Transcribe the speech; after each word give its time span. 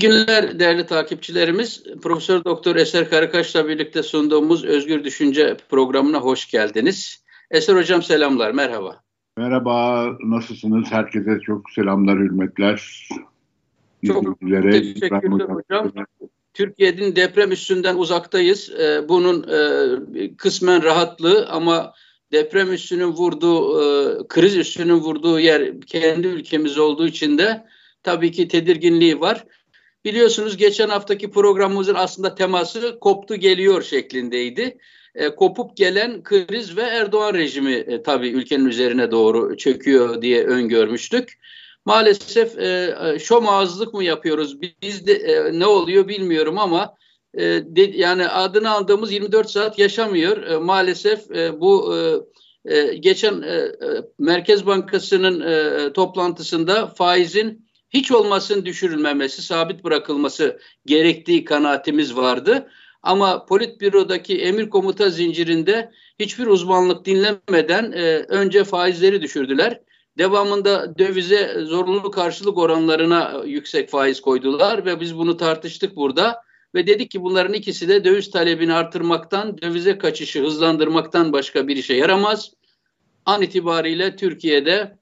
günler 0.00 0.58
değerli 0.58 0.86
takipçilerimiz. 0.86 1.84
Profesör 2.02 2.44
Doktor 2.44 2.76
Eser 2.76 3.10
Karakaş'la 3.10 3.68
birlikte 3.68 4.02
sunduğumuz 4.02 4.64
Özgür 4.64 5.04
Düşünce 5.04 5.56
programına 5.68 6.18
hoş 6.18 6.50
geldiniz. 6.50 7.24
Eser 7.50 7.76
Hocam 7.76 8.02
selamlar, 8.02 8.52
merhaba. 8.52 9.02
Merhaba, 9.36 10.06
nasılsınız? 10.24 10.92
Herkese 10.92 11.38
çok 11.46 11.70
selamlar, 11.70 12.18
hürmetler. 12.18 13.08
Çok 14.06 14.40
teşekkürler 14.40 15.48
hocam. 15.48 15.92
Türkiye'nin 16.54 17.16
deprem 17.16 17.52
üstünden 17.52 17.96
uzaktayız. 17.96 18.70
Ee, 18.80 19.08
bunun 19.08 19.46
e, 19.48 20.36
kısmen 20.36 20.82
rahatlığı 20.82 21.48
ama 21.48 21.92
deprem 22.32 22.72
üstünün 22.72 23.08
vurduğu, 23.08 23.82
e, 23.82 24.18
kriz 24.28 24.56
üstünün 24.56 24.94
vurduğu 24.94 25.40
yer 25.40 25.80
kendi 25.80 26.26
ülkemiz 26.26 26.78
olduğu 26.78 27.06
için 27.06 27.38
de 27.38 27.66
tabii 28.02 28.32
ki 28.32 28.48
tedirginliği 28.48 29.20
var. 29.20 29.44
Biliyorsunuz 30.04 30.56
geçen 30.56 30.88
haftaki 30.88 31.30
programımızın 31.30 31.94
aslında 31.94 32.34
teması 32.34 32.98
koptu 33.00 33.36
geliyor 33.36 33.82
şeklindeydi. 33.82 34.78
E, 35.14 35.28
kopup 35.28 35.76
gelen 35.76 36.22
kriz 36.22 36.76
ve 36.76 36.82
Erdoğan 36.82 37.34
rejimi 37.34 37.72
e, 37.72 38.02
tabii 38.02 38.28
ülkenin 38.28 38.64
üzerine 38.64 39.10
doğru 39.10 39.56
çöküyor 39.56 40.22
diye 40.22 40.44
öngörmüştük. 40.44 41.38
Maalesef 41.84 42.58
e, 42.58 42.96
e 43.14 43.18
şom 43.18 43.48
ağızlık 43.48 43.94
mı 43.94 44.04
yapıyoruz? 44.04 44.62
Biz 44.82 45.06
de 45.06 45.12
e, 45.12 45.58
ne 45.58 45.66
oluyor 45.66 46.08
bilmiyorum 46.08 46.58
ama 46.58 46.94
e, 47.34 47.42
de, 47.44 47.80
yani 47.94 48.28
adını 48.28 48.70
aldığımız 48.70 49.12
24 49.12 49.50
saat 49.50 49.78
yaşamıyor. 49.78 50.42
E, 50.42 50.56
maalesef 50.56 51.30
e, 51.30 51.60
bu 51.60 51.96
e, 51.96 52.20
e, 52.64 52.94
geçen 52.94 53.42
e, 53.42 53.54
e, 53.54 53.72
Merkez 54.18 54.66
Bankası'nın 54.66 55.40
e, 55.40 55.92
toplantısında 55.92 56.86
faizin 56.86 57.69
hiç 57.90 58.12
olmasın 58.12 58.64
düşürülmemesi, 58.64 59.42
sabit 59.42 59.84
bırakılması 59.84 60.60
gerektiği 60.86 61.44
kanaatimiz 61.44 62.16
vardı. 62.16 62.68
Ama 63.02 63.46
politbürodaki 63.46 64.42
emir 64.42 64.70
komuta 64.70 65.10
zincirinde 65.10 65.92
hiçbir 66.18 66.46
uzmanlık 66.46 67.04
dinlemeden 67.04 67.92
e, 67.92 68.02
önce 68.28 68.64
faizleri 68.64 69.22
düşürdüler. 69.22 69.80
Devamında 70.18 70.98
dövize 70.98 71.64
zorunlu 71.64 72.10
karşılık 72.10 72.58
oranlarına 72.58 73.42
yüksek 73.46 73.88
faiz 73.90 74.20
koydular 74.20 74.84
ve 74.84 75.00
biz 75.00 75.16
bunu 75.16 75.36
tartıştık 75.36 75.96
burada. 75.96 76.42
Ve 76.74 76.86
dedik 76.86 77.10
ki 77.10 77.22
bunların 77.22 77.52
ikisi 77.52 77.88
de 77.88 78.04
döviz 78.04 78.30
talebini 78.30 78.72
artırmaktan, 78.72 79.58
dövize 79.62 79.98
kaçışı 79.98 80.42
hızlandırmaktan 80.42 81.32
başka 81.32 81.68
bir 81.68 81.76
işe 81.76 81.94
yaramaz. 81.94 82.50
An 83.26 83.42
itibariyle 83.42 84.16
Türkiye'de 84.16 84.98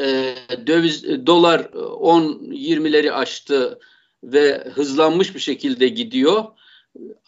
e, 0.00 0.34
döviz 0.66 1.04
e, 1.04 1.26
dolar 1.26 1.60
10-20'leri 1.60 3.12
aştı 3.12 3.78
ve 4.24 4.64
hızlanmış 4.74 5.34
bir 5.34 5.40
şekilde 5.40 5.88
gidiyor. 5.88 6.44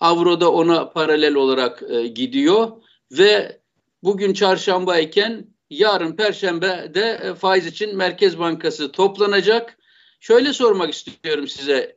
Avro 0.01 0.41
da 0.41 0.53
ona 0.53 0.91
paralel 0.91 1.35
olarak 1.35 1.83
e, 1.91 2.07
gidiyor 2.07 2.73
ve 3.13 3.61
bugün 4.03 4.33
çarşamba 4.33 4.99
iken 4.99 5.47
yarın 5.71 6.17
perşembe 6.17 6.95
de 6.95 7.21
e, 7.23 7.35
faiz 7.35 7.67
için 7.67 7.97
Merkez 7.97 8.39
Bankası 8.39 8.93
toplanacak. 8.93 9.79
Şöyle 10.21 10.53
sormak 10.53 10.93
istiyorum 10.93 11.49
size. 11.49 11.97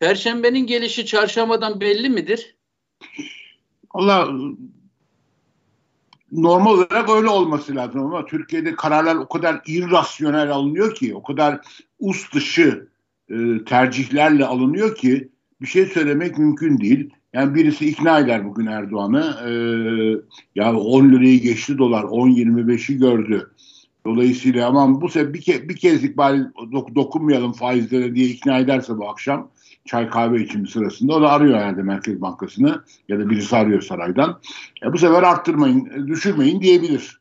Perşembenin 0.00 0.66
gelişi 0.66 1.06
çarşambadan 1.06 1.80
belli 1.80 2.10
midir? 2.10 2.56
Allah 3.90 4.28
normal 6.32 6.70
olarak 6.70 7.10
öyle 7.10 7.28
olması 7.28 7.76
lazım 7.76 8.00
ama 8.00 8.24
Türkiye'de 8.24 8.74
kararlar 8.74 9.16
o 9.16 9.28
kadar 9.28 9.62
irrasyonel 9.66 10.50
alınıyor 10.50 10.94
ki, 10.94 11.14
o 11.14 11.22
kadar 11.22 11.60
us 11.98 12.32
dışı 12.32 12.88
e, 13.28 13.64
tercihlerle 13.64 14.44
alınıyor 14.44 14.94
ki 14.94 15.28
bir 15.60 15.66
şey 15.66 15.86
söylemek 15.86 16.38
mümkün 16.38 16.78
değil. 16.78 17.10
Yani 17.32 17.54
birisi 17.54 17.88
ikna 17.88 18.18
eder 18.18 18.44
bugün 18.44 18.66
Erdoğan'ı. 18.66 19.36
E, 19.46 19.52
ya 20.54 20.76
10 20.76 21.12
lirayı 21.12 21.40
geçti 21.40 21.78
dolar, 21.78 22.02
10-25'i 22.02 22.98
gördü. 22.98 23.50
Dolayısıyla 24.06 24.68
aman 24.68 25.00
bu 25.00 25.08
sefer 25.08 25.34
bir, 25.34 25.40
ke 25.40 25.68
bir 25.68 25.76
kezlik 25.76 26.16
bari 26.16 26.40
dok 26.72 26.94
dokunmayalım 26.94 27.52
faizlere 27.52 28.14
diye 28.14 28.26
ikna 28.26 28.58
ederse 28.58 28.98
bu 28.98 29.08
akşam 29.08 29.50
çay 29.84 30.10
kahve 30.10 30.42
içimi 30.42 30.68
sırasında 30.68 31.12
o 31.12 31.22
da 31.22 31.32
arıyor 31.32 31.58
herhalde 31.58 31.82
Merkez 31.82 32.20
Bankası'nı 32.20 32.84
ya 33.08 33.18
da 33.18 33.30
birisi 33.30 33.56
arıyor 33.56 33.82
saraydan. 33.82 34.40
E 34.82 34.92
bu 34.92 34.98
sefer 34.98 35.22
arttırmayın, 35.22 36.06
düşürmeyin 36.08 36.60
diyebilir. 36.60 37.20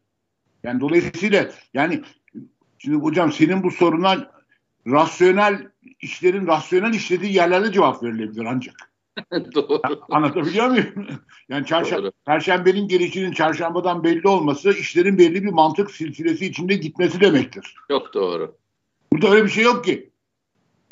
Yani 0.63 0.81
dolayısıyla 0.81 1.52
yani 1.73 2.02
şimdi 2.78 2.97
hocam 2.97 3.31
senin 3.31 3.63
bu 3.63 3.72
soruna 3.72 4.31
rasyonel 4.88 5.68
işlerin 6.02 6.47
rasyonel 6.47 6.94
işlediği 6.94 7.34
yerlerde 7.34 7.72
cevap 7.72 8.03
verilebilir 8.03 8.46
ancak. 8.46 8.75
Doğru. 9.56 9.81
Anlatabiliyor 10.09 10.68
muyum? 10.68 10.94
Yani 11.50 11.66
çarşamba, 11.66 12.12
perşembenin 12.25 12.88
gelişinin 12.88 13.31
çarşambadan 13.31 14.03
belli 14.03 14.28
olması 14.28 14.69
işlerin 14.69 15.18
belli 15.18 15.44
bir 15.44 15.50
mantık 15.50 15.91
silsilesi 15.91 16.46
içinde 16.46 16.75
gitmesi 16.75 17.22
demektir. 17.22 17.75
Çok 17.88 18.13
doğru. 18.13 18.57
Burada 19.13 19.29
öyle 19.29 19.44
bir 19.44 19.50
şey 19.50 19.63
yok 19.63 19.85
ki. 19.85 20.12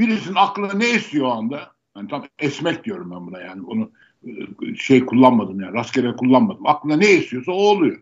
Birisinin 0.02 0.36
aklına 0.36 0.74
ne 0.74 0.90
esiyor 0.90 1.26
o 1.26 1.32
anda? 1.32 1.72
Yani 1.98 2.10
tam 2.10 2.26
esmek 2.40 2.84
diyorum 2.84 3.12
ben 3.12 3.28
buna 3.28 3.40
yani. 3.40 3.62
Onu 3.68 3.92
e, 4.28 4.30
şey 4.76 5.06
kullanmadım 5.06 5.62
yani 5.62 5.74
rastgele 5.74 6.16
kullanmadım. 6.16 6.68
Aklına 6.68 6.96
ne 6.98 7.08
esiyorsa 7.08 7.52
o 7.52 7.56
oluyor. 7.56 8.02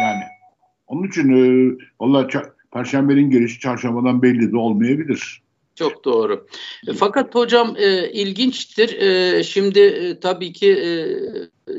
Yani 0.00 0.22
onun 0.86 1.08
için 1.08 1.28
e, 1.32 1.76
valla 2.00 2.28
Perşembenin 2.72 3.30
gelişi 3.30 3.60
çarşambadan 3.60 4.22
belli 4.22 4.52
de 4.52 4.56
olmayabilir. 4.56 5.42
Çok 5.74 6.04
doğru. 6.04 6.46
E, 6.88 6.92
fakat 6.92 7.34
hocam 7.34 7.76
e, 7.76 8.10
ilginçtir. 8.10 9.00
E, 9.00 9.42
şimdi 9.42 9.80
e, 9.80 10.20
tabii 10.20 10.52
ki 10.52 10.72
e, 10.72 10.94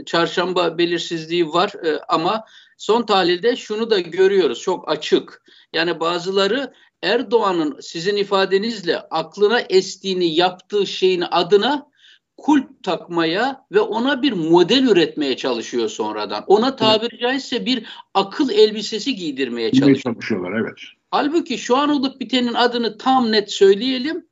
çarşamba 0.06 0.78
belirsizliği 0.78 1.48
var 1.48 1.74
e, 1.86 2.00
ama 2.08 2.46
son 2.78 3.04
tahlilde 3.04 3.56
şunu 3.56 3.90
da 3.90 4.00
görüyoruz 4.00 4.62
çok 4.62 4.92
açık. 4.92 5.42
Yani 5.74 6.00
bazıları 6.00 6.74
Erdoğan'ın 7.04 7.78
sizin 7.82 8.16
ifadenizle 8.16 9.00
aklına 9.00 9.60
estiğini 9.60 10.36
yaptığı 10.36 10.88
şeyin 10.88 11.24
adına 11.32 11.92
kulp 12.38 12.84
takmaya 12.84 13.66
ve 13.72 13.80
ona 13.80 14.22
bir 14.22 14.32
model 14.32 14.84
üretmeye 14.84 15.38
çalışıyor 15.38 15.90
sonradan. 15.90 16.44
Ona 16.48 16.76
tabiri 16.76 17.20
caizse 17.20 17.66
bir 17.66 17.86
akıl 18.14 18.50
elbisesi 18.50 19.16
giydirmeye 19.16 19.72
çalışıyor. 19.72 20.16
çalışıyorlar 20.16 20.62
evet. 20.62 20.78
Halbuki 21.12 21.58
şu 21.58 21.78
an 21.78 21.90
olup 21.90 22.20
bitenin 22.20 22.54
adını 22.54 22.98
tam 22.98 23.32
net 23.32 23.52
söyleyelim. 23.52 24.26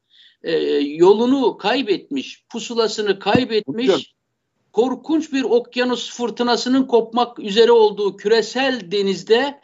Ee, 0.43 0.57
yolunu 0.79 1.57
kaybetmiş, 1.57 2.45
pusulasını 2.49 3.19
kaybetmiş, 3.19 3.87
Hocam. 3.87 4.01
korkunç 4.73 5.33
bir 5.33 5.43
okyanus 5.43 6.17
fırtınasının 6.17 6.83
kopmak 6.83 7.39
üzere 7.39 7.71
olduğu 7.71 8.17
küresel 8.17 8.91
denizde 8.91 9.61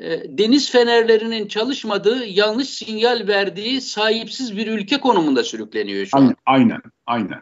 e, 0.00 0.38
deniz 0.38 0.70
fenerlerinin 0.70 1.48
çalışmadığı, 1.48 2.26
yanlış 2.26 2.68
sinyal 2.68 3.28
verdiği 3.28 3.80
sahipsiz 3.80 4.56
bir 4.56 4.66
ülke 4.66 5.00
konumunda 5.00 5.44
sürükleniyor 5.44 6.06
şu 6.06 6.18
an. 6.18 6.34
Aynen, 6.46 6.80
aynen. 7.06 7.40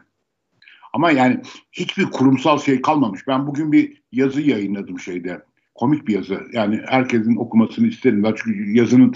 Ama 0.93 1.11
yani 1.11 1.41
hiçbir 1.73 2.05
kurumsal 2.05 2.59
şey 2.59 2.83
kalmamış. 2.83 3.27
Ben 3.27 3.47
bugün 3.47 3.73
bir 3.73 4.03
yazı 4.13 4.41
yayınladım 4.41 5.01
şeyde. 5.01 5.43
Komik 5.75 6.09
bir 6.09 6.15
yazı. 6.15 6.41
Yani 6.53 6.81
herkesin 6.87 7.37
okumasını 7.37 7.87
isterim. 7.87 8.35
Çünkü 8.37 8.77
yazının 8.77 9.15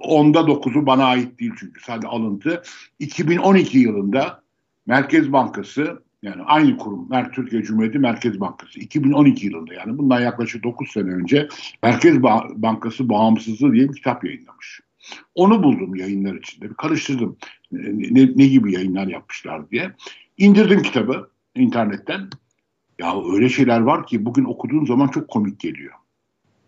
onda 0.00 0.46
dokuzu 0.46 0.86
bana 0.86 1.04
ait 1.04 1.40
değil 1.40 1.52
çünkü. 1.60 1.80
Sadece 1.80 2.08
alıntı. 2.08 2.62
2012 2.98 3.78
yılında 3.78 4.42
Merkez 4.86 5.32
Bankası 5.32 6.02
yani 6.22 6.42
aynı 6.42 6.76
kurum 6.76 7.10
Mer 7.10 7.32
Türkiye 7.32 7.62
Cumhuriyeti 7.62 7.98
Merkez 7.98 8.40
Bankası 8.40 8.80
2012 8.80 9.46
yılında 9.46 9.74
yani 9.74 9.98
bundan 9.98 10.20
yaklaşık 10.20 10.64
9 10.64 10.90
sene 10.90 11.10
önce 11.10 11.48
Merkez 11.82 12.22
ba 12.22 12.44
Bankası 12.54 13.08
Bağımsızlığı 13.08 13.72
diye 13.72 13.88
bir 13.88 13.94
kitap 13.94 14.24
yayınlamış. 14.24 14.80
Onu 15.34 15.62
buldum 15.62 15.94
yayınlar 15.94 16.34
içinde. 16.34 16.70
Bir 16.70 16.74
karıştırdım 16.74 17.36
ne, 17.72 18.32
ne 18.36 18.46
gibi 18.46 18.74
yayınlar 18.74 19.06
yapmışlar 19.06 19.70
diye. 19.70 19.92
İndirdim 20.38 20.82
kitabı 20.82 21.30
internetten. 21.54 22.30
Ya 22.98 23.14
öyle 23.32 23.48
şeyler 23.48 23.80
var 23.80 24.06
ki 24.06 24.24
bugün 24.24 24.44
okuduğun 24.44 24.84
zaman 24.84 25.08
çok 25.08 25.28
komik 25.28 25.60
geliyor. 25.60 25.94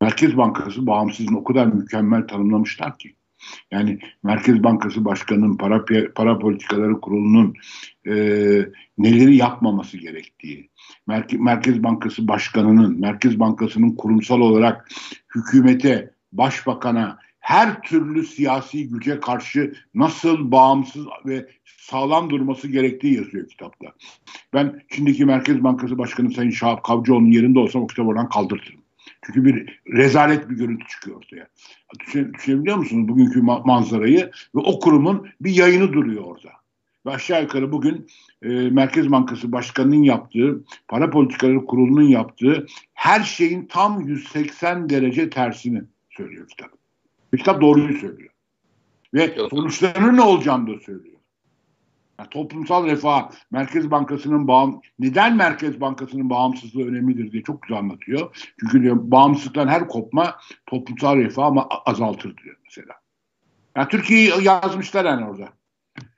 Merkez 0.00 0.36
Bankası 0.36 0.86
bağımsızlığını 0.86 1.38
o 1.38 1.44
kadar 1.44 1.66
mükemmel 1.66 2.26
tanımlamışlar 2.26 2.98
ki. 2.98 3.14
Yani 3.70 3.98
Merkez 4.22 4.62
Bankası 4.62 5.04
Başkanı'nın, 5.04 5.56
para, 5.56 5.84
para 6.14 6.38
politikaları 6.38 7.00
kurulunun 7.00 7.54
e, 8.06 8.12
neleri 8.98 9.36
yapmaması 9.36 9.96
gerektiği, 9.96 10.70
Merke, 11.06 11.36
Merkez 11.36 11.82
Bankası 11.82 12.28
Başkanı'nın, 12.28 13.00
Merkez 13.00 13.40
Bankası'nın 13.40 13.96
kurumsal 13.96 14.40
olarak 14.40 14.88
hükümete, 15.34 16.10
başbakana, 16.32 17.18
her 17.40 17.82
türlü 17.82 18.26
siyasi 18.26 18.88
güce 18.88 19.20
karşı 19.20 19.74
nasıl 19.94 20.52
bağımsız 20.52 21.06
ve 21.26 21.46
sağlam 21.64 22.30
durması 22.30 22.68
gerektiği 22.68 23.14
yazıyor 23.14 23.48
kitapta. 23.48 23.86
Ben 24.54 24.82
şimdiki 24.94 25.24
Merkez 25.24 25.64
Bankası 25.64 25.98
Başkanı 25.98 26.30
Sayın 26.30 26.50
Şahap 26.50 26.84
Kavcıoğlu'nun 26.84 27.30
yerinde 27.30 27.58
olsam 27.58 27.82
o 27.82 27.86
kitabı 27.86 28.08
oradan 28.08 28.28
kaldırtırım. 28.28 28.80
Çünkü 29.26 29.44
bir 29.44 29.80
rezalet 29.92 30.50
bir 30.50 30.56
görüntü 30.56 30.86
çıkıyor 30.88 31.16
ortaya. 31.16 31.48
Düşün, 32.00 32.34
düşünebiliyor 32.34 32.76
musunuz 32.76 33.08
bugünkü 33.08 33.40
ma- 33.40 33.66
manzarayı? 33.66 34.30
Ve 34.54 34.60
o 34.60 34.80
kurumun 34.80 35.28
bir 35.40 35.50
yayını 35.50 35.92
duruyor 35.92 36.24
orada. 36.24 36.50
Ve 37.06 37.10
aşağı 37.10 37.42
yukarı 37.42 37.72
bugün 37.72 38.06
e, 38.42 38.48
Merkez 38.48 39.10
Bankası 39.10 39.52
Başkanı'nın 39.52 40.02
yaptığı, 40.02 40.64
Para 40.88 41.10
Politikaları 41.10 41.66
Kurulu'nun 41.66 42.08
yaptığı 42.08 42.66
her 42.94 43.20
şeyin 43.20 43.66
tam 43.66 44.00
180 44.00 44.90
derece 44.90 45.30
tersini 45.30 45.82
söylüyor 46.10 46.48
kitap. 46.48 46.70
Kitap 47.36 47.60
doğruyu 47.60 47.98
söylüyor. 47.98 48.30
Ve 49.14 49.36
sonuçlarının 49.50 50.16
ne 50.16 50.20
olacağını 50.20 50.66
da 50.66 50.80
söylüyor. 50.80 51.19
Yani 52.20 52.28
toplumsal 52.30 52.86
refah, 52.86 53.30
Merkez 53.50 53.90
Bankası'nın 53.90 54.48
bağım, 54.48 54.80
neden 54.98 55.36
Merkez 55.36 55.80
Bankası'nın 55.80 56.30
bağımsızlığı 56.30 56.86
önemlidir 56.86 57.32
diye 57.32 57.42
çok 57.42 57.62
güzel 57.62 57.78
anlatıyor. 57.78 58.36
Çünkü 58.60 58.82
diyor, 58.82 58.96
bağımsızlıktan 58.98 59.68
her 59.68 59.88
kopma 59.88 60.36
toplumsal 60.66 61.16
refah 61.16 61.52
azaltır 61.86 62.36
diyor 62.36 62.56
mesela. 62.64 62.94
Yani 63.76 63.88
Türkiye'yi 63.88 64.32
yazmışlar 64.42 65.04
yani 65.04 65.24
orada. 65.24 65.48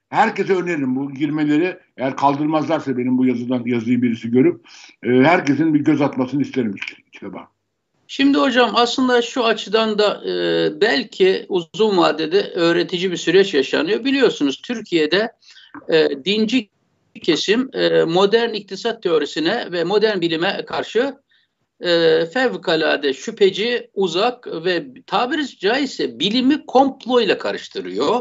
Herkese 0.09 0.55
öneririm 0.55 0.97
bu 0.97 1.15
girmeleri. 1.15 1.79
Eğer 1.97 2.17
kaldırmazlarsa 2.17 2.99
benim 2.99 3.19
bu 3.19 3.27
yazıdan 3.27 3.63
yazıyı 3.67 4.03
birisi 4.03 4.31
görüp 4.31 4.67
e, 5.03 5.09
herkesin 5.09 5.75
bir 5.75 5.81
göz 5.81 6.01
atmasını 6.01 6.43
isterim 6.43 6.75
kitaba. 7.13 7.49
Şimdi 8.07 8.39
hocam 8.39 8.71
aslında 8.75 9.23
şu 9.23 9.45
açıdan 9.45 9.99
da 9.99 10.31
e, 10.31 10.81
belki 10.81 11.47
uzun 11.49 11.97
vadede 11.97 12.53
öğretici 12.55 13.11
bir 13.11 13.17
süreç 13.17 13.55
yaşanıyor. 13.55 14.05
Biliyorsunuz 14.05 14.61
Türkiye'de 14.63 15.33
e, 15.89 16.25
dinci 16.25 16.69
kesim 17.23 17.71
e, 17.73 18.05
modern 18.05 18.53
iktisat 18.53 19.03
teorisine 19.03 19.73
ve 19.73 19.85
modern 19.85 20.21
bilime 20.21 20.65
karşı 20.67 21.15
e, 21.81 22.27
fevkalade 22.27 23.15
şüpheci, 23.15 23.91
uzak 23.95 24.47
ve 24.65 24.87
tabiri 25.07 25.59
caizse 25.59 26.19
bilimi 26.19 26.67
komplo 26.67 27.21
ile 27.21 27.39
karıştırıyor. 27.39 28.21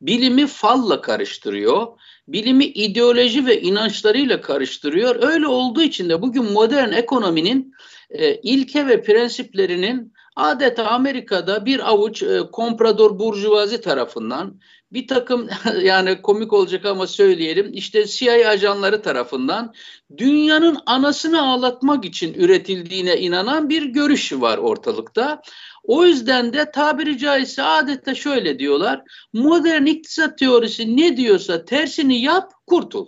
Bilimi 0.00 0.46
falla 0.46 1.00
karıştırıyor. 1.00 1.86
Bilimi 2.28 2.64
ideoloji 2.64 3.46
ve 3.46 3.60
inançlarıyla 3.60 4.40
karıştırıyor. 4.40 5.22
Öyle 5.22 5.46
olduğu 5.46 5.82
için 5.82 6.08
de 6.08 6.22
bugün 6.22 6.52
modern 6.52 6.92
ekonominin 6.92 7.72
e, 8.10 8.34
ilke 8.34 8.86
ve 8.86 9.02
prensiplerinin 9.02 10.12
adeta 10.38 10.86
Amerika'da 10.86 11.66
bir 11.66 11.90
avuç 11.90 12.22
e, 12.22 12.40
komprador 12.52 13.18
burjuvazi 13.18 13.80
tarafından 13.80 14.60
bir 14.92 15.06
takım 15.06 15.48
yani 15.82 16.22
komik 16.22 16.52
olacak 16.52 16.84
ama 16.84 17.06
söyleyelim 17.06 17.70
işte 17.72 18.06
CIA 18.06 18.48
ajanları 18.48 19.02
tarafından 19.02 19.74
dünyanın 20.16 20.78
anasını 20.86 21.42
ağlatmak 21.42 22.04
için 22.04 22.34
üretildiğine 22.34 23.16
inanan 23.16 23.68
bir 23.68 23.82
görüş 23.82 24.32
var 24.32 24.58
ortalıkta. 24.58 25.42
O 25.84 26.04
yüzden 26.04 26.52
de 26.52 26.70
tabiri 26.70 27.18
caizse 27.18 27.62
adeta 27.62 28.14
şöyle 28.14 28.58
diyorlar. 28.58 29.02
Modern 29.32 29.86
iktisat 29.86 30.38
teorisi 30.38 30.96
ne 30.96 31.16
diyorsa 31.16 31.64
tersini 31.64 32.20
yap 32.20 32.52
kurtul 32.66 33.06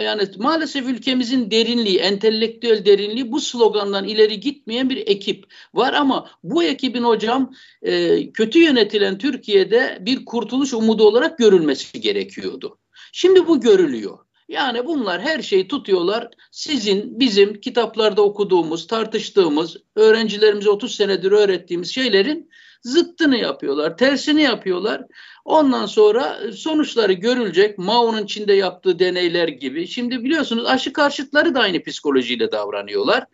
yani 0.00 0.22
maalesef 0.38 0.86
ülkemizin 0.86 1.50
derinliği, 1.50 1.98
entelektüel 1.98 2.84
derinliği 2.84 3.32
bu 3.32 3.40
slogandan 3.40 4.04
ileri 4.04 4.40
gitmeyen 4.40 4.90
bir 4.90 4.96
ekip 4.96 5.44
var 5.74 5.94
ama 5.94 6.30
bu 6.42 6.64
ekibin 6.64 7.02
hocam 7.02 7.54
e, 7.82 8.32
kötü 8.32 8.58
yönetilen 8.58 9.18
Türkiye'de 9.18 9.98
bir 10.00 10.24
kurtuluş 10.24 10.74
umudu 10.74 11.04
olarak 11.04 11.38
görülmesi 11.38 12.00
gerekiyordu. 12.00 12.78
Şimdi 13.12 13.46
bu 13.46 13.60
görülüyor. 13.60 14.18
Yani 14.48 14.86
bunlar 14.86 15.20
her 15.20 15.42
şeyi 15.42 15.68
tutuyorlar. 15.68 16.28
Sizin, 16.50 17.20
bizim 17.20 17.60
kitaplarda 17.60 18.22
okuduğumuz, 18.22 18.86
tartıştığımız, 18.86 19.76
öğrencilerimize 19.96 20.70
30 20.70 20.94
senedir 20.94 21.32
öğrettiğimiz 21.32 21.94
şeylerin 21.94 22.50
zıttını 22.82 23.36
yapıyorlar, 23.36 23.96
tersini 23.96 24.42
yapıyorlar. 24.42 25.04
Ondan 25.44 25.86
sonra 25.86 26.52
sonuçları 26.52 27.12
görülecek. 27.12 27.78
Mao'nun 27.78 28.26
Çin'de 28.26 28.52
yaptığı 28.52 28.98
deneyler 28.98 29.48
gibi. 29.48 29.86
Şimdi 29.86 30.24
biliyorsunuz 30.24 30.66
aşı 30.66 30.92
karşıtları 30.92 31.54
da 31.54 31.60
aynı 31.60 31.82
psikolojiyle 31.82 32.52
davranıyorlar. 32.52 33.24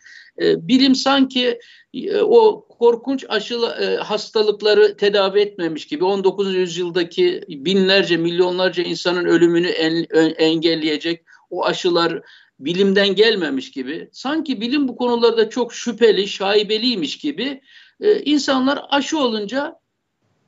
Ee, 0.43 0.69
bilim 0.69 0.95
sanki 0.95 1.59
e, 1.95 2.21
o 2.21 2.67
korkunç 2.69 3.25
aşı 3.29 3.55
e, 3.55 3.97
hastalıkları 3.97 4.97
tedavi 4.97 5.41
etmemiş 5.41 5.87
gibi 5.87 6.05
19. 6.05 6.55
yüzyıldaki 6.55 7.41
binlerce, 7.49 8.17
milyonlarca 8.17 8.83
insanın 8.83 9.25
ölümünü 9.25 9.69
en, 9.69 10.07
engelleyecek 10.39 11.25
o 11.51 11.65
aşılar 11.65 12.23
bilimden 12.61 13.15
gelmemiş 13.15 13.71
gibi. 13.71 14.09
Sanki 14.13 14.61
bilim 14.61 14.89
bu 14.89 14.97
konularda 14.97 15.51
çok 15.51 15.75
şüpheli, 15.75 16.29
şaibeliymiş 16.29 17.19
gibi 17.19 17.61
e, 18.01 18.21
insanlar 18.21 18.81
aşı 18.91 19.19
olunca 19.19 19.79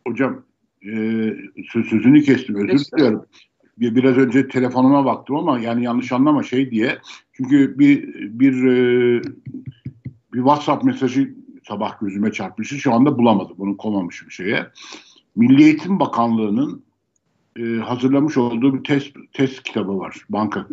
Hocam 0.09 0.50
e, 0.87 0.93
sözünü 1.73 2.23
kestim 2.23 2.55
özür 2.55 2.85
diliyorum. 2.85 3.25
Biraz 3.79 4.17
önce 4.17 4.49
telefonuma 4.49 5.05
baktım 5.05 5.37
ama 5.37 5.59
yani 5.59 5.85
yanlış 5.85 6.13
anlama 6.13 6.43
şey 6.43 6.71
diye. 6.71 6.99
Çünkü 7.33 7.79
bir 7.79 8.15
bir 8.41 8.65
e, 8.65 9.23
bir 10.33 10.39
WhatsApp 10.39 10.85
mesajı 10.85 11.35
sabah 11.69 12.01
gözüme 12.01 12.33
çarpmıştı. 12.33 12.77
Şu 12.77 12.93
anda 12.93 13.19
bulamadım. 13.19 13.55
Bunu 13.59 13.77
komamışım 13.77 14.31
şeye. 14.31 14.67
Milli 15.37 15.63
Eğitim 15.63 16.01
Bakanlığı'nın 16.01 16.85
e, 17.57 17.63
hazırlamış 17.63 18.37
olduğu 18.37 18.75
bir 18.75 18.85
test 18.85 19.17
test 19.33 19.63
kitabı 19.63 19.99
var. 19.99 20.17
Banka 20.29 20.69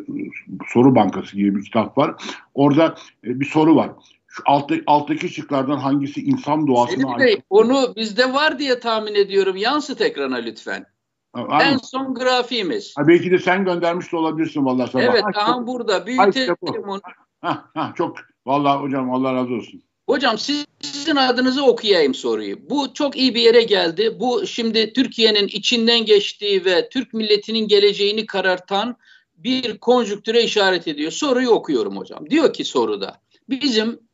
soru 0.68 0.96
bankası 0.96 1.36
gibi 1.36 1.56
bir 1.56 1.64
kitap 1.64 1.98
var. 1.98 2.16
Orada 2.54 2.96
e, 3.24 3.40
bir 3.40 3.46
soru 3.46 3.76
var. 3.76 3.92
Şu 4.38 4.44
altta, 4.46 4.76
alttaki 4.88 5.30
şıklardan 5.30 5.78
hangisi 5.78 6.22
insan 6.22 6.68
doğasına 6.68 7.12
ait? 7.12 7.20
Bey, 7.20 7.42
onu 7.50 7.94
bizde 7.96 8.34
var 8.34 8.60
diye 8.60 8.80
tahmin 8.80 9.16
ediyorum. 9.16 9.58
Yansıt 9.58 10.02
ekrana 10.02 10.36
lütfen. 10.36 10.86
Ha, 11.34 11.64
en 11.64 11.78
son 11.78 12.14
grafiğimiz. 12.14 12.94
Ha, 12.98 13.08
belki 13.08 13.32
de 13.32 13.40
sen 13.40 13.66
göndermiş 13.66 14.12
de 14.12 14.18
olabilirsin 14.18 14.66
vallahi 14.66 14.92
sabah. 14.92 15.04
Evet, 15.04 15.24
aha 15.36 15.68
burada. 15.68 16.06
Büyütelim 16.06 16.84
onu. 16.88 17.02
Ha, 17.42 17.66
ha, 17.74 17.94
çok 17.98 18.18
vallahi 18.46 18.82
hocam 18.82 19.14
Allah 19.14 19.34
razı 19.34 19.54
olsun. 19.54 19.84
Hocam 20.10 20.38
sizin 20.82 21.16
adınızı 21.16 21.66
okuyayım 21.66 22.14
soruyu. 22.14 22.70
Bu 22.70 22.94
çok 22.94 23.18
iyi 23.18 23.36
bir 23.36 23.42
yere 23.42 23.64
geldi. 23.64 24.18
Bu 24.20 24.48
şimdi 24.48 24.94
Türkiye'nin 24.94 25.48
içinden 25.48 26.06
geçtiği 26.06 26.66
ve 26.66 26.90
Türk 26.90 27.14
milletinin 27.14 27.68
geleceğini 27.68 28.26
karartan 28.26 28.98
bir 29.36 29.78
konjüktüre 29.78 30.44
işaret 30.44 30.88
ediyor. 30.88 31.12
Soruyu 31.12 31.50
okuyorum 31.50 31.98
hocam. 31.98 32.30
Diyor 32.30 32.54
ki 32.54 32.66
soruda 32.66 33.22
bizim 33.50 34.07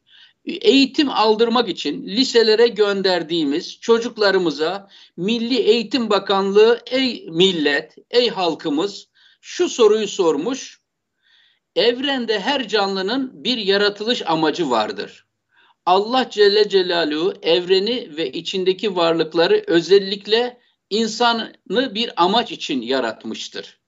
eğitim 0.46 1.10
aldırmak 1.10 1.70
için 1.70 2.08
liselere 2.08 2.68
gönderdiğimiz 2.68 3.80
çocuklarımıza 3.80 4.90
Milli 5.18 5.58
Eğitim 5.58 6.10
Bakanlığı 6.10 6.82
ey 6.86 7.28
millet, 7.30 7.96
ey 8.12 8.30
halkımız 8.30 9.08
şu 9.42 9.70
soruyu 9.70 10.08
sormuş. 10.08 10.82
Evrende 11.76 12.40
her 12.40 12.68
canlının 12.68 13.44
bir 13.44 13.58
yaratılış 13.58 14.22
amacı 14.26 14.70
vardır. 14.70 15.26
Allah 15.86 16.30
Celle 16.30 16.70
Celaluhu 16.70 17.34
evreni 17.42 18.18
ve 18.18 18.32
içindeki 18.32 18.96
varlıkları 18.96 19.64
özellikle 19.68 20.62
insanı 20.90 21.54
bir 21.70 22.24
amaç 22.24 22.52
için 22.52 22.82
yaratmıştır. 22.82 23.80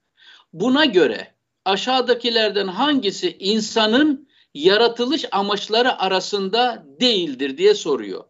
Buna 0.54 0.86
göre 0.86 1.36
aşağıdakilerden 1.66 2.68
hangisi 2.68 3.38
insanın 3.40 4.25
yaratılış 4.56 5.26
amaçları 5.32 6.00
arasında 6.00 6.86
değildir 7.02 7.58
diye 7.58 7.76
soruyor. 7.76 8.24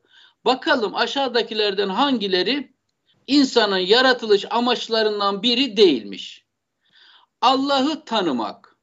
Bakalım 0.45 0.95
aşağıdakilerden 0.95 1.89
hangileri 1.89 2.73
insanın 3.27 3.77
yaratılış 3.77 4.45
amaçlarından 4.49 5.43
biri 5.43 5.77
değilmiş. 5.77 6.45
Allah'ı 7.41 8.05
tanımak 8.05 8.77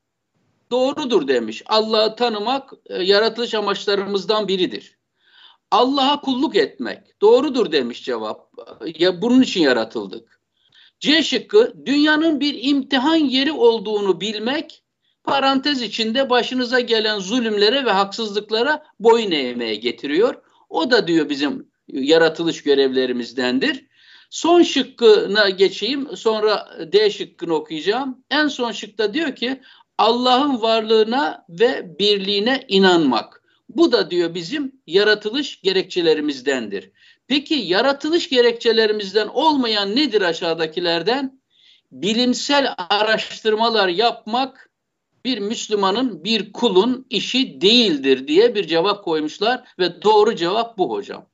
doğrudur 0.71 1.29
demiş. 1.29 1.63
Allah'ı 1.67 2.17
tanımak 2.17 2.73
e, 2.87 3.03
yaratılış 3.03 3.55
amaçlarımızdan 3.55 4.49
biridir. 4.49 4.99
Allah'a 5.71 6.21
kulluk 6.21 6.57
etmek 6.57 7.21
doğrudur 7.21 7.73
demiş 7.73 8.05
cevap. 8.05 8.53
Ya 8.99 9.23
bunun 9.23 9.43
için 9.43 9.61
yaratıldık. 9.61 10.41
C 11.01 11.23
şıkkı 11.23 11.75
dünyanın 11.87 12.41
bir 12.41 12.59
imtihan 12.63 13.17
yeri 13.17 13.53
olduğunu 13.53 14.21
bilmek 14.21 14.82
parantez 15.25 15.83
içinde 15.83 16.31
başınıza 16.31 16.81
gelen 16.81 17.19
zulümlere 17.19 17.85
ve 17.85 17.91
haksızlıklara 17.91 18.83
boyun 19.01 19.31
eğmeye 19.31 19.75
getiriyor. 19.75 20.35
O 20.69 20.91
da 20.91 21.07
diyor 21.07 21.29
bizim 21.29 21.69
yaratılış 21.89 22.63
görevlerimizdendir. 22.63 23.87
Son 24.31 24.63
şıkkına 24.63 25.51
geçeyim 25.51 26.17
sonra 26.17 26.69
D 26.93 27.11
şıkkını 27.11 27.55
okuyacağım. 27.55 28.25
En 28.31 28.49
son 28.49 28.73
şıkta 28.73 29.15
diyor 29.15 29.35
ki 29.35 29.61
Allah'ın 29.99 30.63
varlığına 30.63 31.45
ve 31.49 31.99
birliğine 31.99 32.65
inanmak. 32.69 33.43
Bu 33.69 33.93
da 33.93 34.11
diyor 34.11 34.35
bizim 34.35 34.73
yaratılış 34.87 35.61
gerekçelerimizdendir. 35.61 36.91
Peki 37.27 37.55
yaratılış 37.55 38.29
gerekçelerimizden 38.29 39.29
olmayan 39.29 39.97
nedir 39.97 40.23
aşağıdakilerden? 40.23 41.43
Bilimsel 41.93 42.75
araştırmalar 42.91 43.89
yapmak 43.89 44.71
bir 45.25 45.39
Müslümanın, 45.39 46.25
bir 46.25 46.53
kulun 46.53 47.07
işi 47.11 47.61
değildir 47.61 48.29
diye 48.29 48.55
bir 48.55 48.67
cevap 48.67 49.05
koymuşlar 49.05 49.65
ve 49.79 50.03
doğru 50.03 50.37
cevap 50.37 50.79
bu 50.79 50.91
hocam. 50.91 51.27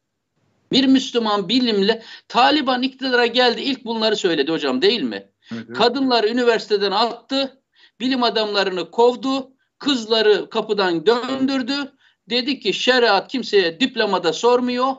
Bir 0.72 0.86
Müslüman 0.86 1.48
bilimle 1.48 2.02
Taliban 2.28 2.82
iktidara 2.82 3.26
geldi 3.26 3.60
ilk 3.60 3.84
bunları 3.84 4.16
söyledi 4.16 4.52
hocam 4.52 4.82
değil 4.82 5.02
mi? 5.02 5.30
Evet, 5.52 5.64
evet. 5.66 5.76
Kadınları 5.76 6.28
üniversiteden 6.28 6.90
attı, 6.90 7.62
bilim 8.00 8.22
adamlarını 8.22 8.90
kovdu, 8.90 9.50
kızları 9.78 10.50
kapıdan 10.50 11.06
döndürdü. 11.06 11.92
Dedi 12.30 12.60
ki 12.60 12.72
şeriat 12.72 13.28
kimseye 13.28 13.80
diplomada 13.80 14.32
sormuyor. 14.32 14.94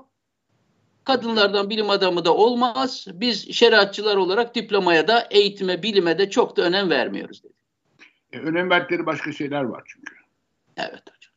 Kadınlardan 1.04 1.70
bilim 1.70 1.90
adamı 1.90 2.26
da 2.26 2.36
olmaz. 2.36 3.06
Biz 3.14 3.54
şeriatçılar 3.54 4.16
olarak 4.16 4.56
diplomaya 4.56 5.08
da 5.08 5.28
eğitime, 5.32 5.84
bilime 5.84 6.18
de 6.18 6.30
çok 6.30 6.58
da 6.58 6.62
önem 6.62 6.90
vermiyoruz 6.90 7.44
dedi. 7.44 7.59
E, 8.34 8.40
önem 8.40 8.70
verdikleri 8.70 9.06
başka 9.06 9.32
şeyler 9.32 9.64
var 9.64 9.84
çünkü. 9.88 10.16
Evet 10.78 11.02
hocam. 11.02 11.34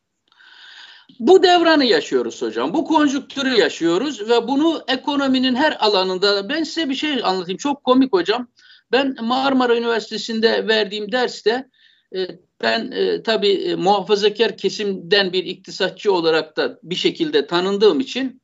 Bu 1.19 1.43
devranı 1.43 1.85
yaşıyoruz 1.85 2.41
hocam. 2.41 2.73
Bu 2.73 2.85
konjüktürü 2.85 3.49
yaşıyoruz 3.49 4.29
ve 4.29 4.47
bunu 4.47 4.83
ekonominin 4.87 5.55
her 5.55 5.77
alanında 5.79 6.49
ben 6.49 6.63
size 6.63 6.89
bir 6.89 6.95
şey 6.95 7.13
anlatayım. 7.23 7.57
Çok 7.57 7.83
komik 7.83 8.13
hocam. 8.13 8.47
Ben 8.91 9.15
Marmara 9.21 9.77
Üniversitesi'nde 9.77 10.67
verdiğim 10.67 11.11
derste 11.11 11.69
e, 12.15 12.27
ben 12.61 12.91
e, 12.91 13.23
tabii 13.23 13.51
e, 13.51 13.75
muhafazakar 13.75 14.57
kesimden 14.57 15.33
bir 15.33 15.43
iktisatçı 15.43 16.13
olarak 16.13 16.57
da 16.57 16.79
bir 16.83 16.95
şekilde 16.95 17.47
tanındığım 17.47 17.99
için 17.99 18.41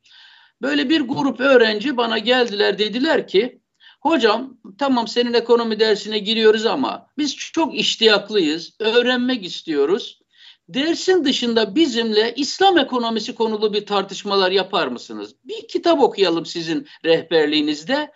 böyle 0.62 0.88
bir 0.88 1.00
grup 1.00 1.40
öğrenci 1.40 1.96
bana 1.96 2.18
geldiler 2.18 2.78
dediler 2.78 3.26
ki 3.26 3.59
hocam 4.00 4.58
tamam 4.78 5.08
senin 5.08 5.34
ekonomi 5.34 5.80
dersine 5.80 6.18
giriyoruz 6.18 6.66
ama 6.66 7.06
biz 7.18 7.36
çok 7.36 7.74
iştiyaklıyız, 7.74 8.76
öğrenmek 8.80 9.44
istiyoruz. 9.44 10.20
Dersin 10.68 11.24
dışında 11.24 11.74
bizimle 11.74 12.34
İslam 12.36 12.78
ekonomisi 12.78 13.34
konulu 13.34 13.72
bir 13.72 13.86
tartışmalar 13.86 14.50
yapar 14.50 14.86
mısınız? 14.86 15.34
Bir 15.44 15.68
kitap 15.68 16.00
okuyalım 16.00 16.46
sizin 16.46 16.86
rehberliğinizde. 17.04 18.12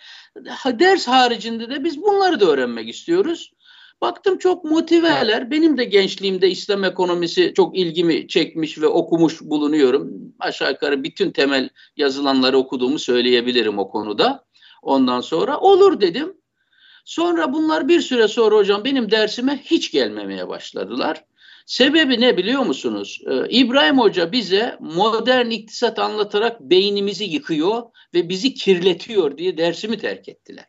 Ders 0.67 1.09
haricinde 1.09 1.71
de 1.71 1.85
biz 1.85 2.03
bunları 2.03 2.41
da 2.41 2.47
öğrenmek 2.47 2.89
istiyoruz. 2.89 3.53
Baktım 4.01 4.39
çok 4.39 4.65
motiveler. 4.65 5.51
Benim 5.51 5.79
de 5.79 5.85
gençliğimde 5.85 6.51
İslam 6.51 6.85
ekonomisi 6.85 7.53
çok 7.57 7.79
ilgimi 7.79 8.29
çekmiş 8.29 8.79
ve 8.79 8.87
okumuş 8.87 9.41
bulunuyorum. 9.43 10.11
Aşağı 10.39 10.71
yukarı 10.71 11.05
bütün 11.05 11.31
temel 11.31 11.69
yazılanları 11.97 12.59
okuduğumu 12.59 12.99
söyleyebilirim 12.99 13.79
o 13.79 13.91
konuda. 13.91 14.44
Ondan 14.85 15.21
sonra 15.21 15.59
olur 15.59 16.01
dedim. 16.01 16.37
Sonra 17.05 17.53
bunlar 17.53 17.89
bir 17.89 18.01
süre 18.01 18.29
sonra 18.29 18.57
hocam 18.57 18.85
benim 18.85 19.11
dersime 19.11 19.61
hiç 19.65 19.91
gelmemeye 19.91 20.49
başladılar. 20.49 21.25
Sebebi 21.67 22.21
ne 22.21 22.37
biliyor 22.37 22.63
musunuz? 22.63 23.21
Ee, 23.27 23.49
İbrahim 23.49 23.99
Hoca 23.99 24.33
bize 24.33 24.77
modern 24.81 25.51
iktisat 25.51 25.99
anlatarak 25.99 26.61
beynimizi 26.61 27.25
yıkıyor 27.25 27.83
ve 28.15 28.29
bizi 28.29 28.55
kirletiyor 28.55 29.39
diye 29.39 29.59
dersimi 29.59 29.99
terk 29.99 30.29
ettiler. 30.29 30.67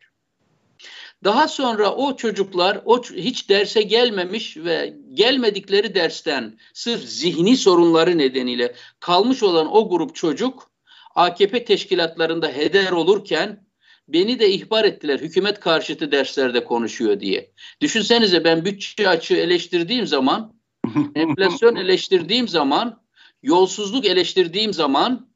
Daha 1.23 1.47
sonra 1.47 1.95
o 1.95 2.15
çocuklar 2.15 2.81
o 2.85 3.03
hiç 3.03 3.49
derse 3.49 3.81
gelmemiş 3.81 4.57
ve 4.57 4.93
gelmedikleri 5.13 5.95
dersten 5.95 6.59
sırf 6.73 7.03
zihni 7.03 7.57
sorunları 7.57 8.17
nedeniyle 8.17 8.75
kalmış 8.99 9.43
olan 9.43 9.75
o 9.75 9.89
grup 9.89 10.15
çocuk 10.15 10.71
AKP 11.15 11.65
teşkilatlarında 11.65 12.47
heder 12.47 12.91
olurken 12.91 13.64
beni 14.07 14.39
de 14.39 14.49
ihbar 14.49 14.85
ettiler 14.85 15.19
hükümet 15.19 15.59
karşıtı 15.59 16.11
derslerde 16.11 16.63
konuşuyor 16.63 17.19
diye. 17.19 17.51
Düşünsenize 17.81 18.43
ben 18.43 18.65
bütçe 18.65 19.09
açığı 19.09 19.35
eleştirdiğim 19.35 20.07
zaman, 20.07 20.53
enflasyon 21.15 21.75
eleştirdiğim 21.75 22.47
zaman, 22.47 23.01
yolsuzluk 23.43 24.05
eleştirdiğim 24.05 24.73
zaman 24.73 25.29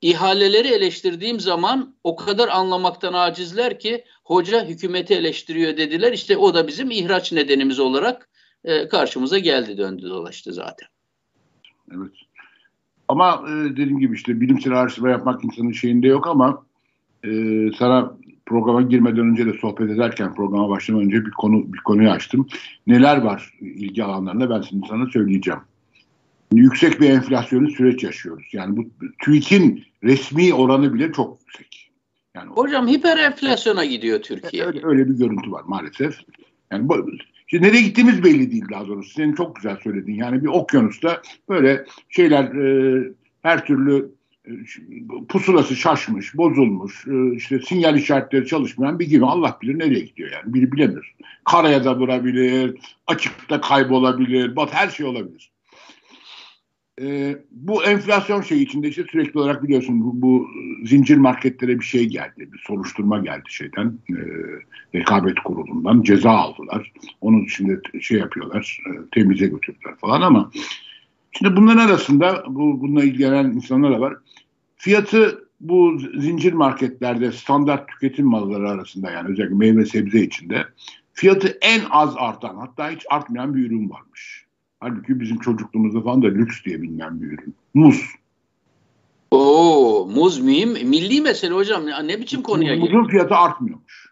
ihaleleri 0.00 0.68
eleştirdiğim 0.68 1.40
zaman 1.40 1.96
o 2.04 2.16
kadar 2.16 2.48
anlamaktan 2.48 3.12
acizler 3.12 3.78
ki 3.78 4.04
hoca 4.24 4.66
hükümeti 4.66 5.14
eleştiriyor 5.14 5.76
dediler. 5.76 6.12
İşte 6.12 6.36
o 6.36 6.54
da 6.54 6.66
bizim 6.66 6.90
ihraç 6.90 7.32
nedenimiz 7.32 7.78
olarak 7.78 8.28
e, 8.64 8.88
karşımıza 8.88 9.38
geldi 9.38 9.78
döndü 9.78 10.02
dolaştı 10.02 10.52
zaten. 10.52 10.88
Evet. 11.94 12.12
Ama 13.08 13.44
e, 13.48 13.70
dediğim 13.70 13.98
gibi 13.98 14.16
işte 14.16 14.40
bilimsel 14.40 14.72
araştırma 14.72 15.10
yapmak 15.10 15.44
insanın 15.44 15.72
şeyinde 15.72 16.06
yok 16.06 16.26
ama 16.26 16.66
e, 17.24 17.30
sana 17.78 18.16
programa 18.46 18.82
girmeden 18.82 19.26
önce 19.26 19.46
de 19.46 19.52
sohbet 19.52 19.90
ederken 19.90 20.34
programa 20.34 20.68
başlamadan 20.68 21.06
önce 21.06 21.26
bir 21.26 21.30
konu 21.30 21.72
bir 21.72 21.78
konuyu 21.78 22.10
açtım. 22.10 22.46
Neler 22.86 23.16
var 23.16 23.54
ilgi 23.60 24.04
alanlarında 24.04 24.50
ben 24.50 24.62
şimdi 24.62 24.86
sana 24.88 25.06
söyleyeceğim 25.06 25.60
yüksek 26.52 27.00
bir 27.00 27.10
enflasyonlu 27.10 27.70
süreç 27.70 28.02
yaşıyoruz. 28.02 28.46
Yani 28.52 28.76
bu 28.76 28.84
TÜİK'in 29.18 29.84
resmi 30.04 30.54
oranı 30.54 30.94
bile 30.94 31.12
çok 31.12 31.38
yüksek. 31.40 31.90
Yani 32.34 32.50
Hocam 32.50 32.88
hiper 32.88 33.18
enflasyona 33.18 33.84
gidiyor 33.84 34.22
Türkiye. 34.22 34.64
Öyle, 34.64 34.80
öyle 34.82 35.08
bir 35.08 35.14
görüntü 35.14 35.52
var 35.52 35.62
maalesef. 35.66 36.14
Yani 36.72 36.88
bu, 36.88 37.10
Şimdi 37.46 37.68
nereye 37.68 37.82
gittiğimiz 37.82 38.24
belli 38.24 38.50
değil 38.50 38.64
daha 38.70 38.86
doğrusu. 38.86 39.10
Senin 39.10 39.34
çok 39.34 39.56
güzel 39.56 39.76
söyledin. 39.76 40.14
Yani 40.14 40.42
bir 40.42 40.48
okyanusta 40.48 41.22
böyle 41.48 41.84
şeyler 42.08 42.44
e, 42.44 43.04
her 43.42 43.66
türlü 43.66 44.10
pusulası 45.28 45.76
şaşmış, 45.76 46.36
bozulmuş, 46.36 47.06
e, 47.06 47.34
işte 47.34 47.58
sinyal 47.58 47.96
işaretleri 47.96 48.46
çalışmayan 48.46 48.98
bir 48.98 49.08
gibi 49.08 49.26
Allah 49.26 49.58
bilir 49.62 49.78
nereye 49.78 50.00
gidiyor 50.00 50.30
yani. 50.32 50.54
Biri 50.54 50.72
bilemiyor. 50.72 51.14
Karaya 51.44 51.84
da 51.84 51.98
vurabilir, 51.98 52.78
açıkta 53.06 53.60
kaybolabilir, 53.60 54.56
bat 54.56 54.74
her 54.74 54.88
şey 54.88 55.06
olabilir. 55.06 55.50
E, 57.00 57.36
bu 57.50 57.84
enflasyon 57.84 58.42
şeyi 58.42 58.62
içinde 58.62 58.88
işte 58.88 59.04
sürekli 59.12 59.40
olarak 59.40 59.62
biliyorsun 59.62 60.00
bu, 60.00 60.22
bu 60.22 60.48
zincir 60.84 61.16
marketlere 61.16 61.80
bir 61.80 61.84
şey 61.84 62.06
geldi. 62.06 62.48
Bir 62.52 62.58
soruşturma 62.66 63.18
geldi 63.18 63.44
şeyden. 63.48 63.98
E, 64.10 64.16
rekabet 64.94 65.40
kurulundan 65.44 66.02
ceza 66.02 66.30
aldılar. 66.30 66.92
Onun 67.20 67.44
içinde 67.44 67.80
şey 68.00 68.18
yapıyorlar. 68.18 68.80
E, 68.86 68.90
temize 69.12 69.46
götürdüler 69.46 69.96
falan 70.00 70.22
ama 70.22 70.50
şimdi 71.32 71.56
bunların 71.56 71.88
arasında 71.88 72.44
bu 72.48 72.80
bununla 72.80 73.04
ilgilenen 73.04 73.44
insanlar 73.44 73.92
da 73.92 74.00
var. 74.00 74.16
Fiyatı 74.78 75.48
bu 75.60 75.98
zincir 76.14 76.52
marketlerde 76.52 77.32
standart 77.32 77.88
tüketim 77.88 78.26
malları 78.26 78.70
arasında 78.70 79.10
yani 79.10 79.28
özellikle 79.28 79.54
meyve 79.54 79.84
sebze 79.84 80.20
içinde 80.20 80.66
fiyatı 81.12 81.58
en 81.60 81.80
az 81.90 82.14
artan 82.16 82.56
hatta 82.56 82.90
hiç 82.90 83.06
artmayan 83.10 83.54
bir 83.54 83.66
ürün 83.66 83.90
varmış. 83.90 84.44
Halbuki 84.80 85.20
bizim 85.20 85.38
çocukluğumuzda 85.38 86.00
falan 86.02 86.22
da 86.22 86.26
lüks 86.26 86.64
diye 86.64 86.82
bilinen 86.82 87.22
bir 87.22 87.26
ürün. 87.26 87.54
Muz. 87.74 88.04
Oo, 89.30 90.06
muz 90.14 90.40
mühim. 90.40 90.88
Milli 90.88 91.20
mesele 91.20 91.54
hocam. 91.54 91.86
Ne 91.86 92.20
biçim 92.20 92.42
konuya 92.42 92.74
geliyor? 92.74 92.92
Muzun 92.92 93.10
fiyatı 93.10 93.34
artmıyormuş. 93.34 94.08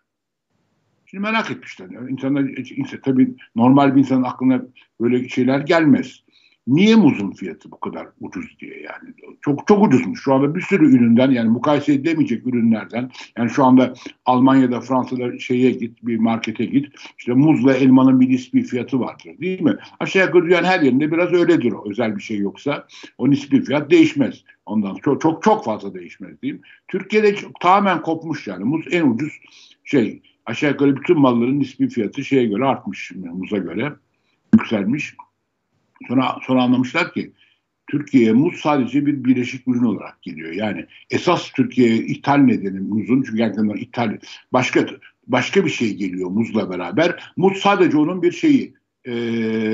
Şimdi 1.07 1.23
merak 1.23 1.51
etmişler. 1.51 1.91
Yani 1.91 2.11
insanlar, 2.11 2.43
insan, 2.77 3.01
tabii 3.01 3.35
normal 3.57 3.95
bir 3.95 4.01
insanın 4.01 4.23
aklına 4.23 4.63
böyle 5.01 5.29
şeyler 5.29 5.61
gelmez. 5.61 6.23
Niye 6.67 6.97
muzun 6.97 7.31
fiyatı 7.31 7.71
bu 7.71 7.81
kadar 7.81 8.07
ucuz 8.21 8.57
diye 8.61 8.81
yani. 8.81 9.15
Çok 9.41 9.67
çok 9.67 9.87
ucuzmuş. 9.87 10.23
Şu 10.23 10.35
anda 10.35 10.55
bir 10.55 10.61
sürü 10.61 10.97
üründen 10.97 11.31
yani 11.31 11.49
mukayese 11.49 11.93
edemeyecek 11.93 12.47
ürünlerden 12.47 13.11
yani 13.39 13.51
şu 13.51 13.65
anda 13.65 13.95
Almanya'da 14.27 14.81
Fransa'da 14.81 15.39
şeye 15.39 15.71
git 15.71 16.07
bir 16.07 16.19
markete 16.19 16.65
git 16.65 16.87
işte 17.19 17.33
muzla 17.33 17.75
elmanın 17.75 18.21
bir 18.21 18.29
nispi 18.29 18.63
fiyatı 18.63 19.01
vardır 19.01 19.39
değil 19.41 19.61
mi? 19.61 19.77
Aşağı 20.01 20.27
yukarı 20.27 20.45
dünyanın 20.45 20.67
her 20.67 20.81
yerinde 20.81 21.13
biraz 21.13 21.33
öyledir 21.33 21.73
o 21.73 21.91
özel 21.91 22.17
bir 22.17 22.23
şey 22.23 22.39
yoksa 22.39 22.87
o 23.19 23.31
nispi 23.31 23.63
fiyat 23.63 23.91
değişmez. 23.91 24.45
Ondan 24.67 24.95
çok 24.95 25.21
çok 25.21 25.43
çok 25.43 25.65
fazla 25.65 25.95
değişmez 25.95 26.43
diyeyim. 26.43 26.63
Türkiye'de 26.89 27.37
çok, 27.37 27.61
tamamen 27.61 28.03
kopmuş 28.03 28.47
yani 28.47 28.65
muz 28.65 28.87
en 28.91 29.11
ucuz 29.11 29.33
şey 29.85 30.23
aşağı 30.47 30.71
yukarı 30.71 30.97
bütün 30.97 31.19
malların 31.19 31.61
nispi 31.61 31.89
fiyatı 31.89 32.25
şeye 32.25 32.45
göre 32.45 32.65
artmış 32.65 33.13
muza 33.17 33.59
göre 33.59 33.93
yükselmiş. 34.55 35.15
Sonra, 36.09 36.39
sonra 36.47 36.63
anlamışlar 36.63 37.13
ki 37.13 37.33
Türkiye'ye 37.87 38.33
muz 38.33 38.57
sadece 38.57 39.07
bir 39.07 39.25
bileşik 39.25 39.69
ürün 39.69 39.85
olarak 39.85 40.23
geliyor. 40.23 40.53
Yani 40.53 40.87
esas 41.11 41.51
Türkiye'ye 41.51 41.97
ithal 41.97 42.37
nedeni 42.37 42.81
muzun 42.81 43.23
çünkü 43.23 43.37
gerçekten 43.37 43.69
ithal 43.69 44.19
başka 44.53 44.87
başka 45.27 45.65
bir 45.65 45.71
şey 45.71 45.97
geliyor 45.97 46.31
muzla 46.31 46.71
beraber. 46.71 47.33
Muz 47.37 47.59
sadece 47.59 47.99
onun 47.99 48.23
bir 48.23 48.33
şeyi 48.33 48.75
e, 49.05 49.13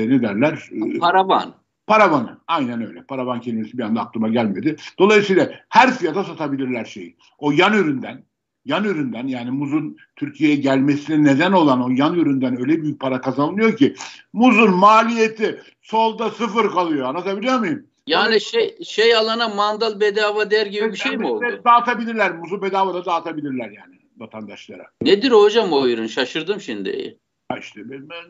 ne 0.09 0.21
derler? 0.21 0.69
Paravan. 0.99 1.55
Paravanı. 1.87 2.37
Aynen 2.47 2.87
öyle. 2.87 3.03
Paravan 3.03 3.41
kelimesi 3.41 3.77
bir 3.77 3.83
anda 3.83 4.01
aklıma 4.01 4.29
gelmedi. 4.29 4.75
Dolayısıyla 4.99 5.51
her 5.69 5.97
fiyata 5.97 6.23
satabilirler 6.23 6.85
şeyi. 6.85 7.15
O 7.37 7.51
yan 7.51 7.73
üründen 7.73 8.23
yan 8.65 8.83
üründen 8.83 9.27
yani 9.27 9.51
muzun 9.51 9.97
Türkiye'ye 10.15 10.55
gelmesine 10.55 11.23
neden 11.23 11.51
olan 11.51 11.83
o 11.83 11.89
yan 11.89 12.15
üründen 12.15 12.59
öyle 12.59 12.81
büyük 12.81 12.99
para 12.99 13.21
kazanılıyor 13.21 13.77
ki 13.77 13.95
muzun 14.33 14.75
maliyeti 14.75 15.61
solda 15.81 16.29
sıfır 16.29 16.71
kalıyor. 16.71 17.07
Anlatabiliyor 17.07 17.59
muyum? 17.59 17.83
Yani 18.07 18.41
şey 18.41 18.77
şey 18.83 19.15
alana 19.15 19.49
mandal 19.49 19.99
bedava 19.99 20.51
der 20.51 20.65
gibi 20.65 20.91
bir 20.91 20.97
şey 20.97 21.17
mi 21.17 21.27
oldu? 21.27 21.45
Dağıtabilirler. 21.65 22.35
Muzu 22.35 22.61
bedava 22.61 22.93
da 22.93 23.05
dağıtabilirler 23.05 23.69
yani 23.69 23.95
vatandaşlara. 24.17 24.85
Nedir 25.01 25.31
hocam 25.31 25.73
o 25.73 25.87
ürün? 25.87 26.07
Şaşırdım 26.07 26.61
şimdi. 26.61 27.17
Ha 27.49 27.57
işte 27.57 27.81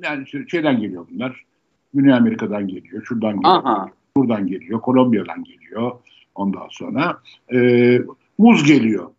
yani 0.03 0.49
şeyden 0.49 0.79
geliyor 0.79 1.07
bunlar. 1.11 1.43
Güney 1.93 2.13
Amerika'dan 2.13 2.67
geliyor. 2.67 3.05
Şuradan 3.05 3.35
geliyor. 3.35 3.55
Aha. 3.55 3.89
Buradan 4.17 4.47
geliyor. 4.47 4.81
Kolombiya'dan 4.81 5.43
geliyor. 5.43 5.91
Ondan 6.35 6.67
sonra 6.71 7.21
e, 7.53 7.57
muz 8.37 8.63
geliyor. 8.63 9.09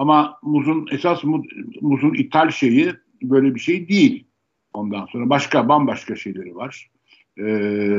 Ama 0.00 0.38
muzun 0.42 0.88
esas 0.90 1.24
muz, 1.24 1.46
muzun 1.80 2.14
ithal 2.14 2.50
şeyi 2.50 2.92
böyle 3.22 3.54
bir 3.54 3.60
şey 3.60 3.88
değil. 3.88 4.26
Ondan 4.72 5.06
sonra 5.06 5.30
başka 5.30 5.68
bambaşka 5.68 6.16
şeyleri 6.16 6.56
var. 6.56 6.90
Ee, 7.40 7.98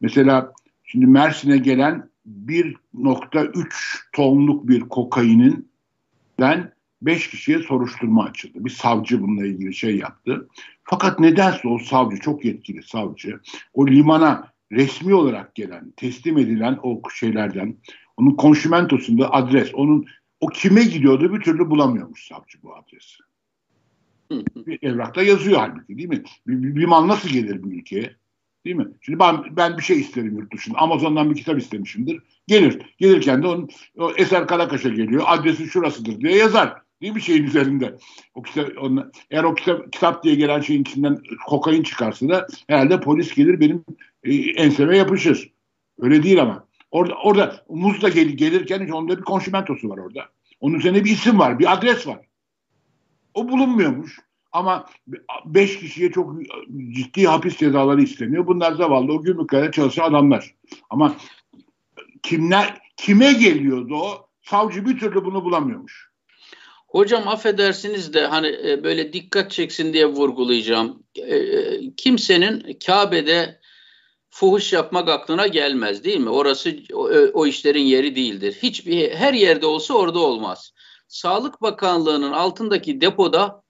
mesela 0.00 0.52
şimdi 0.84 1.06
Mersin'e 1.06 1.58
gelen 1.58 2.10
1.3 2.46 3.64
tonluk 4.12 4.68
bir 4.68 4.80
kokainin 4.80 5.68
ben 6.38 6.72
5 7.02 7.30
kişiye 7.30 7.58
soruşturma 7.58 8.24
açıldı. 8.24 8.64
Bir 8.64 8.70
savcı 8.70 9.22
bununla 9.22 9.46
ilgili 9.46 9.74
şey 9.74 9.96
yaptı. 9.96 10.48
Fakat 10.82 11.20
nedense 11.20 11.68
o 11.68 11.78
savcı, 11.78 12.16
çok 12.16 12.44
yetkili 12.44 12.82
savcı, 12.82 13.40
o 13.74 13.86
limana 13.86 14.52
resmi 14.72 15.14
olarak 15.14 15.54
gelen, 15.54 15.92
teslim 15.96 16.38
edilen 16.38 16.78
o 16.82 17.02
şeylerden, 17.14 17.76
onun 18.16 18.30
konşimentosunda 18.30 19.32
adres, 19.32 19.74
onun 19.74 20.06
o 20.40 20.46
kime 20.46 20.84
gidiyordu 20.84 21.34
bir 21.34 21.40
türlü 21.40 21.70
bulamıyormuş 21.70 22.26
savcı 22.26 22.62
bu 22.62 22.76
adresi. 22.76 23.16
bir 24.66 24.78
evrakta 24.82 25.22
yazıyor 25.22 25.58
halbuki 25.58 25.98
değil 25.98 26.08
mi? 26.08 26.22
Bir, 26.46 26.62
bir, 26.62 26.76
bir 26.76 26.84
mal 26.84 27.08
nasıl 27.08 27.28
gelir 27.28 27.64
bir 27.64 27.78
ülkeye? 27.78 28.16
Değil 28.64 28.76
mi? 28.76 28.88
Şimdi 29.00 29.18
ben, 29.18 29.56
ben 29.56 29.78
bir 29.78 29.82
şey 29.82 30.00
isterim 30.00 30.38
yurt 30.38 30.54
dışında. 30.54 30.78
Amazon'dan 30.78 31.30
bir 31.30 31.36
kitap 31.36 31.58
istemişimdir. 31.58 32.22
Gelir. 32.46 32.94
Gelirken 32.98 33.42
de 33.42 33.46
onun 33.46 33.68
o 33.96 34.12
Eser 34.16 34.46
Karakaş'a 34.46 34.88
geliyor. 34.88 35.22
Adresi 35.26 35.66
şurasıdır 35.66 36.20
diye 36.20 36.36
yazar. 36.36 36.74
Değil 37.02 37.12
mi 37.12 37.22
şeyin 37.22 37.44
üzerinde? 37.44 37.98
O 38.34 38.42
kitap, 38.42 38.78
onunla, 38.78 39.10
eğer 39.30 39.44
o 39.44 39.54
kitap, 39.54 39.92
kitap 39.92 40.24
diye 40.24 40.34
gelen 40.34 40.60
şeyin 40.60 40.82
içinden 40.82 41.18
kokain 41.46 41.82
çıkarsa 41.82 42.28
da 42.28 42.46
herhalde 42.68 43.00
polis 43.00 43.34
gelir 43.34 43.60
benim 43.60 43.84
e, 44.24 44.34
enseme 44.34 44.96
yapışır. 44.96 45.52
Öyle 45.98 46.22
değil 46.22 46.42
ama. 46.42 46.65
Orada, 46.90 47.14
orada 47.14 47.64
muzla 47.68 48.08
gel, 48.08 48.28
gelirken 48.28 48.88
onda 48.88 49.18
bir 49.18 49.22
konşimentosu 49.22 49.88
var 49.88 49.98
orada. 49.98 50.28
Onun 50.60 50.74
üzerine 50.74 51.04
bir 51.04 51.10
isim 51.10 51.38
var, 51.38 51.58
bir 51.58 51.72
adres 51.72 52.06
var. 52.06 52.20
O 53.34 53.48
bulunmuyormuş. 53.48 54.18
Ama 54.52 54.86
beş 55.44 55.78
kişiye 55.78 56.12
çok 56.12 56.36
ciddi 56.90 57.26
hapis 57.26 57.56
cezaları 57.56 58.02
isteniyor. 58.02 58.46
Bunlar 58.46 58.72
zavallı 58.72 59.12
o 59.12 59.22
gümrüklerde 59.22 59.70
çalışan 59.70 60.10
adamlar. 60.10 60.54
Ama 60.90 61.16
kimler 62.22 62.78
kime 62.96 63.32
geliyordu 63.32 63.94
o? 63.94 64.28
Savcı 64.42 64.86
bir 64.86 64.98
türlü 64.98 65.24
bunu 65.24 65.44
bulamıyormuş. 65.44 66.10
Hocam 66.88 67.28
affedersiniz 67.28 68.14
de 68.14 68.26
hani 68.26 68.46
e, 68.46 68.84
böyle 68.84 69.12
dikkat 69.12 69.50
çeksin 69.50 69.92
diye 69.92 70.06
vurgulayacağım. 70.06 71.02
E, 71.16 71.36
e, 71.36 71.80
kimsenin 71.96 72.78
Kabe'de 72.86 73.60
fuhuş 74.36 74.72
yapmak 74.72 75.08
aklına 75.08 75.46
gelmez 75.46 76.04
değil 76.04 76.20
mi? 76.20 76.30
Orası 76.30 76.76
o, 76.94 77.10
o 77.32 77.46
işlerin 77.46 77.82
yeri 77.82 78.16
değildir. 78.16 78.58
Hiçbir 78.62 79.10
her 79.10 79.34
yerde 79.34 79.66
olsa 79.66 79.94
orada 79.94 80.18
olmaz. 80.18 80.72
Sağlık 81.08 81.62
Bakanlığı'nın 81.62 82.32
altındaki 82.32 83.00
depoda 83.00 83.62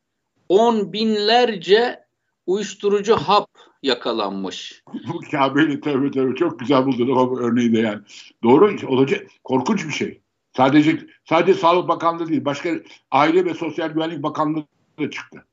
on 0.49 0.92
binlerce 0.92 2.04
uyuşturucu 2.46 3.16
hap 3.16 3.49
yakalanmış. 3.82 4.82
Bu 5.08 5.20
Kabe'li 5.30 5.80
tabii 5.80 6.11
tabii 6.11 6.35
çok 6.35 6.58
güzel 6.58 6.87
buldun 6.87 7.08
o 7.08 7.38
örneği 7.38 7.73
de 7.73 7.78
yani. 7.78 8.02
Doğru 8.42 8.76
olacak 8.87 9.26
korkunç 9.44 9.87
bir 9.87 9.92
şey. 9.92 10.20
Sadece 10.56 11.06
sadece 11.25 11.61
Sağlık 11.61 11.88
Bakanlığı 11.88 12.28
değil 12.28 12.44
başka 12.44 12.70
Aile 13.11 13.44
ve 13.44 13.54
Sosyal 13.54 13.88
Güvenlik 13.88 14.23
Bakanlığı 14.23 14.64
da 15.00 15.11
çıktı. 15.11 15.44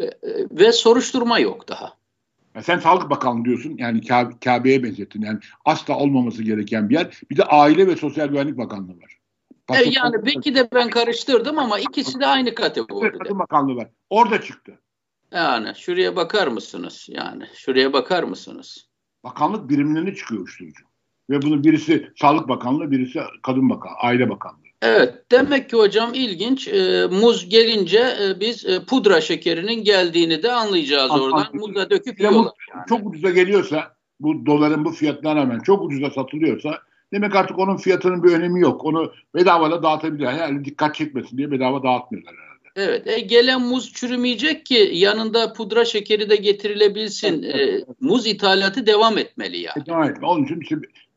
Ve, 0.00 0.18
ve 0.50 0.72
soruşturma 0.72 1.38
yok 1.38 1.68
daha. 1.68 1.97
Ya 2.58 2.62
sen 2.62 2.78
Sağlık 2.78 3.10
Bakanlığı 3.10 3.44
diyorsun 3.44 3.76
yani 3.78 4.00
Kabe'ye 4.44 4.82
benzettin 4.82 5.22
yani 5.22 5.38
asla 5.64 5.96
olmaması 5.96 6.42
gereken 6.42 6.90
bir 6.90 6.94
yer. 6.94 7.20
Bir 7.30 7.36
de 7.36 7.44
Aile 7.44 7.86
ve 7.86 7.96
Sosyal 7.96 8.28
Güvenlik 8.28 8.58
Bakanlığı 8.58 9.00
var. 9.00 9.18
E, 9.70 9.82
yani 9.90 10.26
belki 10.26 10.54
de 10.54 10.68
ben 10.72 10.90
karıştırdım 10.90 11.58
ama 11.58 11.78
ikisi 11.78 12.20
de 12.20 12.26
aynı 12.26 12.54
kategoride. 12.54 13.18
Kadın 13.18 13.38
Bakanlığı 13.38 13.76
var. 13.76 13.88
Orada 14.10 14.40
çıktı. 14.40 14.78
Yani 15.32 15.74
şuraya 15.76 16.16
bakar 16.16 16.46
mısınız? 16.46 17.06
Yani 17.10 17.44
şuraya 17.54 17.92
bakar 17.92 18.22
mısınız? 18.22 18.88
Bakanlık 19.24 19.70
birimlerine 19.70 20.14
çıkıyor 20.14 20.40
uyuşturucu. 20.40 20.84
Ve 21.30 21.42
bunu 21.42 21.64
birisi 21.64 22.12
Sağlık 22.16 22.48
Bakanlığı, 22.48 22.90
birisi 22.90 23.20
Kadın 23.42 23.70
Bakanlığı, 23.70 23.96
Aile 23.98 24.30
Bakanlığı. 24.30 24.67
Evet, 24.82 25.14
demek 25.32 25.70
ki 25.70 25.76
hocam 25.76 26.14
ilginç. 26.14 26.68
E, 26.68 27.06
muz 27.10 27.48
gelince 27.48 27.98
e, 27.98 28.40
biz 28.40 28.66
e, 28.66 28.84
pudra 28.84 29.20
şekerinin 29.20 29.84
geldiğini 29.84 30.42
de 30.42 30.52
anlayacağız 30.52 31.10
Anladım. 31.10 31.32
oradan. 31.32 31.46
Muza 31.52 31.90
döküp 31.90 32.20
yiyorlar. 32.20 32.52
Yani. 32.74 32.84
Çok 32.88 33.06
ucuza 33.06 33.30
geliyorsa, 33.30 33.96
bu 34.20 34.46
doların 34.46 34.84
bu 34.84 34.90
fiyatına 34.90 35.36
rağmen 35.36 35.60
çok 35.60 35.82
ucuza 35.82 36.10
satılıyorsa 36.10 36.78
demek 37.12 37.36
artık 37.36 37.58
onun 37.58 37.76
fiyatının 37.76 38.22
bir 38.22 38.32
önemi 38.32 38.60
yok. 38.60 38.84
Onu 38.84 39.12
bedava 39.34 39.70
da 39.70 39.82
dağıtabilirler. 39.82 40.32
Yani 40.32 40.64
dikkat 40.64 40.94
çekmesin 40.94 41.38
diye 41.38 41.50
bedava 41.50 41.82
dağıtmıyorlar 41.82 42.34
herhalde. 42.34 42.48
Evet, 42.76 43.06
e, 43.06 43.20
gelen 43.20 43.60
muz 43.62 43.92
çürümeyecek 43.92 44.66
ki 44.66 44.90
yanında 44.94 45.52
pudra 45.52 45.84
şekeri 45.84 46.30
de 46.30 46.36
getirilebilsin. 46.36 47.42
Evet, 47.42 47.80
E, 47.80 47.84
muz 48.00 48.26
ithalatı 48.26 48.86
devam 48.86 49.18
etmeli 49.18 49.58
yani. 49.58 49.86
Devam 49.86 50.04
etmeli. 50.04 50.26
Onun 50.26 50.44
için 50.44 50.60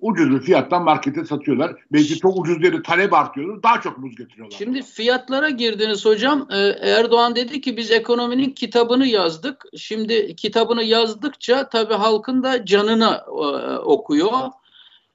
ucuz 0.02 0.46
fiyattan 0.46 0.84
markete 0.84 1.26
satıyorlar. 1.26 1.76
Belki 1.92 2.20
çok 2.20 2.40
ucuz 2.40 2.62
diye 2.62 2.84
talep 2.84 3.14
artıyor. 3.14 3.64
Daha 3.64 3.82
çok 3.82 3.98
muz 3.98 4.16
getiriyorlar. 4.16 4.58
Şimdi 4.58 4.82
fiyatlara 4.82 5.50
girdiniz 5.50 6.06
hocam. 6.06 6.48
Ee, 6.52 6.58
Erdoğan 6.82 7.36
dedi 7.36 7.62
ki 7.62 7.78
biz 7.78 7.92
ekonominin 7.92 8.50
kitabını 8.50 9.08
yazdık. 9.08 9.66
Şimdi 9.78 10.36
kitabını 10.36 10.84
yazdıkça 10.84 11.70
tabii 11.70 11.94
halkın 11.94 12.44
da 12.44 12.66
canını 12.66 13.22
e, 13.28 13.78
okuyor. 13.78 14.32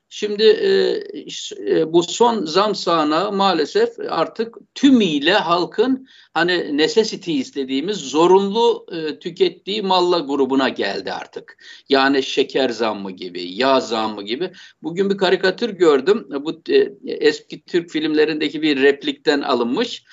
Şimdi 0.09 0.42
e, 0.45 0.71
e, 1.66 1.92
bu 1.92 2.03
son 2.03 2.45
zam 2.45 2.75
sahna 2.75 3.31
maalesef 3.31 3.90
artık 4.09 4.57
tümüyle 4.75 5.33
halkın 5.33 6.09
hani 6.35 6.77
necessity 6.77 7.38
istediğimiz 7.38 7.97
zorunlu 7.97 8.87
e, 8.92 9.19
tükettiği 9.19 9.83
malla 9.83 10.19
grubuna 10.19 10.69
geldi 10.69 11.12
artık. 11.12 11.64
Yani 11.88 12.23
şeker 12.23 12.71
zammı 12.71 13.11
gibi, 13.11 13.42
yağ 13.42 13.81
zammı 13.81 14.23
gibi. 14.23 14.53
Bugün 14.83 15.11
bir 15.11 15.16
karikatür 15.16 15.71
gördüm. 15.71 16.27
Bu 16.31 16.62
e, 16.69 16.92
eski 17.07 17.64
Türk 17.64 17.90
filmlerindeki 17.90 18.62
bir 18.62 18.83
replikten 18.83 19.40
alınmış. 19.40 20.05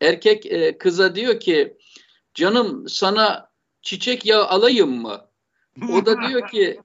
Erkek 0.00 0.46
e, 0.46 0.78
kıza 0.78 1.14
diyor 1.14 1.40
ki 1.40 1.76
canım 2.34 2.88
sana 2.88 3.50
çiçek 3.82 4.26
yağı 4.26 4.46
alayım 4.46 5.02
mı? 5.02 5.28
O 5.92 6.06
da 6.06 6.28
diyor 6.28 6.48
ki 6.48 6.80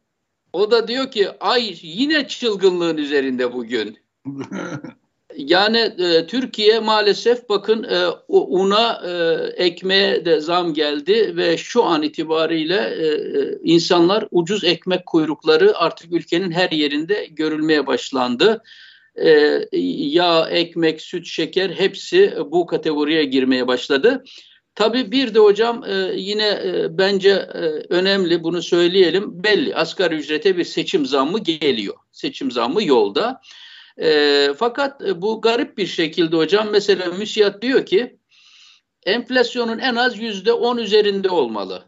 o 0.53 0.71
da 0.71 0.87
diyor 0.87 1.11
ki 1.11 1.29
ay 1.39 1.75
yine 1.81 2.27
çılgınlığın 2.27 2.97
üzerinde 2.97 3.53
bugün. 3.53 3.97
yani 5.37 5.77
e, 5.77 6.27
Türkiye 6.27 6.79
maalesef 6.79 7.49
bakın 7.49 7.83
e, 7.83 8.07
una 8.27 9.01
e, 9.07 9.43
ekmeğe 9.65 10.25
de 10.25 10.39
zam 10.39 10.73
geldi 10.73 11.37
ve 11.37 11.57
şu 11.57 11.83
an 11.83 12.03
itibariyle 12.03 12.75
e, 12.75 13.05
e, 13.05 13.59
insanlar 13.63 14.27
ucuz 14.31 14.63
ekmek 14.63 15.05
kuyrukları 15.05 15.77
artık 15.77 16.13
ülkenin 16.13 16.51
her 16.51 16.69
yerinde 16.69 17.27
görülmeye 17.31 17.87
başlandı. 17.87 18.63
E, 19.15 19.59
yağ, 19.81 20.49
ekmek, 20.49 21.01
süt, 21.01 21.25
şeker 21.25 21.69
hepsi 21.69 22.33
bu 22.51 22.65
kategoriye 22.65 23.25
girmeye 23.25 23.67
başladı. 23.67 24.23
Tabii 24.75 25.11
bir 25.11 25.33
de 25.33 25.39
hocam 25.39 25.83
e, 25.87 25.93
yine 26.15 26.47
e, 26.47 26.97
bence 26.97 27.29
e, 27.29 27.59
önemli 27.89 28.43
bunu 28.43 28.61
söyleyelim. 28.61 29.43
Belli 29.43 29.75
asgari 29.75 30.15
ücrete 30.15 30.57
bir 30.57 30.63
seçim 30.63 31.05
zammı 31.05 31.39
geliyor. 31.39 31.95
Seçim 32.11 32.51
zammı 32.51 32.83
yolda. 32.83 33.41
Fakat 34.57 35.01
bu 35.15 35.41
garip 35.41 35.77
bir 35.77 35.87
şekilde 35.87 36.35
hocam 36.35 36.69
mesela 36.71 37.05
müsiyat 37.05 37.61
diyor 37.61 37.85
ki 37.85 38.17
enflasyonun 39.05 39.79
en 39.79 39.95
az 39.95 40.19
yüzde 40.19 40.53
on 40.53 40.77
üzerinde 40.77 41.29
olmalı. 41.29 41.83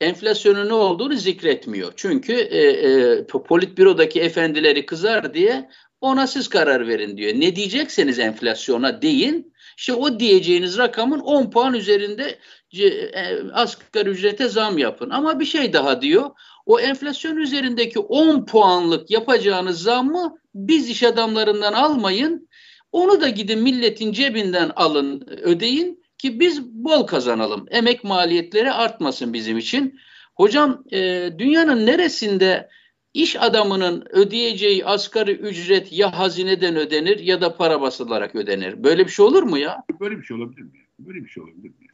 Enflasyonun 0.00 0.68
ne 0.68 0.72
olduğunu 0.74 1.14
zikretmiyor. 1.14 1.92
Çünkü 1.96 2.32
e, 2.32 2.60
e, 2.60 3.26
politbürodaki 3.26 4.20
efendileri 4.20 4.86
kızar 4.86 5.34
diye 5.34 5.70
ona 6.00 6.26
siz 6.26 6.48
karar 6.48 6.88
verin 6.88 7.16
diyor. 7.16 7.32
Ne 7.34 7.56
diyecekseniz 7.56 8.18
enflasyona 8.18 9.02
deyin 9.02 9.52
işte 9.76 9.94
o 9.94 10.20
diyeceğiniz 10.20 10.78
rakamın 10.78 11.20
10 11.20 11.50
puan 11.50 11.74
üzerinde 11.74 12.38
e, 12.78 13.50
asgari 13.52 14.10
ücrete 14.10 14.48
zam 14.48 14.78
yapın. 14.78 15.10
Ama 15.10 15.40
bir 15.40 15.44
şey 15.44 15.72
daha 15.72 16.02
diyor. 16.02 16.30
O 16.66 16.80
enflasyon 16.80 17.36
üzerindeki 17.36 17.98
10 17.98 18.46
puanlık 18.46 19.10
yapacağınız 19.10 19.82
zammı 19.82 20.38
biz 20.54 20.90
iş 20.90 21.02
adamlarından 21.02 21.72
almayın. 21.72 22.48
Onu 22.92 23.20
da 23.20 23.28
gidin 23.28 23.62
milletin 23.62 24.12
cebinden 24.12 24.70
alın, 24.76 25.26
ödeyin 25.42 26.02
ki 26.18 26.40
biz 26.40 26.62
bol 26.62 27.06
kazanalım. 27.06 27.66
Emek 27.70 28.04
maliyetleri 28.04 28.72
artmasın 28.72 29.32
bizim 29.32 29.58
için. 29.58 30.00
Hocam 30.34 30.84
e, 30.92 31.30
dünyanın 31.38 31.86
neresinde 31.86 32.68
İş 33.16 33.36
adamının 33.36 34.04
ödeyeceği 34.10 34.86
asgari 34.86 35.32
ücret 35.32 35.92
ya 35.92 36.18
hazineden 36.18 36.76
ödenir 36.76 37.18
ya 37.18 37.40
da 37.40 37.56
para 37.56 37.80
basılarak 37.80 38.34
ödenir. 38.34 38.84
Böyle 38.84 39.04
bir 39.04 39.10
şey 39.10 39.24
olur 39.24 39.42
mu 39.42 39.58
ya? 39.58 39.82
Böyle 40.00 40.18
bir 40.18 40.22
şey 40.22 40.36
olabilir 40.36 40.62
mi? 40.62 40.70
Böyle 40.98 41.24
bir 41.24 41.28
şey 41.28 41.42
olabilir 41.42 41.68
mi? 41.68 41.86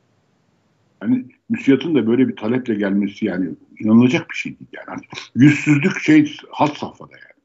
Yani 1.03 1.25
müsiyatın 1.49 1.95
da 1.95 2.07
böyle 2.07 2.29
bir 2.29 2.37
taleple 2.37 2.75
gelmesi 2.75 3.25
yani 3.25 3.51
inanılacak 3.81 4.31
bir 4.31 4.35
şey 4.35 4.59
değil 4.59 4.71
yani. 4.89 5.01
Yüzsüzlük 5.35 6.01
şey 6.01 6.37
hat 6.51 6.77
safhada 6.79 7.13
yani. 7.13 7.43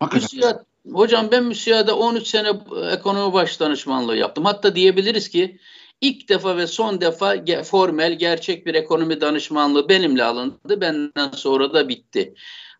Hakikaten. 0.00 0.28
Müsiyat, 0.32 0.66
hocam 0.92 1.28
ben 1.32 1.44
müsiyada 1.44 1.98
13 1.98 2.26
sene 2.26 2.48
ekonomi 2.92 3.32
baş 3.32 3.60
danışmanlığı 3.60 4.16
yaptım. 4.16 4.44
Hatta 4.44 4.76
diyebiliriz 4.76 5.28
ki 5.28 5.58
ilk 6.00 6.28
defa 6.28 6.56
ve 6.56 6.66
son 6.66 7.00
defa 7.00 7.36
ge 7.36 7.62
formel 7.62 8.18
gerçek 8.18 8.66
bir 8.66 8.74
ekonomi 8.74 9.20
danışmanlığı 9.20 9.88
benimle 9.88 10.24
alındı. 10.24 10.80
Benden 10.80 11.30
sonra 11.30 11.74
da 11.74 11.88
bitti. 11.88 12.34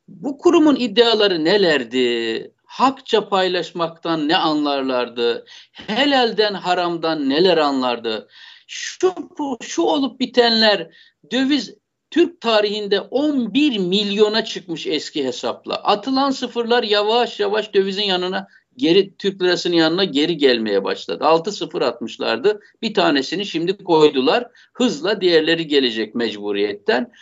Bu 0.08 0.38
kurumun 0.38 0.76
iddiaları 0.76 1.44
nelerdi? 1.44 2.50
Hakça 2.64 3.28
paylaşmaktan 3.28 4.28
ne 4.28 4.36
anlarlardı? 4.36 5.44
Helalden 5.72 6.54
haramdan 6.54 7.28
neler 7.28 7.58
anlardı? 7.58 8.28
Şu, 8.66 9.14
şu 9.62 9.82
olup 9.82 10.20
bitenler 10.20 10.90
döviz 11.32 11.74
Türk 12.10 12.40
tarihinde 12.40 13.00
11 13.00 13.78
milyona 13.78 14.44
çıkmış 14.44 14.86
eski 14.86 15.24
hesapla. 15.24 15.74
Atılan 15.74 16.30
sıfırlar 16.30 16.82
yavaş 16.82 17.40
yavaş 17.40 17.74
dövizin 17.74 18.02
yanına 18.02 18.48
geri 18.76 19.16
Türk 19.16 19.42
lirasının 19.42 19.74
yanına 19.74 20.04
geri 20.04 20.36
gelmeye 20.36 20.84
başladı. 20.84 21.24
6-0 21.24 21.84
atmışlardı. 21.84 22.60
Bir 22.82 22.94
tanesini 22.94 23.46
şimdi 23.46 23.84
koydular. 23.84 24.48
Hızla 24.72 25.20
diğerleri 25.20 25.66
gelecek 25.66 26.14
mecburiyetten. 26.14 27.12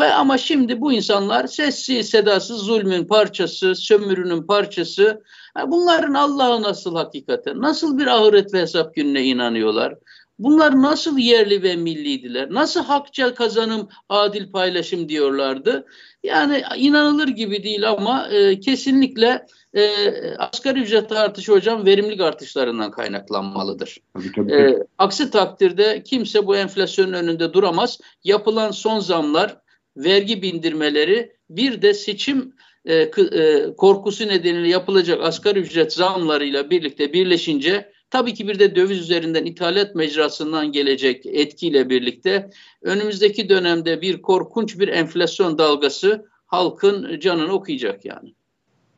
Ve 0.00 0.14
ama 0.14 0.38
şimdi 0.38 0.80
bu 0.80 0.92
insanlar 0.92 1.46
sessiz 1.46 2.10
sedasız 2.10 2.58
zulmün 2.58 3.04
parçası, 3.04 3.74
sömürünün 3.74 4.42
parçası. 4.42 5.22
Bunların 5.66 6.14
Allah'ı 6.14 6.62
nasıl 6.62 6.96
hakikaten, 6.96 7.62
nasıl 7.62 7.98
bir 7.98 8.06
ahiret 8.06 8.54
ve 8.54 8.60
hesap 8.60 8.94
gününe 8.94 9.24
inanıyorlar? 9.24 9.94
Bunlar 10.38 10.82
nasıl 10.82 11.18
yerli 11.18 11.62
ve 11.62 11.76
milliydiler? 11.76 12.54
Nasıl 12.54 12.84
hakça 12.84 13.34
kazanım, 13.34 13.88
adil 14.08 14.52
paylaşım 14.52 15.08
diyorlardı? 15.08 15.86
Yani 16.22 16.62
inanılır 16.76 17.28
gibi 17.28 17.62
değil 17.62 17.90
ama 17.90 18.28
e, 18.28 18.60
kesinlikle 18.60 19.46
e, 19.74 20.36
asgari 20.38 20.80
ücret 20.80 21.12
artışı 21.12 21.52
hocam 21.52 21.86
verimlilik 21.86 22.20
artışlarından 22.20 22.90
kaynaklanmalıdır. 22.90 23.98
Tabii, 24.14 24.32
tabii. 24.36 24.52
E, 24.52 24.78
aksi 24.98 25.30
takdirde 25.30 26.02
kimse 26.02 26.46
bu 26.46 26.56
enflasyonun 26.56 27.12
önünde 27.12 27.52
duramaz. 27.52 27.98
Yapılan 28.24 28.70
son 28.70 29.00
zamlar, 29.00 29.56
vergi 29.96 30.42
bindirmeleri 30.42 31.36
bir 31.50 31.82
de 31.82 31.94
seçim 31.94 32.54
e, 32.84 32.94
e, 32.94 33.74
korkusu 33.76 34.28
nedeniyle 34.28 34.68
yapılacak 34.68 35.22
asgari 35.22 35.58
ücret 35.58 35.92
zamlarıyla 35.92 36.70
birlikte 36.70 37.12
birleşince 37.12 37.92
tabii 38.10 38.34
ki 38.34 38.48
bir 38.48 38.58
de 38.58 38.76
döviz 38.76 39.00
üzerinden 39.00 39.44
ithalat 39.44 39.94
mecrasından 39.94 40.72
gelecek 40.72 41.26
etkiyle 41.26 41.90
birlikte 41.90 42.50
önümüzdeki 42.82 43.48
dönemde 43.48 44.00
bir 44.00 44.22
korkunç 44.22 44.78
bir 44.78 44.88
enflasyon 44.88 45.58
dalgası 45.58 46.26
halkın 46.46 47.20
canını 47.20 47.52
okuyacak 47.52 48.04
yani 48.04 48.34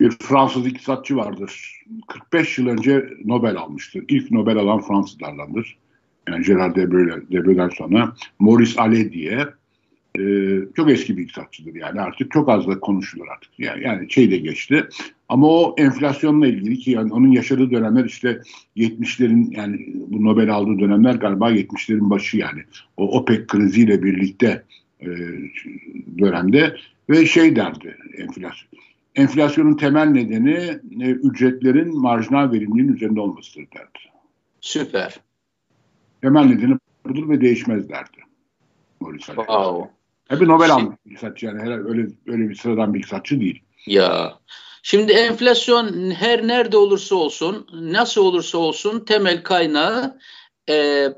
bir 0.01 0.11
Fransız 0.11 0.67
iktisatçı 0.67 1.17
vardır. 1.17 1.83
45 2.09 2.59
yıl 2.59 2.67
önce 2.67 3.09
Nobel 3.25 3.57
almıştır. 3.57 4.05
İlk 4.09 4.31
Nobel 4.31 4.57
alan 4.57 4.81
Fransızlardandır. 4.81 5.77
Yani 6.29 6.45
Gerard 6.45 6.77
Debreu'den 6.77 7.69
sonra 7.69 8.17
Maurice 8.39 8.81
Allais 8.81 9.13
diye 9.13 9.47
e, 10.19 10.23
çok 10.77 10.91
eski 10.91 11.17
bir 11.17 11.23
iktisatçıdır 11.23 11.75
yani 11.75 12.01
artık 12.01 12.31
çok 12.31 12.49
az 12.49 12.67
da 12.67 12.81
konuşulur 12.81 13.27
artık. 13.29 13.51
Yani, 13.59 13.85
yani 13.85 14.11
şey 14.11 14.31
de 14.31 14.37
geçti. 14.37 14.85
Ama 15.29 15.47
o 15.47 15.75
enflasyonla 15.79 16.47
ilgili 16.47 16.79
ki 16.79 16.91
yani 16.91 17.13
onun 17.13 17.31
yaşadığı 17.31 17.71
dönemler 17.71 18.05
işte 18.05 18.41
70'lerin 18.77 19.57
yani 19.57 19.87
bu 19.95 20.25
Nobel 20.25 20.51
aldığı 20.51 20.79
dönemler 20.79 21.15
galiba 21.15 21.53
70'lerin 21.53 22.11
başı 22.11 22.37
yani. 22.37 22.63
O 22.97 23.19
OPEC 23.19 23.47
kriziyle 23.47 24.03
birlikte 24.03 24.65
e, 25.01 25.09
dönemde 26.19 26.77
ve 27.11 27.27
şey 27.27 27.57
derdi 27.57 27.97
enflasyon 28.19 28.84
enflasyonun 29.15 29.77
temel 29.77 30.07
nedeni 30.07 30.81
e, 31.05 31.11
ücretlerin 31.11 32.01
marjinal 32.01 32.53
verimliliğin 32.53 32.93
üzerinde 32.93 33.21
olmasıdır 33.21 33.67
derdi. 33.77 33.99
Süper. 34.61 35.21
Temel 36.23 36.45
nedeni 36.45 36.79
budur 37.07 37.29
ve 37.29 37.41
değişmez 37.41 37.89
derdi. 37.89 38.19
Maurice 39.01 39.27
wow. 39.27 39.91
Tabii 40.29 40.49
Nobel 40.49 40.67
Şimdi, 40.67 40.73
almış 40.73 40.97
iktisatçı 41.07 41.47
yani 41.47 41.63
öyle, 41.63 42.09
öyle 42.27 42.49
bir 42.49 42.55
sıradan 42.55 42.95
bir 42.95 42.99
iktisatçı 42.99 43.41
değil. 43.41 43.63
Ya 43.87 44.39
Şimdi 44.87 45.13
enflasyon 45.13 46.11
her 46.11 46.47
nerede 46.47 46.77
olursa 46.77 47.15
olsun, 47.15 47.67
nasıl 47.73 48.21
olursa 48.21 48.59
olsun 48.59 49.01
temel 49.01 49.43
kaynağı 49.43 50.19
e, 50.69 50.75
e, 50.75 51.15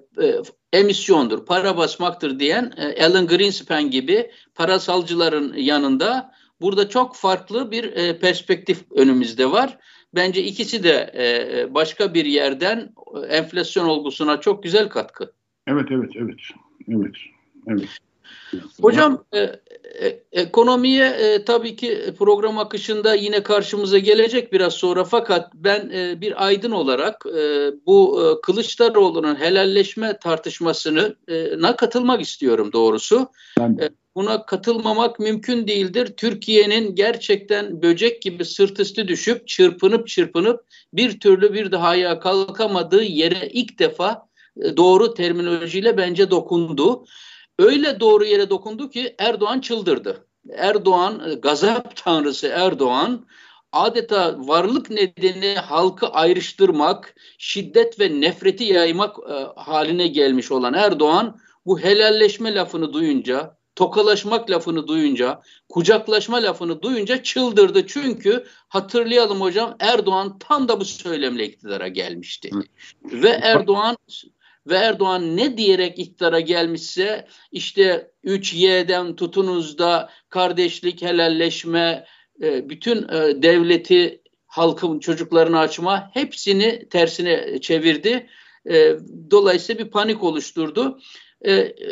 emisyondur, 0.72 1.46
para 1.46 1.76
basmaktır 1.76 2.38
diyen 2.38 2.72
e, 2.76 3.06
Alan 3.06 3.26
Greenspan 3.26 3.90
gibi 3.90 4.30
parasalcıların 4.54 5.54
yanında 5.56 6.35
Burada 6.60 6.88
çok 6.88 7.16
farklı 7.16 7.70
bir 7.70 7.84
e, 7.84 8.18
perspektif 8.18 8.92
önümüzde 8.92 9.50
var. 9.50 9.78
Bence 10.14 10.42
ikisi 10.42 10.84
de 10.84 11.12
e, 11.16 11.74
başka 11.74 12.14
bir 12.14 12.24
yerden 12.24 12.94
enflasyon 13.28 13.86
olgusuna 13.86 14.40
çok 14.40 14.62
güzel 14.62 14.88
katkı. 14.88 15.32
Evet, 15.66 15.86
evet, 15.90 16.10
evet. 16.16 16.40
Evet, 16.88 17.16
evet. 17.66 17.88
Hocam 18.80 19.24
e, 19.32 19.38
e, 19.38 20.22
ekonomiye 20.32 21.06
e, 21.06 21.44
tabii 21.44 21.76
ki 21.76 22.14
program 22.18 22.58
akışında 22.58 23.14
yine 23.14 23.42
karşımıza 23.42 23.98
gelecek 23.98 24.52
biraz 24.52 24.74
sonra 24.74 25.04
fakat 25.04 25.54
ben 25.54 25.90
e, 25.90 26.20
bir 26.20 26.46
aydın 26.46 26.70
olarak 26.70 27.26
e, 27.38 27.70
bu 27.86 28.22
e, 28.22 28.40
Kılıçdaroğlu'nun 28.40 29.40
helalleşme 29.40 30.18
tartışmasını 30.18 31.16
e, 31.28 31.76
katılmak 31.76 32.20
istiyorum 32.20 32.72
doğrusu. 32.72 33.28
Ben 33.58 33.78
E, 33.80 33.88
buna 34.16 34.46
katılmamak 34.46 35.18
mümkün 35.18 35.66
değildir. 35.66 36.14
Türkiye'nin 36.16 36.94
gerçekten 36.94 37.82
böcek 37.82 38.22
gibi 38.22 38.44
sırt 38.44 38.80
üstü 38.80 39.08
düşüp 39.08 39.48
çırpınıp 39.48 40.08
çırpınıp 40.08 40.64
bir 40.92 41.20
türlü 41.20 41.52
bir 41.52 41.72
daha 41.72 41.88
ayağa 41.88 42.20
kalkamadığı 42.20 43.02
yere 43.02 43.48
ilk 43.52 43.78
defa 43.78 44.28
e, 44.62 44.76
doğru 44.76 45.14
terminolojiyle 45.14 45.96
bence 45.96 46.30
dokundu. 46.30 47.04
Öyle 47.58 48.00
doğru 48.00 48.24
yere 48.24 48.50
dokundu 48.50 48.90
ki 48.90 49.14
Erdoğan 49.18 49.60
çıldırdı. 49.60 50.26
Erdoğan, 50.52 51.30
e, 51.30 51.34
gazap 51.34 51.96
tanrısı 51.96 52.46
Erdoğan 52.46 53.26
adeta 53.72 54.34
varlık 54.38 54.90
nedeni 54.90 55.54
halkı 55.54 56.06
ayrıştırmak, 56.06 57.14
şiddet 57.38 58.00
ve 58.00 58.20
nefreti 58.20 58.64
yaymak 58.64 59.16
e, 59.30 59.60
haline 59.60 60.06
gelmiş 60.06 60.52
olan 60.52 60.74
Erdoğan 60.74 61.38
bu 61.66 61.80
helalleşme 61.80 62.54
lafını 62.54 62.92
duyunca, 62.92 63.56
tokalaşmak 63.76 64.50
lafını 64.50 64.88
duyunca, 64.88 65.42
kucaklaşma 65.68 66.42
lafını 66.42 66.82
duyunca 66.82 67.22
çıldırdı. 67.22 67.86
Çünkü 67.86 68.44
hatırlayalım 68.68 69.40
hocam 69.40 69.76
Erdoğan 69.80 70.38
tam 70.38 70.68
da 70.68 70.80
bu 70.80 70.84
söylemle 70.84 71.44
iktidara 71.46 71.88
gelmişti. 71.88 72.50
Ve 73.04 73.28
Erdoğan 73.28 73.96
ve 74.66 74.76
Erdoğan 74.76 75.36
ne 75.36 75.56
diyerek 75.56 75.98
iktidara 75.98 76.40
gelmişse 76.40 77.26
işte 77.52 78.10
3Y'den 78.24 79.16
tutunuz 79.16 79.78
da 79.78 80.10
kardeşlik, 80.28 81.02
helalleşme, 81.02 82.06
e, 82.42 82.68
bütün 82.68 83.08
e, 83.08 83.42
devleti 83.42 84.22
halkın 84.46 84.98
çocuklarını 84.98 85.58
açma 85.58 86.10
hepsini 86.14 86.88
tersine 86.88 87.60
çevirdi. 87.60 88.26
E, 88.70 88.96
dolayısıyla 89.30 89.84
bir 89.84 89.90
panik 89.90 90.22
oluşturdu. 90.22 91.00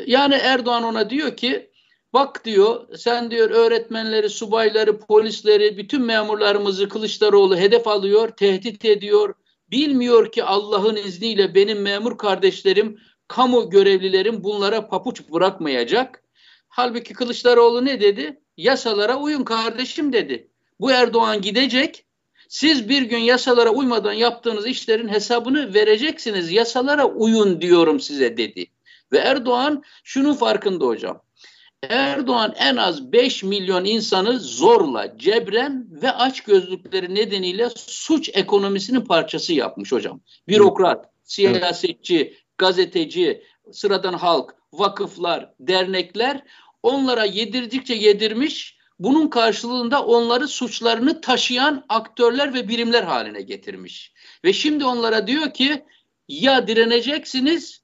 Yani 0.06 0.34
Erdoğan 0.34 0.82
ona 0.82 1.10
diyor 1.10 1.36
ki 1.36 1.70
Bak 2.14 2.44
diyor 2.44 2.96
sen 2.96 3.30
diyor 3.30 3.50
öğretmenleri, 3.50 4.30
subayları, 4.30 4.98
polisleri, 4.98 5.76
bütün 5.76 6.02
memurlarımızı 6.02 6.88
Kılıçdaroğlu 6.88 7.56
hedef 7.56 7.88
alıyor, 7.88 8.28
tehdit 8.28 8.84
ediyor. 8.84 9.34
Bilmiyor 9.70 10.32
ki 10.32 10.44
Allah'ın 10.44 10.96
izniyle 10.96 11.54
benim 11.54 11.82
memur 11.82 12.18
kardeşlerim, 12.18 12.98
kamu 13.28 13.70
görevlilerim 13.70 14.44
bunlara 14.44 14.88
papuç 14.88 15.22
bırakmayacak. 15.32 16.22
Halbuki 16.68 17.14
Kılıçdaroğlu 17.14 17.84
ne 17.84 18.00
dedi? 18.00 18.40
Yasalara 18.56 19.16
uyun 19.16 19.44
kardeşim 19.44 20.12
dedi. 20.12 20.48
Bu 20.80 20.90
Erdoğan 20.90 21.40
gidecek. 21.40 22.04
Siz 22.48 22.88
bir 22.88 23.02
gün 23.02 23.18
yasalara 23.18 23.70
uymadan 23.70 24.12
yaptığınız 24.12 24.66
işlerin 24.66 25.08
hesabını 25.08 25.74
vereceksiniz. 25.74 26.52
Yasalara 26.52 27.06
uyun 27.06 27.60
diyorum 27.60 28.00
size 28.00 28.36
dedi. 28.36 28.66
Ve 29.12 29.18
Erdoğan 29.18 29.82
şunun 30.04 30.34
farkında 30.34 30.86
hocam. 30.86 31.23
Erdoğan 31.88 32.54
en 32.58 32.76
az 32.76 33.12
5 33.12 33.42
milyon 33.42 33.84
insanı 33.84 34.40
zorla, 34.40 35.18
cebren 35.18 35.86
ve 36.02 36.12
aç 36.12 36.40
gözlükleri 36.40 37.14
nedeniyle 37.14 37.70
suç 37.76 38.30
ekonomisinin 38.34 39.00
parçası 39.00 39.52
yapmış 39.52 39.92
hocam. 39.92 40.20
Bürokrat, 40.48 41.10
siyasetçi, 41.24 42.38
gazeteci, 42.58 43.42
sıradan 43.72 44.12
halk, 44.12 44.54
vakıflar, 44.72 45.50
dernekler 45.60 46.42
onlara 46.82 47.24
yedirdikçe 47.24 47.94
yedirmiş, 47.94 48.78
bunun 48.98 49.28
karşılığında 49.28 50.04
onları 50.04 50.48
suçlarını 50.48 51.20
taşıyan 51.20 51.84
aktörler 51.88 52.54
ve 52.54 52.68
birimler 52.68 53.02
haline 53.02 53.42
getirmiş. 53.42 54.12
Ve 54.44 54.52
şimdi 54.52 54.84
onlara 54.84 55.26
diyor 55.26 55.54
ki 55.54 55.84
ya 56.28 56.68
direneceksiniz 56.68 57.82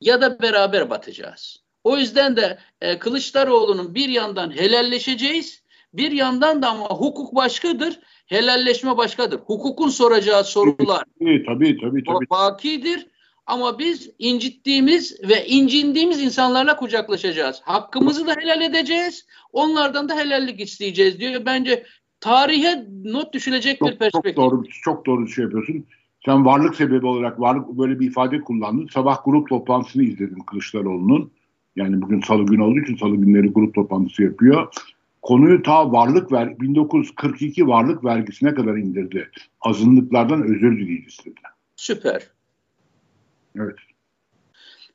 ya 0.00 0.20
da 0.20 0.42
beraber 0.42 0.90
batacağız. 0.90 1.61
O 1.84 1.98
yüzden 1.98 2.36
de 2.36 2.58
e, 2.80 2.98
Kılıçdaroğlu'nun 2.98 3.94
bir 3.94 4.08
yandan 4.08 4.50
helalleşeceğiz, 4.50 5.62
bir 5.94 6.12
yandan 6.12 6.62
da 6.62 6.68
ama 6.68 6.88
hukuk 6.88 7.34
başkadır, 7.34 8.00
helalleşme 8.26 8.96
başkadır. 8.96 9.38
Hukukun 9.38 9.88
soracağı 9.88 10.44
sorular 10.44 11.04
tabii, 11.18 11.44
tabii, 11.46 11.76
tabii, 11.80 12.04
tabii. 12.04 12.30
bakidir 12.30 13.06
Ama 13.46 13.78
biz 13.78 14.10
incittiğimiz 14.18 15.20
ve 15.28 15.46
incindiğimiz 15.46 16.22
insanlarla 16.22 16.76
kucaklaşacağız. 16.76 17.60
Hakkımızı 17.64 18.26
da 18.26 18.34
helal 18.38 18.60
edeceğiz. 18.60 19.26
Onlardan 19.52 20.08
da 20.08 20.16
helallik 20.16 20.60
isteyeceğiz 20.60 21.20
diyor. 21.20 21.42
Bence 21.46 21.86
tarihe 22.20 22.86
not 23.04 23.34
düşülecek 23.34 23.78
çok, 23.78 23.88
bir 23.88 23.98
perspektif. 23.98 24.36
Çok 24.36 24.50
doğru, 24.50 24.64
çok 24.84 25.06
doğru 25.06 25.28
şey 25.28 25.44
yapıyorsun. 25.44 25.86
Sen 26.24 26.44
varlık 26.44 26.76
sebebi 26.76 27.06
olarak 27.06 27.40
varlık 27.40 27.68
böyle 27.68 28.00
bir 28.00 28.06
ifade 28.06 28.40
kullandın. 28.40 28.86
Sabah 28.86 29.24
grup 29.24 29.48
toplantısını 29.48 30.02
izledim 30.02 30.44
Kılıçdaroğlu'nun. 30.44 31.32
Yani 31.76 32.02
bugün 32.02 32.20
salı 32.20 32.46
günü 32.46 32.62
olduğu 32.62 32.80
için 32.80 32.96
salı 32.96 33.16
günleri 33.16 33.48
grup 33.48 33.74
toplantısı 33.74 34.22
yapıyor. 34.22 34.74
Konuyu 35.22 35.62
ta 35.62 35.92
varlık 35.92 36.32
ver 36.32 36.60
1942 36.60 37.66
varlık 37.66 38.04
vergisine 38.04 38.54
kadar 38.54 38.76
indirdi. 38.76 39.30
Azınlıklardan 39.60 40.42
özür 40.42 40.78
dileyeceğiz 40.78 41.18
dedi. 41.24 41.40
Süper. 41.76 42.30
Evet. 43.56 43.76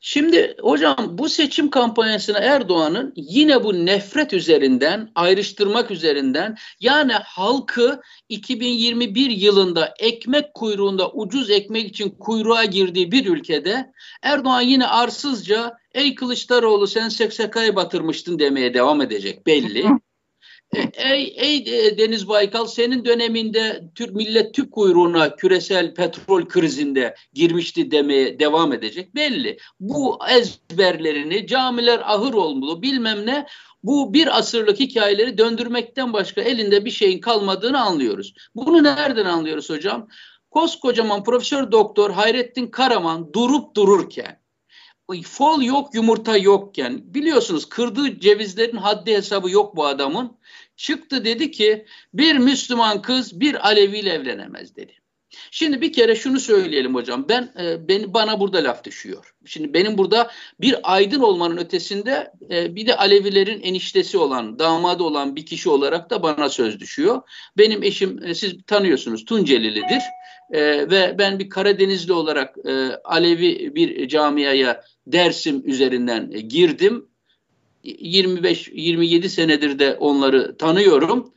Şimdi 0.00 0.56
hocam 0.60 0.96
bu 1.18 1.28
seçim 1.28 1.70
kampanyasına 1.70 2.38
Erdoğan'ın 2.38 3.12
yine 3.16 3.64
bu 3.64 3.86
nefret 3.86 4.32
üzerinden, 4.32 5.10
ayrıştırmak 5.14 5.90
üzerinden 5.90 6.56
yani 6.80 7.12
halkı 7.12 8.00
2021 8.28 9.30
yılında 9.30 9.94
ekmek 9.98 10.54
kuyruğunda 10.54 11.12
ucuz 11.12 11.50
ekmek 11.50 11.88
için 11.88 12.10
kuyruğa 12.10 12.64
girdiği 12.64 13.12
bir 13.12 13.26
ülkede 13.26 13.92
Erdoğan 14.22 14.60
yine 14.60 14.86
arsızca 14.86 15.78
ey 15.94 16.14
Kılıçdaroğlu 16.14 16.86
sen 16.86 17.08
SSK'yı 17.08 17.76
batırmıştın 17.76 18.38
demeye 18.38 18.74
devam 18.74 19.00
edecek 19.00 19.46
belli. 19.46 19.86
Ey, 20.92 21.34
ey 21.36 21.56
e, 21.56 21.98
Deniz 21.98 22.28
Baykal 22.28 22.66
senin 22.66 23.04
döneminde 23.04 23.84
Türk 23.94 24.14
millet 24.14 24.54
tüp 24.54 24.72
kuyruğuna 24.72 25.36
küresel 25.36 25.94
petrol 25.94 26.48
krizinde 26.48 27.14
girmişti 27.32 27.90
demeye 27.90 28.38
devam 28.38 28.72
edecek 28.72 29.14
belli. 29.14 29.58
Bu 29.80 30.18
ezberlerini 30.30 31.46
camiler 31.46 32.00
ahır 32.04 32.34
olmalı 32.34 32.82
bilmem 32.82 33.26
ne 33.26 33.46
bu 33.82 34.14
bir 34.14 34.38
asırlık 34.38 34.80
hikayeleri 34.80 35.38
döndürmekten 35.38 36.12
başka 36.12 36.40
elinde 36.40 36.84
bir 36.84 36.90
şeyin 36.90 37.20
kalmadığını 37.20 37.80
anlıyoruz. 37.80 38.34
Bunu 38.54 38.82
nereden 38.82 39.24
anlıyoruz 39.24 39.70
hocam? 39.70 40.08
Koskocaman 40.50 41.24
Profesör 41.24 41.72
Doktor 41.72 42.10
Hayrettin 42.10 42.66
Karaman 42.66 43.32
durup 43.32 43.76
dururken 43.76 44.40
fol 45.22 45.62
yok 45.62 45.94
yumurta 45.94 46.36
yokken 46.36 47.14
biliyorsunuz 47.14 47.68
kırdığı 47.68 48.20
cevizlerin 48.20 48.76
haddi 48.76 49.14
hesabı 49.14 49.50
yok 49.50 49.76
bu 49.76 49.86
adamın. 49.86 50.38
Çıktı 50.76 51.24
dedi 51.24 51.50
ki 51.50 51.86
bir 52.14 52.38
Müslüman 52.38 53.02
kız 53.02 53.40
bir 53.40 53.66
Alevi 53.66 53.98
ile 53.98 54.10
evlenemez 54.10 54.76
dedi. 54.76 54.92
Şimdi 55.50 55.80
bir 55.80 55.92
kere 55.92 56.16
şunu 56.16 56.40
söyleyelim 56.40 56.94
hocam. 56.94 57.28
Ben 57.28 57.52
e, 57.60 57.88
beni 57.88 58.14
bana 58.14 58.40
burada 58.40 58.58
laf 58.58 58.84
düşüyor. 58.84 59.34
Şimdi 59.44 59.74
benim 59.74 59.98
burada 59.98 60.30
bir 60.60 60.76
aydın 60.82 61.20
olmanın 61.20 61.56
ötesinde 61.56 62.32
e, 62.50 62.74
bir 62.74 62.86
de 62.86 62.96
Alevilerin 62.96 63.60
eniştesi 63.60 64.18
olan, 64.18 64.58
damadı 64.58 65.02
olan 65.02 65.36
bir 65.36 65.46
kişi 65.46 65.68
olarak 65.70 66.10
da 66.10 66.22
bana 66.22 66.48
söz 66.48 66.80
düşüyor. 66.80 67.22
Benim 67.58 67.82
eşim 67.82 68.22
e, 68.24 68.34
siz 68.34 68.54
tanıyorsunuz 68.66 69.24
Tuncelilidir. 69.24 70.02
E, 70.50 70.90
ve 70.90 71.14
ben 71.18 71.38
bir 71.38 71.50
Karadenizli 71.50 72.12
olarak 72.12 72.56
e, 72.66 73.00
Alevi 73.04 73.74
bir 73.74 74.08
camiaya 74.08 74.84
Dersim 75.06 75.62
üzerinden 75.64 76.30
e, 76.32 76.40
girdim. 76.40 77.08
25-27 77.84 79.28
senedir 79.28 79.78
de 79.78 79.94
onları 79.94 80.56
tanıyorum. 80.56 81.32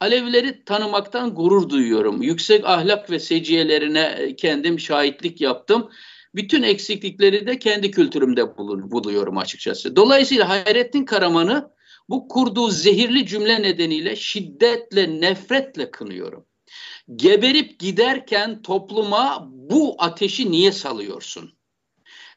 Alevileri 0.00 0.64
tanımaktan 0.64 1.34
gurur 1.34 1.68
duyuyorum. 1.68 2.22
Yüksek 2.22 2.64
ahlak 2.64 3.10
ve 3.10 3.18
seciyelerine 3.18 4.16
e, 4.18 4.36
kendim 4.36 4.80
şahitlik 4.80 5.40
yaptım. 5.40 5.90
Bütün 6.34 6.62
eksiklikleri 6.62 7.46
de 7.46 7.58
kendi 7.58 7.90
kültürümde 7.90 8.56
buluyorum 8.90 9.38
açıkçası. 9.38 9.96
Dolayısıyla 9.96 10.48
Hayrettin 10.48 11.04
Karaman'ı 11.04 11.70
bu 12.08 12.28
kurduğu 12.28 12.70
zehirli 12.70 13.26
cümle 13.26 13.62
nedeniyle 13.62 14.16
şiddetle, 14.16 15.20
nefretle 15.20 15.90
kınıyorum. 15.90 16.46
Geberip 17.16 17.78
giderken 17.78 18.62
topluma 18.62 19.48
bu 19.50 19.96
ateşi 19.98 20.50
niye 20.50 20.72
salıyorsun? 20.72 21.52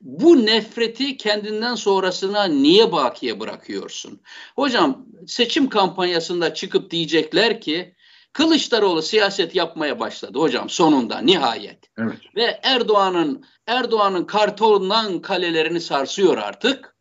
Bu 0.02 0.46
nefreti 0.46 1.18
kendinden 1.18 1.76
sonrasına 1.76 2.44
niye 2.44 2.92
bakiye 2.92 3.40
bırakıyorsun? 3.40 4.22
Hocam 4.56 5.06
seçim 5.28 5.70
kampanyasında 5.70 6.54
çıkıp 6.54 6.92
diyecekler 6.92 7.62
ki 7.62 7.96
Kılıçdaroğlu 8.34 9.02
siyaset 9.02 9.56
yapmaya 9.56 10.00
başladı 10.00 10.40
hocam 10.40 10.70
sonunda 10.70 11.20
nihayet. 11.20 11.90
Evet. 11.98 12.18
Ve 12.36 12.60
Erdoğan'ın 12.64 13.46
Erdoğan'ın 13.68 14.26
kartondan 14.26 15.22
kalelerini 15.22 15.82
sarsıyor 15.82 16.38
artık 16.38 16.97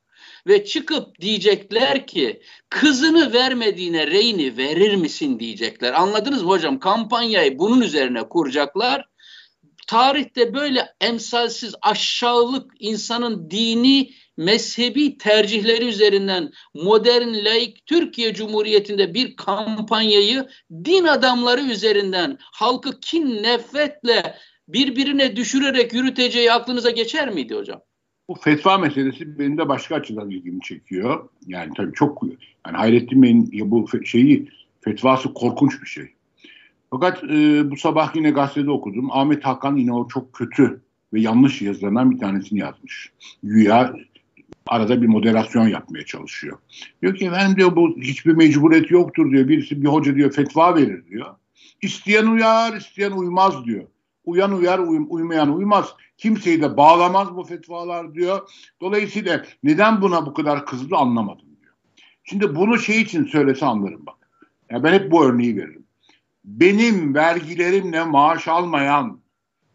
ve 0.47 0.65
çıkıp 0.65 1.21
diyecekler 1.21 2.07
ki 2.07 2.43
kızını 2.71 3.33
vermediğine 3.33 4.07
reyni 4.07 4.57
verir 4.57 4.95
misin 4.95 5.41
diyecekler. 5.41 5.93
Anladınız 5.93 6.43
mı 6.43 6.49
hocam? 6.49 6.79
Kampanyayı 6.79 7.59
bunun 7.59 7.81
üzerine 7.81 8.29
kuracaklar 8.29 9.09
tarihte 9.87 10.55
böyle 10.55 10.89
emsalsiz 11.01 11.75
aşağılık 11.83 12.73
insanın 12.79 13.51
dini 13.51 14.11
mezhebi 14.37 15.19
tercihleri 15.19 15.85
üzerinden 15.89 16.53
modern 16.75 17.45
laik 17.45 17.87
Türkiye 17.87 18.35
Cumhuriyeti'nde 18.35 19.15
bir 19.15 19.37
kampanyayı 19.37 20.49
din 20.85 21.05
adamları 21.05 21.61
üzerinden 21.61 22.39
halkı 22.41 23.01
kin 23.01 23.43
nefretle 23.43 24.37
birbirine 24.69 25.37
düşürerek 25.37 25.93
yürüteceği 25.93 26.53
aklınıza 26.53 26.91
geçer 26.91 27.29
miydi 27.29 27.55
hocam? 27.55 27.83
Bu 28.29 28.35
fetva 28.35 28.79
meselesi 28.79 29.39
benim 29.39 29.59
de 29.59 29.69
başka 29.69 29.95
açıdan 29.95 30.31
ilgimi 30.31 30.61
çekiyor. 30.61 31.29
Yani 31.47 31.73
tabii 31.77 31.93
çok 31.93 32.23
yani 32.67 32.77
Hayrettin 32.77 33.23
Bey'in 33.23 33.71
bu 33.71 34.05
şeyi 34.05 34.49
fetvası 34.81 35.35
korkunç 35.35 35.83
bir 35.83 35.87
şey. 35.87 36.13
Fakat 36.91 37.25
e, 37.25 37.71
bu 37.71 37.77
sabah 37.77 38.17
yine 38.17 38.31
gazetede 38.31 38.71
okudum. 38.71 39.11
Ahmet 39.11 39.45
Hakan 39.45 39.77
yine 39.77 39.93
o 39.93 40.09
çok 40.09 40.33
kötü 40.33 40.81
ve 41.13 41.21
yanlış 41.21 41.63
yazılarından 41.63 42.11
bir 42.11 42.19
tanesini 42.19 42.59
yazmış. 42.59 43.13
Güya 43.43 43.95
arada 44.67 45.03
bir 45.03 45.07
moderasyon 45.07 45.69
yapmaya 45.69 46.05
çalışıyor. 46.05 46.59
Diyor 47.03 47.15
ki 47.15 47.27
efendim 47.27 47.57
diyor 47.57 47.77
bu 47.77 47.97
hiçbir 48.01 48.33
mecburiyet 48.33 48.91
yoktur 48.91 49.31
diyor. 49.31 49.49
Birisi 49.49 49.83
bir 49.83 49.89
hoca 49.89 50.15
diyor 50.15 50.33
fetva 50.33 50.77
verir 50.77 51.07
diyor. 51.07 51.27
İsteyen 51.83 52.27
uyar, 52.27 52.77
isteyen 52.77 53.11
uymaz 53.11 53.65
diyor. 53.65 53.85
Uyan 54.27 54.53
uyar, 54.53 54.79
uy 54.79 55.07
uymayan 55.09 55.57
uymaz. 55.57 55.95
Kimseyi 56.17 56.63
de 56.63 56.77
bağlamaz 56.77 57.37
bu 57.37 57.45
fetvalar 57.45 58.15
diyor. 58.15 58.51
Dolayısıyla 58.81 59.45
neden 59.63 60.03
buna 60.03 60.27
bu 60.27 60.35
kadar 60.35 60.67
kızdı 60.67 60.97
anlamadım 60.97 61.47
diyor. 61.61 61.75
Şimdi 62.25 62.57
bunu 62.57 62.79
şey 62.79 63.01
için 63.01 63.25
söylese 63.25 63.67
anlarım 63.67 64.07
bak. 64.07 64.29
Ya 64.71 64.83
ben 64.83 64.93
hep 64.93 65.13
bu 65.13 65.25
örneği 65.25 65.57
veririm 65.57 65.87
benim 66.47 67.15
vergilerimle 67.15 68.05
maaş 68.05 68.49
almayan 68.49 69.21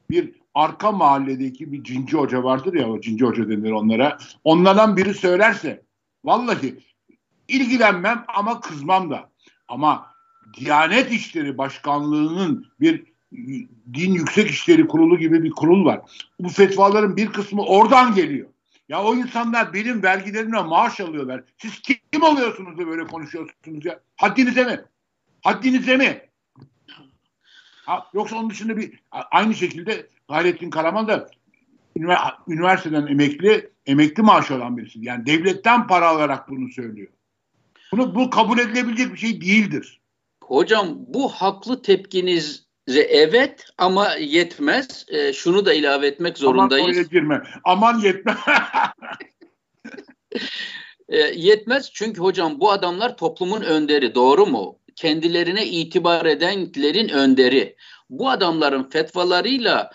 bir 0.09 0.33
arka 0.53 0.91
mahalledeki 0.91 1.71
bir 1.71 1.83
cinci 1.83 2.17
hoca 2.17 2.43
vardır 2.43 2.73
ya 2.73 2.89
o 2.89 3.01
cinci 3.01 3.25
hoca 3.25 3.49
denir 3.49 3.71
onlara. 3.71 4.17
Onlardan 4.43 4.97
biri 4.97 5.13
söylerse 5.13 5.81
vallahi 6.23 6.79
ilgilenmem 7.47 8.25
ama 8.27 8.59
kızmam 8.59 9.09
da. 9.11 9.29
Ama 9.67 10.11
Diyanet 10.57 11.11
İşleri 11.11 11.57
Başkanlığı'nın 11.57 12.65
bir 12.79 13.10
din 13.93 14.13
yüksek 14.13 14.49
işleri 14.49 14.87
kurulu 14.87 15.19
gibi 15.19 15.43
bir 15.43 15.51
kurul 15.51 15.85
var. 15.85 16.01
Bu 16.39 16.49
fetvaların 16.49 17.17
bir 17.17 17.27
kısmı 17.27 17.65
oradan 17.65 18.15
geliyor. 18.15 18.47
Ya 18.89 19.03
o 19.03 19.15
insanlar 19.15 19.73
benim 19.73 20.03
vergilerimle 20.03 20.61
maaş 20.61 20.99
alıyorlar. 20.99 21.43
Siz 21.57 21.81
kim 21.81 22.23
oluyorsunuz 22.23 22.77
da 22.77 22.87
böyle 22.87 23.03
konuşuyorsunuz 23.03 23.85
ya? 23.85 23.99
Haddinize 24.17 24.63
mi? 24.63 24.81
Haddinize 25.41 25.97
mi? 25.97 26.21
Ha, 27.85 28.07
yoksa 28.13 28.35
onun 28.35 28.49
dışında 28.49 28.77
bir 28.77 28.99
aynı 29.11 29.55
şekilde 29.55 30.07
Gayrettin 30.29 30.69
Karaman 30.69 31.07
da 31.07 31.29
üniversiteden 32.47 33.07
emekli 33.07 33.71
emekli 33.85 34.23
maaşı 34.23 34.55
alan 34.55 34.77
birisi. 34.77 34.99
Yani 35.01 35.25
devletten 35.25 35.87
para 35.87 36.07
alarak 36.07 36.49
bunu 36.49 36.71
söylüyor. 36.71 37.07
Bunu 37.91 38.15
bu 38.15 38.29
kabul 38.29 38.59
edilebilecek 38.59 39.13
bir 39.13 39.17
şey 39.17 39.41
değildir. 39.41 40.01
Hocam 40.43 40.87
bu 41.07 41.29
haklı 41.29 41.81
tepkiniz 41.81 42.65
evet 42.87 43.65
ama 43.77 44.15
yetmez. 44.15 45.05
E, 45.07 45.33
şunu 45.33 45.65
da 45.65 45.73
ilave 45.73 46.07
etmek 46.07 46.37
zorundayız. 46.37 46.97
Aman 46.97 47.09
girme. 47.09 47.41
Aman 47.63 47.99
yetmez. 47.99 48.37
e, 51.09 51.17
yetmez 51.17 51.89
çünkü 51.93 52.21
hocam 52.21 52.59
bu 52.59 52.71
adamlar 52.71 53.17
toplumun 53.17 53.61
önderi 53.61 54.15
doğru 54.15 54.45
mu? 54.45 54.81
kendilerine 54.95 55.65
itibar 55.65 56.25
edenlerin 56.25 57.09
önderi. 57.09 57.75
Bu 58.09 58.29
adamların 58.29 58.89
fetvalarıyla 58.89 59.91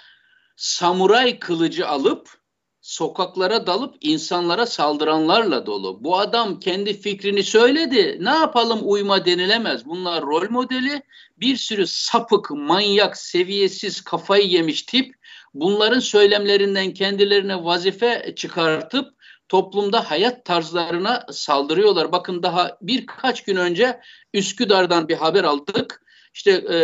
samuray 0.57 1.39
kılıcı 1.39 1.89
alıp 1.89 2.31
sokaklara 2.87 3.67
dalıp 3.67 3.95
insanlara 4.01 4.67
saldıranlarla 4.67 5.67
dolu. 5.67 6.05
Bu 6.05 6.19
adam 6.19 6.61
kendi 6.61 7.01
fikrini 7.01 7.43
söyledi. 7.43 8.19
Ne 8.21 8.31
yapalım 8.31 8.81
uyma 8.83 9.25
denilemez. 9.25 9.87
Bunlar 9.87 10.23
rol 10.23 10.51
modeli. 10.51 11.03
Bir 11.37 11.57
sürü 11.57 11.87
sapık, 11.87 12.51
manyak, 12.51 13.17
seviyesiz, 13.17 14.01
kafayı 14.01 14.47
yemiş 14.49 14.83
tip 14.83 15.15
bunların 15.55 16.01
söylemlerinden 16.01 16.95
kendilerine 16.95 17.65
vazife 17.65 18.33
çıkartıp 18.37 19.15
toplumda 19.49 20.11
hayat 20.11 20.45
tarzlarına 20.45 21.27
saldırıyorlar. 21.33 22.13
Bakın 22.13 22.43
daha 22.43 22.79
birkaç 22.83 23.45
gün 23.45 23.57
önce 23.57 24.01
Üsküdar'dan 24.35 25.09
bir 25.09 25.17
haber 25.17 25.45
aldık. 25.45 26.06
İşte 26.37 26.51
e, 26.51 26.77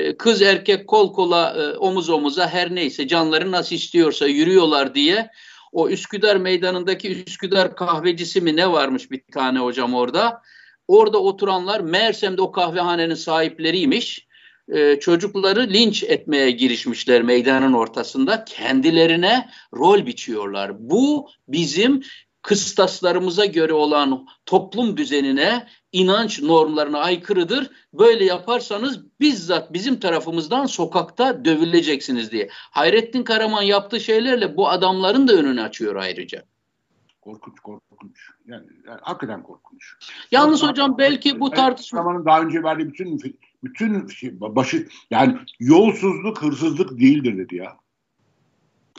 e, 0.00 0.16
kız 0.16 0.42
erkek 0.42 0.86
kol 0.86 1.12
kola 1.12 1.56
e, 1.56 1.76
omuz 1.76 2.10
omuza 2.10 2.48
her 2.48 2.74
neyse 2.74 3.08
canları 3.08 3.52
nasıl 3.52 3.76
istiyorsa 3.76 4.26
yürüyorlar 4.26 4.94
diye 4.94 5.30
o 5.72 5.88
Üsküdar 5.88 6.36
meydanındaki 6.36 7.24
Üsküdar 7.26 7.76
kahvecisi 7.76 8.40
mi 8.40 8.56
ne 8.56 8.72
varmış 8.72 9.10
bir 9.10 9.22
tane 9.32 9.58
hocam 9.58 9.94
orada. 9.94 10.42
Orada 10.88 11.18
oturanlar 11.18 11.80
meğersem 11.80 12.34
o 12.38 12.52
kahvehanenin 12.52 13.14
sahipleriymiş. 13.14 14.26
Ee, 14.74 14.98
çocukları 15.00 15.68
linç 15.68 16.02
etmeye 16.02 16.50
girişmişler 16.50 17.22
meydanın 17.22 17.72
ortasında. 17.72 18.44
Kendilerine 18.44 19.48
rol 19.74 20.06
biçiyorlar. 20.06 20.90
Bu 20.90 21.28
bizim 21.48 22.02
kıstaslarımıza 22.42 23.44
göre 23.44 23.72
olan 23.72 24.26
toplum 24.46 24.96
düzenine, 24.96 25.66
inanç 25.94 26.42
normlarına 26.42 26.98
aykırıdır. 26.98 27.70
Böyle 27.92 28.24
yaparsanız 28.24 29.00
bizzat 29.20 29.72
bizim 29.72 30.00
tarafımızdan 30.00 30.66
sokakta 30.66 31.44
dövüleceksiniz 31.44 32.32
diye. 32.32 32.48
Hayrettin 32.50 33.22
Karaman 33.22 33.62
yaptığı 33.62 34.00
şeylerle 34.00 34.56
bu 34.56 34.68
adamların 34.68 35.28
da 35.28 35.32
önünü 35.32 35.62
açıyor 35.62 35.96
ayrıca. 35.96 36.44
Korkunç 37.20 37.60
korkunç. 37.60 38.18
Yani, 38.46 38.66
yani 38.86 38.98
hakikaten 39.02 39.42
korkunç. 39.42 39.82
Yalnız 40.30 40.60
Korkunç. 40.60 40.70
hocam 40.70 40.98
belki 40.98 41.40
bu 41.40 41.50
tartışma... 41.50 41.98
Karaman'ın 41.98 42.24
daha 42.24 42.40
önce 42.40 42.62
verdiği 42.62 42.88
bütün 42.88 43.20
bütün 43.64 44.08
şey, 44.08 44.40
başı 44.40 44.88
yani 45.10 45.36
yolsuzluk 45.60 46.42
hırsızlık 46.42 47.00
değildir 47.00 47.38
dedi 47.38 47.56
ya. 47.56 47.76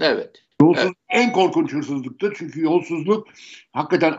Evet. 0.02 0.44
Yolsuzluk 0.62 0.98
evet. 1.10 1.26
en 1.26 1.32
korkunç 1.32 1.74
hırsızlıktır. 1.74 2.36
Çünkü 2.38 2.62
yolsuzluk 2.62 3.28
hakikaten 3.72 4.16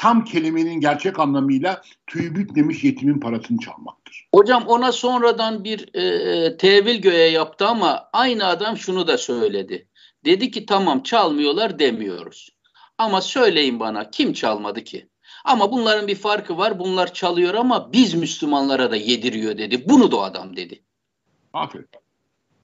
tam 0.00 0.24
kelimenin 0.24 0.80
gerçek 0.80 1.18
anlamıyla 1.18 1.82
tüy 2.06 2.34
bitmemiş 2.34 2.84
yetimin 2.84 3.20
parasını 3.20 3.58
çalmaktır. 3.58 4.28
Hocam 4.34 4.64
ona 4.66 4.92
sonradan 4.92 5.64
bir 5.64 5.88
e, 5.94 6.02
e, 6.02 6.56
tevil 6.56 7.02
göğe 7.02 7.30
yaptı 7.30 7.66
ama 7.66 8.08
aynı 8.12 8.46
adam 8.46 8.76
şunu 8.76 9.08
da 9.08 9.18
söyledi. 9.18 9.88
Dedi 10.24 10.50
ki 10.50 10.66
tamam 10.66 11.02
çalmıyorlar 11.02 11.78
demiyoruz. 11.78 12.50
Ama 12.98 13.20
söyleyin 13.20 13.80
bana 13.80 14.10
kim 14.10 14.32
çalmadı 14.32 14.84
ki? 14.84 15.08
Ama 15.44 15.72
bunların 15.72 16.08
bir 16.08 16.14
farkı 16.14 16.58
var. 16.58 16.78
Bunlar 16.78 17.14
çalıyor 17.14 17.54
ama 17.54 17.92
biz 17.92 18.14
Müslümanlara 18.14 18.90
da 18.90 18.96
yediriyor 18.96 19.58
dedi. 19.58 19.88
Bunu 19.88 20.12
da 20.12 20.20
adam 20.20 20.56
dedi. 20.56 20.82
Aferin. 21.52 21.88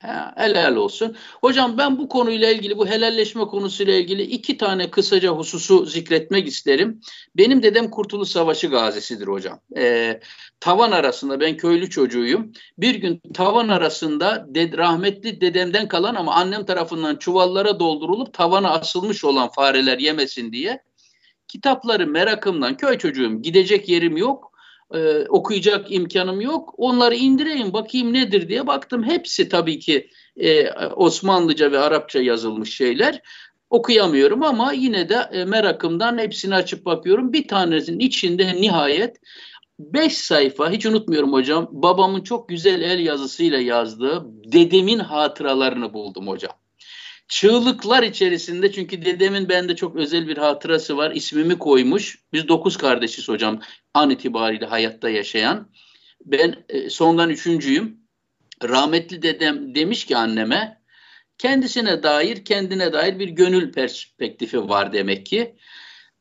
Ha, 0.03 0.33
helal 0.37 0.77
olsun. 0.77 1.17
Hocam 1.41 1.79
ben 1.79 1.99
bu 1.99 2.09
konuyla 2.09 2.51
ilgili, 2.51 2.79
bu 2.79 2.87
helalleşme 2.87 3.45
konusuyla 3.45 3.95
ilgili 3.95 4.23
iki 4.23 4.57
tane 4.57 4.91
kısaca 4.91 5.31
hususu 5.31 5.87
zikretmek 5.87 6.47
isterim. 6.47 7.01
Benim 7.37 7.63
dedem 7.63 7.91
Kurtuluş 7.91 8.29
Savaşı 8.29 8.67
gazisidir 8.67 9.27
hocam. 9.27 9.61
Ee, 9.77 10.21
tavan 10.61 10.93
arasında, 10.93 11.41
ben 11.41 11.57
köylü 11.57 11.91
çocuğuyum. 11.91 12.53
Bir 12.79 12.95
gün 12.95 13.21
tavan 13.35 13.69
arasında 13.69 14.47
ded, 14.49 14.79
rahmetli 14.79 15.41
dedemden 15.41 15.89
kalan 15.89 16.15
ama 16.15 16.35
annem 16.35 16.65
tarafından 16.65 17.17
çuvallara 17.17 17.81
doldurulup 17.81 18.35
tavana 18.35 18.71
asılmış 18.71 19.25
olan 19.25 19.51
fareler 19.51 19.99
yemesin 19.99 20.53
diye 20.53 20.83
kitapları 21.49 22.07
merakımdan, 22.07 22.77
köy 22.77 22.99
çocuğum 22.99 23.43
gidecek 23.43 23.89
yerim 23.89 24.17
yok 24.17 24.56
e, 24.95 25.27
okuyacak 25.29 25.93
imkanım 25.93 26.41
yok. 26.41 26.75
Onları 26.77 27.15
indireyim 27.15 27.73
bakayım 27.73 28.13
nedir 28.13 28.49
diye 28.49 28.67
baktım. 28.67 29.03
Hepsi 29.03 29.49
tabii 29.49 29.79
ki 29.79 30.11
e, 30.37 30.71
Osmanlıca 30.73 31.73
ve 31.73 31.79
Arapça 31.79 32.21
yazılmış 32.21 32.77
şeyler. 32.77 33.23
Okuyamıyorum 33.71 34.43
ama 34.43 34.73
yine 34.73 35.09
de 35.09 35.29
e, 35.33 35.45
merakımdan 35.45 36.19
hepsini 36.19 36.55
açıp 36.55 36.85
bakıyorum. 36.85 37.33
Bir 37.33 37.49
tanesinin 37.49 37.99
içinde 37.99 38.55
nihayet 38.55 39.17
beş 39.79 40.19
sayfa 40.19 40.71
hiç 40.71 40.87
unutmuyorum 40.87 41.33
hocam. 41.33 41.69
Babamın 41.71 42.21
çok 42.21 42.49
güzel 42.49 42.81
el 42.81 42.99
yazısıyla 42.99 43.59
yazdığı 43.59 44.25
dedemin 44.53 44.99
hatıralarını 44.99 45.93
buldum 45.95 46.29
hocam 46.29 46.53
çığlıklar 47.29 48.03
içerisinde 48.03 48.73
çünkü 48.73 49.05
dedemin 49.05 49.49
bende 49.49 49.77
çok 49.77 49.97
özel 49.97 50.29
bir 50.29 50.37
hatırası 50.37 50.97
var. 50.97 51.11
İsmimi 51.15 51.59
koymuş. 51.59 52.19
Biz 52.33 52.49
dokuz 52.49 52.77
kardeşiz 52.77 53.29
hocam 53.29 53.61
an 53.95 54.11
itibariyle 54.11 54.67
hayatta 54.67 55.11
yaşayan. 55.11 55.71
Ben 56.25 56.65
e, 56.69 56.91
sondan 56.91 57.31
üçüncüyüm. 57.31 58.01
Rahmetli 58.63 59.23
dedem 59.23 59.75
demiş 59.75 60.05
ki 60.05 60.17
anneme 60.17 60.83
kendisine 61.39 62.03
dair 62.03 62.45
kendine 62.45 62.93
dair 62.93 63.19
bir 63.19 63.29
gönül 63.29 63.73
perspektifi 63.73 64.69
var 64.69 64.93
demek 64.93 65.27
ki. 65.27 65.57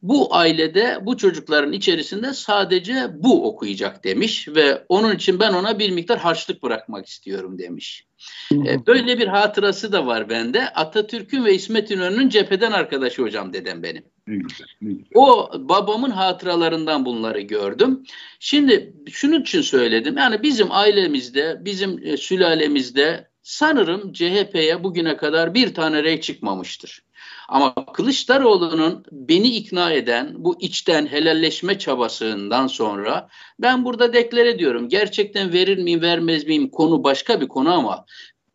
Bu 0.07 0.35
ailede 0.35 0.97
bu 1.01 1.17
çocukların 1.17 1.73
içerisinde 1.73 2.33
sadece 2.33 3.07
bu 3.13 3.47
okuyacak 3.47 4.03
demiş 4.03 4.47
ve 4.47 4.85
onun 4.89 5.15
için 5.15 5.39
ben 5.39 5.53
ona 5.53 5.79
bir 5.79 5.91
miktar 5.91 6.19
harçlık 6.19 6.63
bırakmak 6.63 7.07
istiyorum 7.07 7.59
demiş. 7.59 8.07
E, 8.51 8.85
böyle 8.87 9.17
bir 9.17 9.27
hatırası 9.27 9.91
da 9.91 10.07
var 10.07 10.29
bende. 10.29 10.69
Atatürk'ün 10.69 11.45
ve 11.45 11.53
İsmet 11.53 11.91
İnönü'nün 11.91 12.29
cepheden 12.29 12.71
arkadaşı 12.71 13.21
hocam 13.21 13.53
dedem 13.53 13.83
benim. 13.83 14.03
Ne 14.27 14.35
güzel, 14.35 14.67
ne 14.81 14.89
güzel. 14.89 15.11
O 15.15 15.51
babamın 15.55 16.11
hatıralarından 16.11 17.05
bunları 17.05 17.41
gördüm. 17.41 18.03
Şimdi 18.39 18.93
şunun 19.11 19.41
için 19.41 19.61
söyledim. 19.61 20.17
Yani 20.17 20.43
bizim 20.43 20.71
ailemizde, 20.71 21.57
bizim 21.61 21.99
e, 22.03 22.17
sülalemizde 22.17 23.27
sanırım 23.41 24.13
CHP'ye 24.13 24.83
bugüne 24.83 25.17
kadar 25.17 25.53
bir 25.53 25.73
tane 25.73 26.03
rey 26.03 26.21
çıkmamıştır. 26.21 27.01
Ama 27.49 27.75
Kılıçdaroğlu'nun 27.93 29.05
beni 29.11 29.47
ikna 29.47 29.91
eden 29.91 30.33
bu 30.37 30.55
içten 30.59 31.07
helalleşme 31.07 31.79
çabasından 31.79 32.67
sonra 32.67 33.29
ben 33.59 33.85
burada 33.85 34.13
deklar 34.13 34.45
ediyorum. 34.45 34.89
Gerçekten 34.89 35.53
verir 35.53 35.77
miyim 35.77 36.01
vermez 36.01 36.47
miyim 36.47 36.69
konu 36.69 37.03
başka 37.03 37.41
bir 37.41 37.47
konu 37.47 37.73
ama 37.73 38.05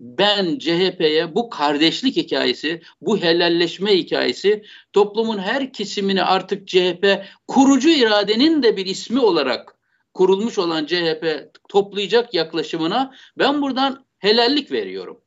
ben 0.01 0.59
CHP'ye 0.59 1.35
bu 1.35 1.51
kardeşlik 1.51 2.17
hikayesi, 2.17 2.83
bu 3.01 3.19
helalleşme 3.19 3.97
hikayesi 3.97 4.65
toplumun 4.93 5.39
her 5.39 5.73
kesimini 5.73 6.23
artık 6.23 6.69
CHP 6.69 7.25
kurucu 7.49 7.89
iradenin 7.89 8.63
de 8.63 8.77
bir 8.77 8.87
ismi 8.87 9.21
olarak 9.21 9.75
kurulmuş 10.15 10.59
olan 10.59 10.87
CHP 10.87 11.51
toplayacak 11.69 12.35
yaklaşımına 12.35 13.15
ben 13.39 13.63
buradan 13.63 14.05
helallik 14.19 14.73
veriyorum 14.73 15.21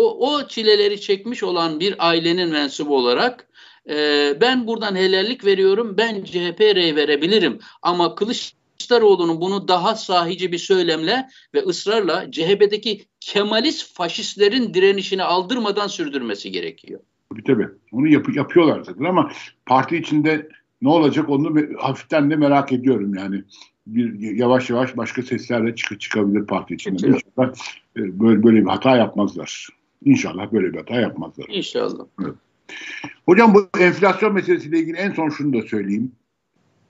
o, 0.00 0.34
o 0.34 0.48
çileleri 0.48 1.00
çekmiş 1.00 1.42
olan 1.42 1.80
bir 1.80 1.94
ailenin 1.98 2.50
mensubu 2.50 2.96
olarak 2.96 3.48
e, 3.90 3.94
ben 4.40 4.66
buradan 4.66 4.96
helallik 4.96 5.44
veriyorum, 5.44 5.94
ben 5.98 6.24
CHP 6.24 6.60
rey 6.60 6.96
verebilirim. 6.96 7.58
Ama 7.82 8.14
Kılıçdaroğlu'nun 8.14 9.40
bunu 9.40 9.68
daha 9.68 9.94
sahici 9.94 10.52
bir 10.52 10.58
söylemle 10.58 11.28
ve 11.54 11.60
ısrarla 11.62 12.30
CHP'deki 12.30 13.04
Kemalist 13.20 13.94
faşistlerin 13.94 14.74
direnişini 14.74 15.22
aldırmadan 15.22 15.86
sürdürmesi 15.86 16.52
gerekiyor. 16.52 17.00
Tabii 17.30 17.44
tabii. 17.44 17.68
Onu 17.92 18.08
yap 18.08 18.36
yapıyorlar 18.36 18.82
zaten 18.82 19.04
ama 19.04 19.32
parti 19.66 19.96
içinde 19.96 20.48
ne 20.82 20.88
olacak 20.88 21.28
onu 21.28 21.56
hafiften 21.78 22.30
de 22.30 22.36
merak 22.36 22.72
ediyorum 22.72 23.14
yani. 23.14 23.44
Bir 23.86 24.36
yavaş 24.36 24.70
yavaş 24.70 24.96
başka 24.96 25.22
seslerle 25.22 25.74
çık 25.74 26.00
çıkabilir 26.00 26.46
parti 26.46 26.74
içinde. 26.74 27.08
E, 27.08 27.12
böyle, 27.96 28.42
böyle 28.42 28.60
bir 28.60 28.68
hata 28.68 28.96
yapmazlar. 28.96 29.79
İnşallah 30.04 30.52
böyle 30.52 30.72
bir 30.72 30.78
hata 30.78 31.00
yapmazlar. 31.00 31.46
İnşallah. 31.48 32.04
Evet. 32.22 32.34
Hocam 33.26 33.54
bu 33.54 33.68
enflasyon 33.80 34.34
meselesiyle 34.34 34.78
ilgili 34.78 34.96
en 34.96 35.12
son 35.12 35.28
şunu 35.28 35.52
da 35.52 35.66
söyleyeyim. 35.66 36.12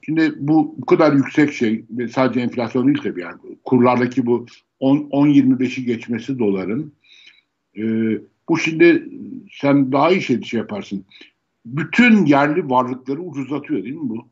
Şimdi 0.02 0.34
bu, 0.38 0.74
bu 0.78 0.86
kadar 0.86 1.12
yüksek 1.12 1.52
şey 1.52 1.84
sadece 2.12 2.40
enflasyon 2.40 2.86
değil 2.86 2.98
tabii 3.02 3.20
yani 3.20 3.38
kurlardaki 3.64 4.26
bu 4.26 4.46
10-25'i 4.80 5.84
geçmesi 5.84 6.38
doların 6.38 6.92
e, 7.76 7.82
bu 8.48 8.58
şimdi 8.58 9.08
sen 9.52 9.92
daha 9.92 10.10
iyi 10.10 10.22
şey, 10.22 10.42
şey 10.42 10.60
yaparsın. 10.60 11.04
Bütün 11.66 12.26
yerli 12.26 12.70
varlıkları 12.70 13.20
ucuzlatıyor 13.20 13.82
değil 13.82 13.94
mi 13.94 14.08
bu? 14.08 14.28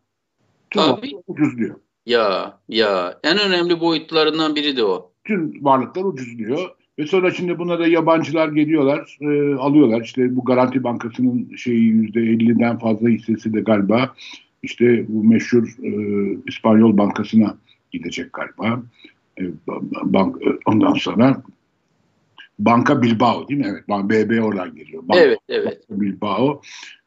Tüm 0.70 0.82
Tabii. 0.82 1.12
Ucuzluyor. 1.26 1.74
Ya 2.06 2.58
ya 2.68 3.20
en 3.24 3.38
önemli 3.38 3.80
boyutlarından 3.80 4.56
biri 4.56 4.76
de 4.76 4.84
o. 4.84 5.12
Bütün 5.24 5.64
varlıklar 5.64 6.04
ucuzluyor. 6.04 6.70
Ve 6.98 7.06
sonra 7.06 7.30
şimdi 7.30 7.58
buna 7.58 7.78
da 7.78 7.86
yabancılar 7.86 8.48
geliyorlar, 8.48 9.18
e, 9.20 9.54
alıyorlar. 9.54 10.00
İşte 10.00 10.36
bu 10.36 10.44
Garanti 10.44 10.84
Bankası'nın 10.84 11.56
şeyi 11.56 11.82
yüzde 11.82 12.20
50'den 12.20 12.78
fazla 12.78 13.08
hissesi 13.08 13.52
de 13.52 13.60
galiba 13.60 14.14
işte 14.62 15.04
bu 15.08 15.24
meşhur 15.24 15.68
e, 15.82 15.90
İspanyol 16.46 16.98
Bankası'na 16.98 17.56
gidecek 17.90 18.32
galiba. 18.32 18.82
E, 19.40 19.42
bank, 20.02 20.42
e, 20.42 20.48
ondan 20.66 20.94
sonra 20.94 21.42
Banka 22.58 23.02
Bilbao 23.02 23.48
değil 23.48 23.60
mi? 23.60 23.66
Evet. 23.66 23.88
BB 23.88 24.44
oradan 24.44 24.76
geliyor. 24.76 25.02
Banka, 25.08 25.20
evet, 25.20 25.38
evet. 25.48 25.90
Banka 25.90 26.00
Bilbao. 26.00 26.62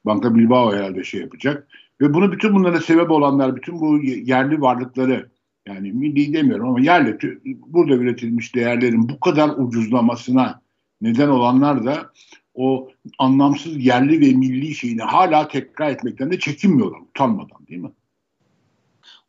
Banka 0.05 0.35
Bilbao 0.35 0.73
herhalde 0.73 1.03
şey 1.03 1.21
yapacak. 1.21 1.67
Ve 2.01 2.13
bunu 2.13 2.31
bütün 2.31 2.55
bunlara 2.55 2.79
sebep 2.79 3.11
olanlar, 3.11 3.55
bütün 3.55 3.79
bu 3.79 3.97
yerli 4.03 4.61
varlıkları 4.61 5.29
yani 5.67 5.91
milli 5.91 6.33
demiyorum 6.33 6.67
ama 6.69 6.79
yerli 6.79 7.17
burada 7.45 7.93
üretilmiş 7.93 8.55
değerlerin 8.55 9.09
bu 9.09 9.19
kadar 9.19 9.49
ucuzlamasına 9.57 10.61
neden 11.01 11.27
olanlar 11.27 11.85
da 11.85 12.11
o 12.53 12.89
anlamsız 13.19 13.85
yerli 13.85 14.21
ve 14.21 14.33
milli 14.33 14.75
şeyini 14.75 15.01
hala 15.01 15.47
tekrar 15.47 15.91
etmekten 15.91 16.31
de 16.31 16.39
çekinmiyorlar 16.39 16.99
utanmadan 16.99 17.67
değil 17.67 17.81
mi? 17.81 17.91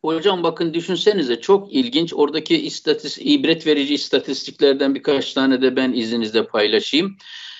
Hocam 0.01 0.43
bakın 0.43 0.73
düşünsenize 0.73 1.41
çok 1.41 1.73
ilginç 1.73 2.13
oradaki 2.13 2.65
istatistik, 2.65 3.27
ibret 3.27 3.67
verici 3.67 3.93
istatistiklerden 3.93 4.95
birkaç 4.95 5.33
tane 5.33 5.61
de 5.61 5.75
ben 5.75 5.93
izninizle 5.93 6.47
paylaşayım. 6.47 7.17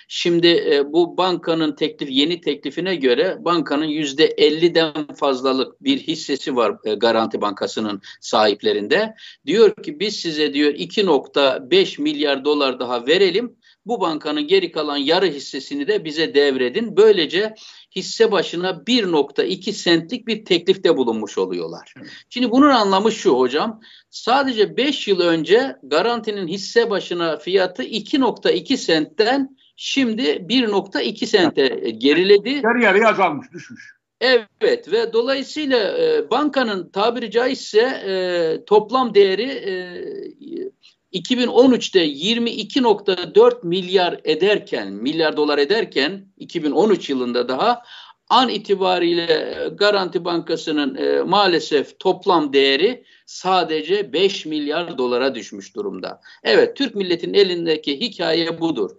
Şimdi 0.08 0.48
e, 0.48 0.94
bu 0.94 1.18
bankanın 1.18 1.76
teklif 1.76 2.10
yeni 2.12 2.42
teklifine 2.42 2.96
göre 2.96 3.38
bankanın 3.40 3.86
yüzde 3.86 4.28
50'den 4.28 5.16
fazlalık 5.16 5.84
bir 5.84 6.00
hissesi 6.00 6.56
var 6.56 6.78
e, 6.86 6.94
Garanti 6.94 7.42
Bankası'nın 7.42 8.02
sahiplerinde. 8.22 9.16
Diyor 9.46 9.76
ki 9.76 10.00
biz 10.00 10.16
size 10.16 10.54
diyor 10.54 10.74
2.5 10.74 12.02
milyar 12.02 12.46
dolar 12.46 12.80
daha 12.80 13.08
verelim. 13.08 13.56
Bu 13.86 14.02
bankanın 14.02 14.48
geri 14.48 14.72
kalan 14.72 14.98
yarı 14.98 15.26
hissesini 15.26 15.88
de 15.88 16.06
bize 16.06 16.34
devredin. 16.34 16.98
Böylece 16.98 17.56
hisse 17.96 18.32
başına 18.32 18.70
1.2 18.70 19.72
sentlik 19.72 20.28
bir 20.28 20.46
teklifte 20.46 20.98
bulunmuş 20.98 21.38
oluyorlar. 21.38 21.94
Şimdi 22.30 22.52
bunun 22.52 22.70
anlamı 22.70 23.12
şu 23.12 23.38
hocam. 23.38 23.82
Sadece 24.10 24.78
5 24.78 25.08
yıl 25.08 25.20
önce 25.20 25.76
garantinin 25.84 26.48
hisse 26.48 26.90
başına 26.90 27.38
fiyatı 27.38 27.84
2.2 27.84 28.78
sentten 28.78 29.58
Şimdi 29.76 30.22
1.2 30.22 31.26
sente 31.26 31.68
geriledi. 31.98 32.62
Yarı 32.64 32.84
yarıya 32.84 33.10
azalmış, 33.10 33.52
düşmüş. 33.54 33.94
Evet 34.22 34.92
ve 34.92 35.14
dolayısıyla 35.14 35.98
e, 35.98 36.30
bankanın 36.30 36.90
tabiri 36.90 37.32
caizse 37.32 37.82
e, 37.82 38.66
toplam 38.66 39.14
değeri 39.14 39.50
e, 39.52 41.20
2013'te 41.20 42.06
22.4 42.08 43.68
milyar 43.68 44.20
ederken, 44.24 44.94
milyar 44.94 45.38
dolar 45.38 45.58
ederken 45.58 46.26
2013 46.38 47.10
yılında 47.10 47.48
daha 47.50 47.82
an 48.30 48.50
itibariyle 48.50 49.54
Garanti 49.74 50.26
Bankası'nın 50.26 50.96
e, 50.96 51.22
maalesef 51.22 52.00
toplam 52.00 52.54
değeri 52.54 53.04
sadece 53.34 54.14
5 54.14 54.46
milyar 54.46 54.98
dolara 54.98 55.36
düşmüş 55.36 55.76
durumda. 55.76 56.22
Evet 56.44 56.78
Türk 56.78 56.96
milletinin 56.96 57.34
elindeki 57.34 58.00
hikaye 58.00 58.62
budur. 58.62 58.92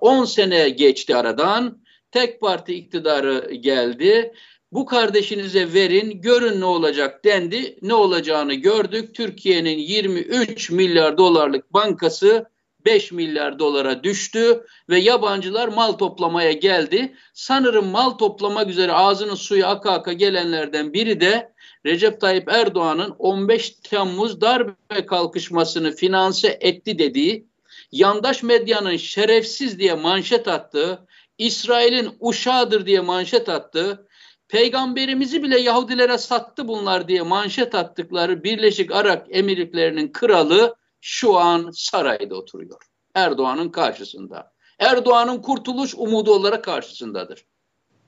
10 0.00 0.24
sene 0.24 0.68
geçti 0.68 1.16
aradan 1.16 1.78
tek 2.10 2.40
parti 2.40 2.74
iktidarı 2.74 3.54
geldi. 3.54 4.34
Bu 4.72 4.86
kardeşinize 4.86 5.72
verin 5.72 6.20
görün 6.20 6.60
ne 6.60 6.64
olacak 6.64 7.24
dendi. 7.24 7.78
Ne 7.82 7.94
olacağını 7.94 8.54
gördük. 8.54 9.14
Türkiye'nin 9.14 9.78
23 9.78 10.70
milyar 10.70 11.18
dolarlık 11.18 11.72
bankası 11.72 12.46
5 12.84 13.12
milyar 13.12 13.58
dolara 13.58 14.04
düştü 14.04 14.64
ve 14.88 14.98
yabancılar 14.98 15.68
mal 15.68 15.92
toplamaya 15.92 16.52
geldi. 16.52 17.14
Sanırım 17.34 17.86
mal 17.86 18.10
toplamak 18.10 18.68
üzere 18.68 18.92
ağzının 18.92 19.34
suyu 19.34 19.66
aka 19.66 19.90
aka 19.90 20.12
gelenlerden 20.12 20.92
biri 20.92 21.20
de 21.20 21.53
Recep 21.86 22.20
Tayyip 22.20 22.48
Erdoğan'ın 22.48 23.10
15 23.18 23.70
Temmuz 23.70 24.40
darbe 24.40 25.06
kalkışmasını 25.06 25.92
finanse 25.92 26.58
etti 26.60 26.98
dediği, 26.98 27.46
yandaş 27.92 28.42
medyanın 28.42 28.96
şerefsiz 28.96 29.78
diye 29.78 29.94
manşet 29.94 30.48
attığı, 30.48 31.06
İsrail'in 31.38 32.10
uşağıdır 32.20 32.86
diye 32.86 33.00
manşet 33.00 33.48
attığı, 33.48 34.08
peygamberimizi 34.48 35.42
bile 35.42 35.60
Yahudilere 35.60 36.18
sattı 36.18 36.68
bunlar 36.68 37.08
diye 37.08 37.22
manşet 37.22 37.74
attıkları 37.74 38.44
Birleşik 38.44 38.92
Arap 38.92 39.26
Emirlikleri'nin 39.30 40.12
kralı 40.12 40.74
şu 41.00 41.36
an 41.36 41.70
sarayda 41.70 42.34
oturuyor. 42.34 42.82
Erdoğan'ın 43.14 43.68
karşısında. 43.68 44.52
Erdoğan'ın 44.78 45.42
kurtuluş 45.42 45.94
umudu 45.94 46.32
olarak 46.32 46.64
karşısındadır. 46.64 47.44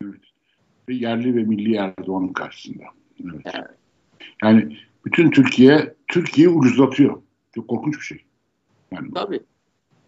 Evet. 0.04 0.20
Yerli 0.88 1.36
ve 1.36 1.42
milli 1.42 1.76
Erdoğan'ın 1.76 2.32
karşısında. 2.32 2.84
Evet. 3.24 3.54
Yani 4.42 4.78
bütün 5.04 5.30
Türkiye, 5.30 5.94
Türkiye'yi 6.08 6.54
ucuzlatıyor. 6.54 7.22
Çok 7.54 7.68
korkunç 7.68 7.94
bir 7.94 8.04
şey. 8.04 8.24
Yani, 8.92 9.14
Tabii. 9.14 9.40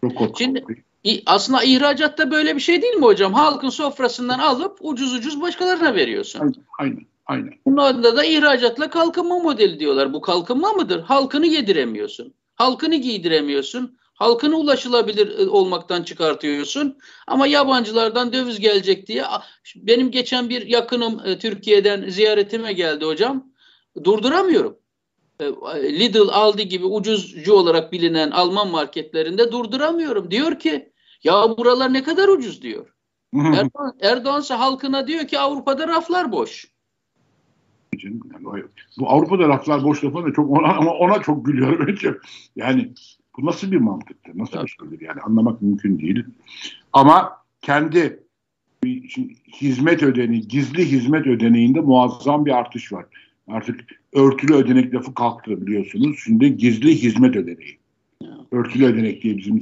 Çok 0.01 0.15
korkunç. 0.15 0.37
Şimdi 0.37 0.65
aslında 1.25 1.63
ihracatta 1.63 2.31
böyle 2.31 2.55
bir 2.55 2.61
şey 2.61 2.81
değil 2.81 2.93
mi 2.93 3.05
hocam? 3.05 3.33
Halkın 3.33 3.69
sofrasından 3.69 4.39
alıp 4.39 4.77
ucuz 4.81 5.13
ucuz 5.13 5.41
başkalarına 5.41 5.95
veriyorsun. 5.95 6.39
Aynen, 6.39 6.55
aynen. 6.79 7.05
Aynen. 7.29 7.53
Bunun 7.65 7.77
adında 7.77 8.17
da 8.17 8.25
ihracatla 8.25 8.89
kalkınma 8.89 9.39
modeli 9.39 9.79
diyorlar. 9.79 10.13
Bu 10.13 10.21
kalkınma 10.21 10.73
mıdır? 10.73 11.01
Halkını 11.01 11.45
yediremiyorsun. 11.45 12.33
Halkını 12.55 12.95
giydiremiyorsun. 12.95 13.97
Halkını 14.19 14.57
ulaşılabilir 14.57 15.39
e, 15.39 15.49
olmaktan 15.49 16.03
çıkartıyorsun. 16.03 16.97
Ama 17.27 17.47
yabancılardan 17.47 18.33
döviz 18.33 18.59
gelecek 18.59 19.07
diye. 19.07 19.23
Benim 19.75 20.11
geçen 20.11 20.49
bir 20.49 20.67
yakınım 20.67 21.21
e, 21.25 21.39
Türkiye'den 21.39 22.09
ziyaretime 22.09 22.73
geldi 22.73 23.05
hocam. 23.05 23.51
Durduramıyorum. 24.03 24.77
E, 25.39 25.45
Lidl, 25.99 26.29
Aldi 26.31 26.67
gibi 26.67 26.85
ucuzcu 26.85 27.53
olarak 27.53 27.91
bilinen 27.91 28.31
Alman 28.31 28.67
marketlerinde 28.67 29.51
durduramıyorum. 29.51 30.31
Diyor 30.31 30.59
ki 30.59 30.91
ya 31.23 31.57
buralar 31.57 31.93
ne 31.93 32.03
kadar 32.03 32.27
ucuz 32.27 32.61
diyor. 32.61 32.93
Erdoğan, 33.33 33.97
Erdoğan 34.01 34.41
ise 34.41 34.53
halkına 34.53 35.07
diyor 35.07 35.27
ki 35.27 35.39
Avrupa'da 35.39 35.87
raflar 35.87 36.31
boş. 36.31 36.71
Yani 38.03 38.19
bu 38.99 39.09
Avrupa'da 39.09 39.47
raflar 39.47 39.83
boş 39.83 40.03
lafı 40.03 40.25
da 40.25 40.33
çok 40.33 40.49
ona, 40.49 40.73
ama 40.73 40.93
ona 40.93 41.21
çok 41.21 41.45
gülüyorum. 41.45 41.95
Yani 42.55 42.93
bu 43.41 43.45
nasıl 43.45 43.71
bir 43.71 43.77
mantıktır? 43.77 44.37
Nasıl 44.37 44.57
evet. 44.57 44.65
bir 44.65 44.89
şeydir? 44.89 45.05
Yani 45.05 45.21
anlamak 45.21 45.61
mümkün 45.61 45.99
değil. 45.99 46.23
Ama 46.93 47.31
kendi 47.61 48.19
şimdi 48.83 49.33
hizmet 49.61 50.03
ödeneği, 50.03 50.47
gizli 50.47 50.91
hizmet 50.91 51.27
ödeneğinde 51.27 51.79
muazzam 51.79 52.45
bir 52.45 52.51
artış 52.51 52.93
var. 52.93 53.05
Artık 53.47 53.79
örtülü 54.13 54.53
ödenek 54.53 54.93
lafı 54.93 55.13
kalktı 55.13 55.67
biliyorsunuz. 55.67 56.19
Şimdi 56.23 56.57
gizli 56.57 56.95
hizmet 57.01 57.35
ödeneği. 57.35 57.79
Örtülü 58.51 58.85
ödenek 58.85 59.23
diye 59.23 59.37
bizim 59.37 59.59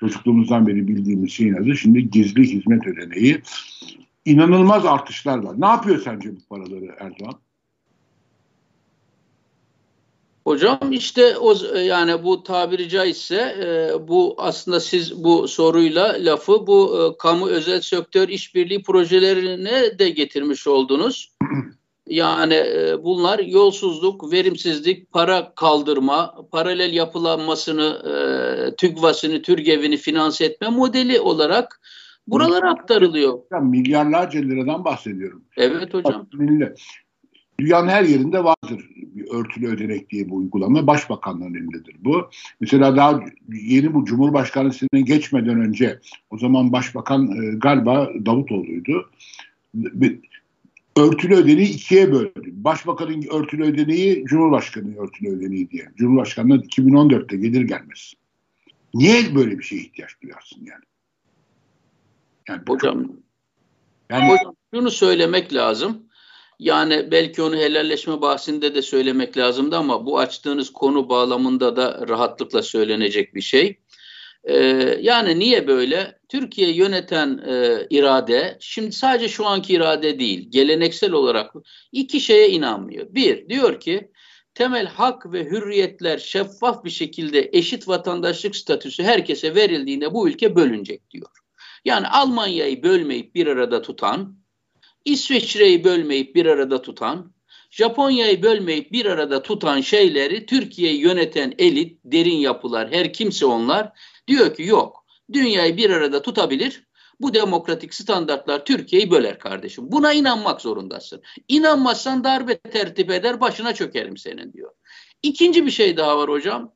çocukluğumuzdan 0.00 0.66
beri 0.66 0.88
bildiğimiz 0.88 1.30
şeyin 1.32 1.54
adı. 1.54 1.76
Şimdi 1.76 2.10
gizli 2.10 2.42
hizmet 2.42 2.86
ödeneği. 2.86 3.42
İnanılmaz 4.24 4.86
artışlar 4.86 5.38
var. 5.38 5.60
Ne 5.60 5.66
yapıyor 5.66 6.00
sence 6.00 6.30
bu 6.36 6.40
paraları 6.48 6.96
Erdoğan? 7.00 7.34
Hocam 10.44 10.78
işte 10.90 11.38
o 11.38 11.54
yani 11.78 12.24
bu 12.24 12.42
tabiri 12.42 12.88
caizse 12.88 13.36
e, 13.36 14.08
bu 14.08 14.34
aslında 14.38 14.80
siz 14.80 15.24
bu 15.24 15.48
soruyla 15.48 16.16
lafı 16.18 16.66
bu 16.66 16.98
e, 16.98 17.18
kamu 17.18 17.48
özel 17.48 17.80
sektör 17.80 18.28
işbirliği 18.28 18.82
projelerine 18.82 19.98
de 19.98 20.10
getirmiş 20.10 20.66
oldunuz. 20.66 21.34
Yani 22.08 22.54
e, 22.54 23.04
bunlar 23.04 23.38
yolsuzluk, 23.38 24.32
verimsizlik, 24.32 25.12
para 25.12 25.52
kaldırma, 25.54 26.34
paralel 26.52 26.92
yapılanmasını, 26.92 28.02
e, 28.04 28.76
TÜGVA'sını, 28.76 29.42
TÜRGEV'ini 29.42 29.96
finanse 29.96 30.44
etme 30.44 30.68
modeli 30.68 31.20
olarak 31.20 31.80
buralara 32.26 32.70
aktarılıyor. 32.70 33.38
Milyarlarca 33.62 34.40
liradan 34.40 34.84
bahsediyorum. 34.84 35.44
Evet 35.56 35.94
hocam. 35.94 36.28
Dünyanın 37.60 37.88
her 37.88 38.04
yerinde 38.04 38.44
vardır 38.44 38.90
bir 39.14 39.30
örtülü 39.30 39.68
ödenek 39.68 40.10
diye 40.10 40.30
bu 40.30 40.36
uygulama. 40.36 40.86
Başbakanların 40.86 41.54
elindedir 41.54 41.96
bu. 42.00 42.30
Mesela 42.60 42.96
daha 42.96 43.20
yeni 43.52 43.94
bu 43.94 44.04
Cumhurbaşkanı 44.04 44.72
sistemine 44.72 45.06
geçmeden 45.06 45.60
önce 45.60 46.00
o 46.30 46.38
zaman 46.38 46.72
Başbakan 46.72 47.26
e, 47.26 47.56
galiba 47.56 48.10
Davutoğlu'ydu. 48.26 49.10
Örtülü 50.96 51.34
ödeneği 51.34 51.68
ikiye 51.68 52.12
böldü. 52.12 52.50
Başbakanın 52.52 53.24
örtülü 53.32 53.64
ödeneği, 53.64 54.24
Cumhurbaşkanı'nın 54.24 54.96
örtülü 54.96 55.36
ödeneği 55.36 55.70
diye. 55.70 55.88
Cumhurbaşkanı'na 55.96 56.56
2014'te 56.56 57.36
gelir 57.36 57.62
gelmez. 57.62 58.14
Niye 58.94 59.34
böyle 59.34 59.58
bir 59.58 59.64
şeye 59.64 59.82
ihtiyaç 59.82 60.10
duyarsın 60.22 60.66
yani? 60.66 60.84
yani 62.48 62.62
hocam, 62.68 63.08
yani, 64.10 64.32
hocam 64.32 64.54
şunu 64.74 64.90
söylemek 64.90 65.54
lazım. 65.54 66.02
Yani 66.64 67.10
belki 67.10 67.42
onu 67.42 67.56
helalleşme 67.56 68.20
bahsinde 68.20 68.74
de 68.74 68.82
söylemek 68.82 69.36
lazımdı 69.36 69.76
ama 69.76 70.06
bu 70.06 70.18
açtığınız 70.18 70.72
konu 70.72 71.08
bağlamında 71.08 71.76
da 71.76 72.08
rahatlıkla 72.08 72.62
söylenecek 72.62 73.34
bir 73.34 73.40
şey. 73.40 73.78
Ee, 74.44 74.56
yani 75.00 75.38
niye 75.38 75.66
böyle? 75.66 76.18
Türkiye 76.28 76.72
yöneten 76.72 77.38
e, 77.48 77.86
irade, 77.90 78.56
şimdi 78.60 78.92
sadece 78.92 79.28
şu 79.28 79.46
anki 79.46 79.72
irade 79.72 80.18
değil, 80.18 80.50
geleneksel 80.50 81.12
olarak 81.12 81.52
iki 81.92 82.20
şeye 82.20 82.48
inanmıyor. 82.48 83.06
Bir, 83.10 83.48
diyor 83.48 83.80
ki 83.80 84.10
temel 84.54 84.86
hak 84.86 85.32
ve 85.32 85.44
hürriyetler 85.44 86.18
şeffaf 86.18 86.84
bir 86.84 86.90
şekilde 86.90 87.50
eşit 87.52 87.88
vatandaşlık 87.88 88.56
statüsü 88.56 89.02
herkese 89.02 89.54
verildiğinde 89.54 90.14
bu 90.14 90.28
ülke 90.28 90.56
bölünecek 90.56 91.10
diyor. 91.10 91.30
Yani 91.84 92.08
Almanya'yı 92.08 92.82
bölmeyip 92.82 93.34
bir 93.34 93.46
arada 93.46 93.82
tutan, 93.82 94.43
İsviçre'yi 95.04 95.84
bölmeyip 95.84 96.34
bir 96.34 96.46
arada 96.46 96.82
tutan, 96.82 97.34
Japonya'yı 97.70 98.42
bölmeyip 98.42 98.92
bir 98.92 99.06
arada 99.06 99.42
tutan 99.42 99.80
şeyleri 99.80 100.46
Türkiye'yi 100.46 101.00
yöneten 101.00 101.54
elit, 101.58 102.00
derin 102.04 102.36
yapılar, 102.36 102.92
her 102.92 103.12
kimse 103.12 103.46
onlar 103.46 103.92
diyor 104.28 104.54
ki 104.54 104.62
yok. 104.62 105.04
Dünyayı 105.32 105.76
bir 105.76 105.90
arada 105.90 106.22
tutabilir. 106.22 106.86
Bu 107.20 107.34
demokratik 107.34 107.94
standartlar 107.94 108.64
Türkiye'yi 108.64 109.10
böler 109.10 109.38
kardeşim. 109.38 109.92
Buna 109.92 110.12
inanmak 110.12 110.60
zorundasın. 110.60 111.22
İnanmazsan 111.48 112.24
darbe 112.24 112.58
tertip 112.58 113.10
eder 113.10 113.40
başına 113.40 113.74
çökerim 113.74 114.16
senin 114.16 114.52
diyor. 114.52 114.72
İkinci 115.22 115.66
bir 115.66 115.70
şey 115.70 115.96
daha 115.96 116.18
var 116.18 116.30
hocam. 116.30 116.72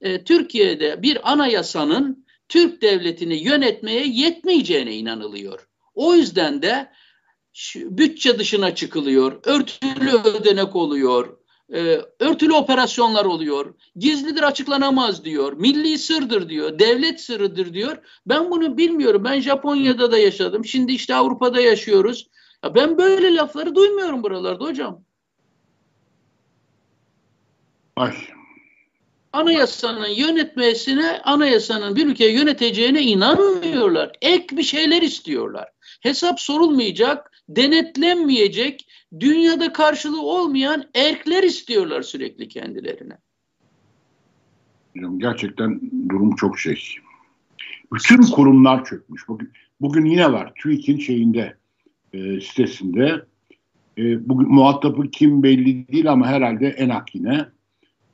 Ee, 0.00 0.24
Türkiye'de 0.24 1.02
bir 1.02 1.32
anayasanın 1.32 2.26
Türk 2.48 2.82
devletini 2.82 3.34
yönetmeye 3.34 4.06
yetmeyeceğine 4.06 4.94
inanılıyor. 4.94 5.68
O 5.94 6.14
yüzden 6.14 6.62
de 6.62 6.90
bütçe 7.76 8.38
dışına 8.38 8.74
çıkılıyor, 8.74 9.40
örtülü 9.44 10.10
ödenek 10.10 10.76
oluyor, 10.76 11.36
e, 11.74 12.00
örtülü 12.20 12.52
operasyonlar 12.52 13.24
oluyor, 13.24 13.74
gizlidir 13.96 14.42
açıklanamaz 14.42 15.24
diyor, 15.24 15.52
milli 15.52 15.98
sırdır 15.98 16.48
diyor, 16.48 16.78
devlet 16.78 17.20
sırrıdır 17.20 17.74
diyor. 17.74 17.98
Ben 18.26 18.50
bunu 18.50 18.76
bilmiyorum. 18.76 19.24
Ben 19.24 19.40
Japonya'da 19.40 20.12
da 20.12 20.18
yaşadım. 20.18 20.64
Şimdi 20.64 20.92
işte 20.92 21.14
Avrupa'da 21.14 21.60
yaşıyoruz. 21.60 22.28
Ya 22.64 22.74
ben 22.74 22.98
böyle 22.98 23.34
lafları 23.34 23.74
duymuyorum 23.74 24.22
buralarda 24.22 24.64
hocam. 24.64 25.04
Ay. 27.96 28.14
Anayasanın 29.32 30.08
yönetmesine, 30.08 31.20
anayasanın 31.24 31.96
bir 31.96 32.06
ülkeyi 32.06 32.34
yöneteceğine 32.34 33.02
inanmıyorlar. 33.02 34.12
Ek 34.22 34.56
bir 34.56 34.62
şeyler 34.62 35.02
istiyorlar. 35.02 35.68
Hesap 36.00 36.40
sorulmayacak, 36.40 37.31
denetlenmeyecek, 37.48 38.88
dünyada 39.20 39.72
karşılığı 39.72 40.22
olmayan 40.22 40.84
erkler 40.94 41.42
istiyorlar 41.42 42.02
sürekli 42.02 42.48
kendilerine. 42.48 43.18
Gerçekten 45.16 45.80
durum 46.08 46.36
çok 46.36 46.58
şey. 46.58 46.84
Bütün 47.92 48.22
kurumlar 48.22 48.84
çökmüş. 48.84 49.28
Bugün, 49.28 49.50
bugün 49.80 50.04
yine 50.04 50.32
var. 50.32 50.52
TÜİK'in 50.62 50.98
şeyinde 50.98 51.56
e, 52.12 52.40
sitesinde 52.40 53.24
e, 53.98 54.28
bugün 54.28 54.48
muhatabı 54.48 55.10
kim 55.10 55.42
belli 55.42 55.88
değil 55.88 56.12
ama 56.12 56.26
herhalde 56.26 56.68
ENAK 56.68 57.14
yine. 57.14 57.46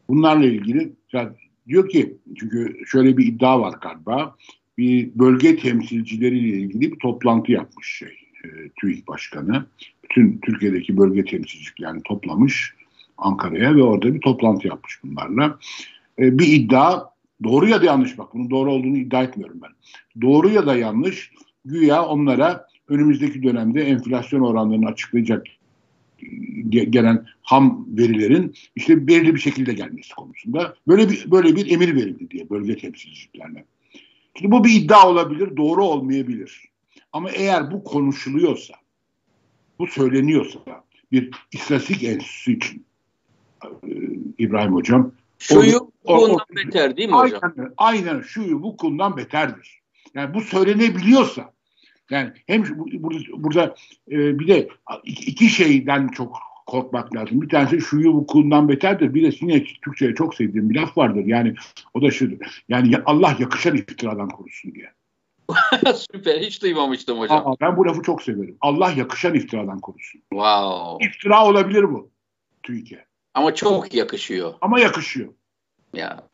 Bunlarla 0.09 0.47
ilgili 0.47 0.93
yani 1.13 1.29
diyor 1.69 1.89
ki 1.89 2.17
çünkü 2.39 2.77
şöyle 2.87 3.17
bir 3.17 3.27
iddia 3.27 3.61
var 3.61 3.75
galiba. 3.81 4.37
Bir 4.79 5.11
bölge 5.15 5.57
temsilcileriyle 5.57 6.57
ilgili 6.57 6.93
bir 6.93 6.99
toplantı 6.99 7.53
yapmış 7.53 7.97
şey 7.99 8.28
e, 8.45 8.49
TÜİK 8.81 9.09
Başkanı. 9.09 9.67
Bütün 10.05 10.39
Türkiye'deki 10.39 10.97
bölge 10.97 11.25
temsilciliklerini 11.25 12.03
toplamış 12.03 12.75
Ankara'ya 13.19 13.77
ve 13.77 13.83
orada 13.83 14.15
bir 14.15 14.21
toplantı 14.21 14.69
yapmış 14.69 15.01
bunlarla. 15.05 15.59
E, 16.19 16.39
bir 16.39 16.47
iddia 16.47 17.05
doğru 17.45 17.69
ya 17.69 17.81
da 17.81 17.85
yanlış 17.85 18.19
bak 18.19 18.35
bunun 18.35 18.51
doğru 18.51 18.73
olduğunu 18.73 18.97
iddia 18.97 19.23
etmiyorum 19.23 19.61
ben. 19.63 19.71
Doğru 20.23 20.49
ya 20.49 20.67
da 20.67 20.77
yanlış 20.77 21.33
güya 21.65 22.05
onlara 22.05 22.67
önümüzdeki 22.89 23.43
dönemde 23.43 23.83
enflasyon 23.83 24.41
oranlarını 24.41 24.87
açıklayacak 24.87 25.47
gelen 26.69 27.27
ham 27.43 27.87
verilerin 27.89 28.55
işte 28.77 29.07
belirli 29.07 29.35
bir 29.35 29.41
şekilde 29.41 29.73
gelmesi 29.73 30.15
konusunda 30.15 30.75
böyle 30.89 31.11
bir 31.11 31.31
böyle 31.31 31.57
bir 31.57 31.71
emir 31.71 31.95
verildi 31.95 32.31
diye 32.31 32.51
bölge 32.51 32.77
temsilciliklerine. 32.77 33.65
Şimdi 34.35 34.53
bu 34.53 34.65
bir 34.65 34.71
iddia 34.71 35.09
olabilir, 35.09 35.57
doğru 35.57 35.85
olmayabilir. 35.85 36.69
Ama 37.13 37.31
eğer 37.31 37.71
bu 37.71 37.85
konuşuluyorsa, 37.85 38.75
bu 39.79 39.87
söyleniyorsa 39.87 40.59
bir 41.13 41.31
istatistik 41.53 42.05
enstitüsü 42.05 42.53
için 42.53 42.87
e, 43.65 43.69
İbrahim 44.39 44.75
Hocam 44.75 45.13
Şuyu 45.39 45.93
bundan 46.05 46.47
beter 46.57 46.97
değil 46.97 47.09
mi 47.09 47.15
hocam? 47.15 47.41
Aynen, 47.43 47.73
aynen 47.77 48.21
şuyu 48.21 48.63
bu 48.63 48.77
kundan 48.77 49.17
beterdir. 49.17 49.81
Yani 50.15 50.35
bu 50.35 50.41
söylenebiliyorsa 50.41 51.53
yani 52.11 52.33
hem 52.47 52.65
burada, 52.79 53.19
burada 53.37 53.75
e, 54.11 54.39
bir 54.39 54.49
de 54.49 54.69
iki 55.05 55.49
şeyden 55.49 56.09
çok 56.09 56.39
korkmak 56.67 57.17
lazım. 57.17 57.43
Bir 57.43 57.49
tanesi 57.49 57.81
şuyu 57.81 58.15
bu 58.15 58.27
kundan 58.27 58.69
beterdir. 58.69 59.15
Bir 59.15 59.23
de 59.23 59.37
yine 59.41 59.65
Türkçe'ye 59.65 60.15
çok 60.15 60.35
sevdiğim 60.35 60.71
bir 60.71 60.75
laf 60.75 60.99
vardır. 60.99 61.25
Yani 61.27 61.55
o 61.95 62.03
da 62.03 62.11
şudur. 62.11 62.37
Yani 62.69 62.97
Allah 63.07 63.37
yakışan 63.39 63.77
iftiradan 63.77 64.29
korusun 64.29 64.75
diye. 64.75 64.93
Süper. 66.13 66.41
Hiç 66.41 66.63
duymamıştım 66.63 67.19
hocam. 67.19 67.47
Aa, 67.47 67.55
ben 67.61 67.77
bu 67.77 67.87
lafı 67.87 68.03
çok 68.03 68.23
severim. 68.23 68.57
Allah 68.61 68.91
yakışan 68.91 69.35
iftiradan 69.35 69.79
korusun. 69.79 70.21
Wow. 70.31 71.07
İftira 71.09 71.47
olabilir 71.47 71.83
bu 71.83 72.11
TÜİK'e. 72.63 73.05
Ama 73.35 73.55
çok 73.55 73.95
yakışıyor. 73.95 74.55
Ama 74.61 74.81
yakışıyor. 74.81 75.29
Ya. 75.95 76.29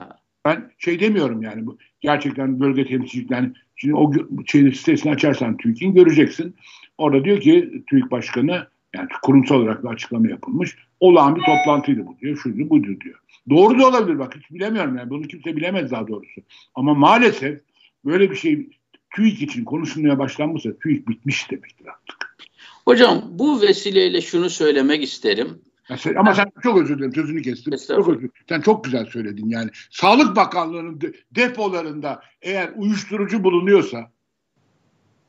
Ben 0.45 0.73
şey 0.79 1.01
demiyorum 1.01 1.43
yani 1.43 1.67
bu 1.67 1.79
gerçekten 2.01 2.61
bölge 2.61 2.87
temsilciliklerini 2.87 3.53
şimdi 3.77 3.95
o 3.95 4.13
şey, 4.47 4.73
sitesini 4.73 5.13
açarsan 5.13 5.57
TÜİK'in 5.57 5.95
göreceksin. 5.95 6.57
Orada 6.99 7.25
diyor 7.25 7.41
ki 7.41 7.85
TÜİK 7.91 8.11
Başkanı 8.11 8.69
yani 8.95 9.09
kurumsal 9.23 9.57
olarak 9.57 9.85
bir 9.85 9.89
açıklama 9.89 10.29
yapılmış. 10.29 10.77
Olağan 11.01 11.37
bir 11.37 11.43
toplantıydı 11.43 12.07
bu 12.07 12.19
diyor. 12.21 12.37
Şuydu 12.37 12.71
buydu 12.71 13.01
diyor. 13.01 13.19
Doğru 13.51 13.79
da 13.79 13.89
olabilir 13.89 14.19
bak 14.19 14.37
hiç 14.37 14.51
bilemiyorum 14.51 14.97
yani. 14.97 15.11
Bunu 15.11 15.23
kimse 15.23 15.57
bilemez 15.57 15.91
daha 15.91 16.09
doğrusu. 16.09 16.41
Ama 16.75 16.95
maalesef 16.95 17.61
böyle 18.05 18.31
bir 18.31 18.37
şey 18.37 18.69
TÜİK 19.15 19.43
için 19.43 19.65
konuşulmaya 19.65 20.19
başlanmışsa 20.19 20.71
TÜİK 20.83 21.09
bitmiş 21.09 21.51
demektir 21.51 21.87
artık. 21.87 22.37
Hocam 22.85 23.23
bu 23.31 23.63
vesileyle 23.63 24.21
şunu 24.21 24.51
söylemek 24.51 25.03
isterim. 25.03 25.63
Ya 25.89 25.97
sen, 25.97 26.15
ama 26.15 26.35
sen 26.35 26.53
çok 26.63 26.83
özür 26.83 26.99
dilerim 26.99 27.15
sözünü 27.15 27.43
kestim. 27.43 27.77
Çok 27.87 28.09
özür 28.09 28.31
Sen 28.49 28.61
çok 28.61 28.85
güzel 28.85 29.07
söyledin 29.07 29.49
yani. 29.49 29.71
Sağlık 29.91 30.37
Bakanlığı'nın 30.37 31.01
de, 31.01 31.13
depolarında 31.31 32.21
eğer 32.43 32.73
uyuşturucu 32.77 33.45
bulunuyorsa 33.45 34.11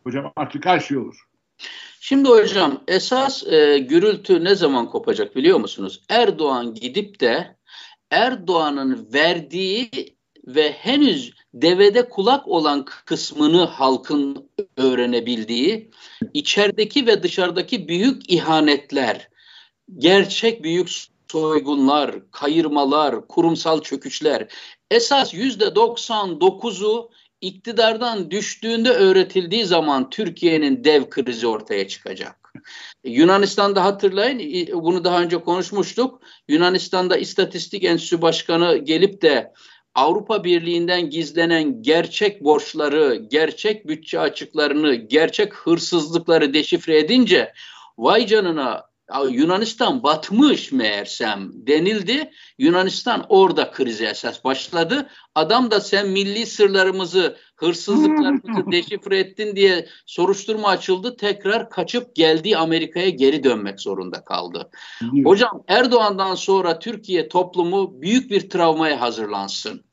hocam 0.04 0.34
artık 0.36 0.66
her 0.66 0.80
şey 0.80 0.98
olur. 0.98 1.16
Şimdi 2.00 2.30
hocam 2.30 2.84
esas 2.88 3.48
e, 3.48 3.78
gürültü 3.78 4.44
ne 4.44 4.56
zaman 4.56 4.90
kopacak 4.90 5.36
biliyor 5.36 5.60
musunuz? 5.60 6.04
Erdoğan 6.10 6.74
gidip 6.74 7.20
de 7.20 7.58
Erdoğan'ın 8.12 9.08
verdiği 9.14 10.15
ve 10.48 10.72
henüz 10.72 11.34
devede 11.54 12.10
kulak 12.10 12.48
olan 12.48 12.86
kısmını 12.86 13.64
halkın 13.64 14.50
öğrenebildiği, 14.78 15.92
içerideki 16.34 17.08
ve 17.08 17.24
dışarıdaki 17.24 17.88
büyük 17.88 18.32
ihanetler, 18.32 19.30
gerçek 19.98 20.64
büyük 20.64 20.90
soygunlar, 21.32 22.32
kayırmalar, 22.32 23.28
kurumsal 23.28 23.82
çöküşler, 23.82 24.48
esas 24.92 25.34
yüzde 25.34 25.66
99'u 25.66 27.12
iktidardan 27.42 28.32
düştüğünde 28.32 28.90
öğretildiği 28.90 29.66
zaman 29.66 30.10
Türkiye'nin 30.10 30.84
dev 30.84 31.10
krizi 31.10 31.48
ortaya 31.48 31.88
çıkacak. 31.88 32.54
Yunanistan'da 33.04 33.84
hatırlayın 33.84 34.68
bunu 34.74 35.04
daha 35.04 35.22
önce 35.22 35.38
konuşmuştuk. 35.38 36.22
Yunanistan'da 36.48 37.18
İstatistik 37.18 37.84
Enstitüsü 37.84 38.22
Başkanı 38.22 38.78
gelip 38.78 39.22
de 39.22 39.54
Avrupa 39.96 40.44
Birliği'nden 40.44 41.10
gizlenen 41.10 41.82
gerçek 41.82 42.44
borçları, 42.44 43.16
gerçek 43.16 43.88
bütçe 43.88 44.20
açıklarını, 44.20 44.96
gerçek 44.96 45.54
hırsızlıkları 45.54 46.54
deşifre 46.54 47.00
edince 47.00 47.54
vay 47.98 48.28
canına 48.28 48.86
Yunanistan 49.30 50.04
batmış 50.04 50.72
meğersem 50.72 51.52
denildi. 51.54 52.32
Yunanistan 52.58 53.26
orada 53.30 53.72
krize 53.72 54.06
esas 54.06 54.44
başladı. 54.44 55.10
Adam 55.36 55.72
da 55.72 55.82
sen 55.82 56.10
milli 56.10 56.46
sırlarımızı, 56.46 57.38
hırsızlıklarımızı 57.56 58.72
deşifre 58.72 59.20
ettin 59.20 59.56
diye 59.56 59.88
soruşturma 60.06 60.68
açıldı. 60.68 61.18
Tekrar 61.18 61.70
kaçıp 61.70 62.16
geldiği 62.16 62.58
Amerika'ya 62.58 63.10
geri 63.10 63.44
dönmek 63.44 63.82
zorunda 63.82 64.24
kaldı. 64.24 64.70
Hocam 65.24 65.64
Erdoğan'dan 65.68 66.36
sonra 66.36 66.80
Türkiye 66.80 67.30
toplumu 67.30 68.02
büyük 68.02 68.32
bir 68.32 68.50
travmaya 68.50 69.02
hazırlansın. 69.02 69.84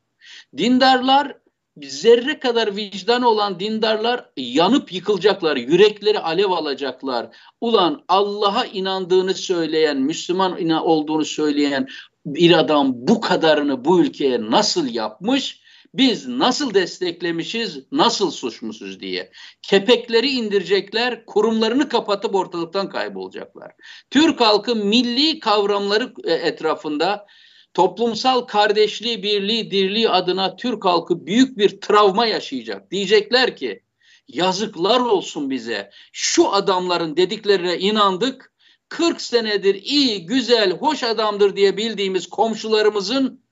Dindarlar 0.57 1.37
zerre 1.83 2.39
kadar 2.39 2.77
vicdan 2.77 3.23
olan 3.23 3.61
dindarlar 3.61 4.31
yanıp 4.37 4.93
yıkılacaklar, 4.93 5.57
yürekleri 5.57 6.19
alev 6.19 6.51
alacaklar. 6.51 7.37
Ulan 7.61 8.05
Allah'a 8.09 8.65
inandığını 8.65 9.35
söyleyen, 9.35 9.99
Müslüman 9.99 10.71
olduğunu 10.71 11.25
söyleyen 11.25 11.89
bir 12.27 12.59
adam 12.59 12.93
bu 12.95 13.21
kadarını 13.21 13.85
bu 13.85 14.01
ülkeye 14.01 14.51
nasıl 14.51 14.87
yapmış? 14.87 15.62
Biz 15.95 16.29
nasıl 16.29 16.75
desteklemişiz, 16.75 17.79
nasıl 17.93 18.31
suçmuşuz 18.31 19.01
diye. 19.01 19.33
Kepekleri 19.63 20.31
indirecekler, 20.31 21.27
kurumlarını 21.27 21.89
kapatıp 21.89 22.35
ortalıktan 22.35 22.89
kaybolacaklar. 22.89 23.73
Türk 24.11 24.41
halkı 24.41 24.77
milli 24.77 25.41
kavramları 25.41 26.13
e, 26.25 26.33
etrafında 26.33 27.27
toplumsal 27.75 28.41
kardeşliği, 28.41 29.23
birliği, 29.23 29.71
dirliği 29.71 30.09
adına 30.09 30.57
Türk 30.57 30.85
halkı 30.85 31.27
büyük 31.27 31.59
bir 31.59 31.81
travma 31.81 32.27
yaşayacak. 32.27 32.91
Diyecekler 32.91 33.57
ki 33.57 33.83
yazıklar 34.29 35.01
olsun 35.01 35.51
bize. 35.51 35.91
Şu 36.13 36.53
adamların 36.53 37.17
dediklerine 37.17 37.79
inandık. 37.79 38.53
40 38.89 39.21
senedir 39.21 39.75
iyi, 39.75 40.27
güzel, 40.27 40.73
hoş 40.73 41.03
adamdır 41.03 41.57
diye 41.57 41.77
bildiğimiz 41.77 42.27
komşularımızın 42.27 43.45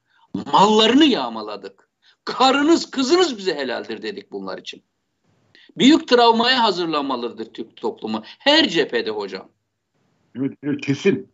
mallarını 0.53 1.05
yağmaladık. 1.05 1.90
Karınız, 2.25 2.91
kızınız 2.91 3.39
bize 3.39 3.55
helaldir 3.55 4.03
dedik 4.03 4.33
bunlar 4.33 4.59
için. 4.59 4.83
Büyük 5.79 6.09
travmaya 6.09 6.63
hazırlanmalıdır 6.63 7.45
Türk 7.45 7.77
toplumu. 7.77 8.23
Her 8.39 8.69
cephede 8.69 9.11
hocam. 9.11 9.49
Evet, 10.37 10.53
evet 10.63 10.81
kesin. 10.81 11.29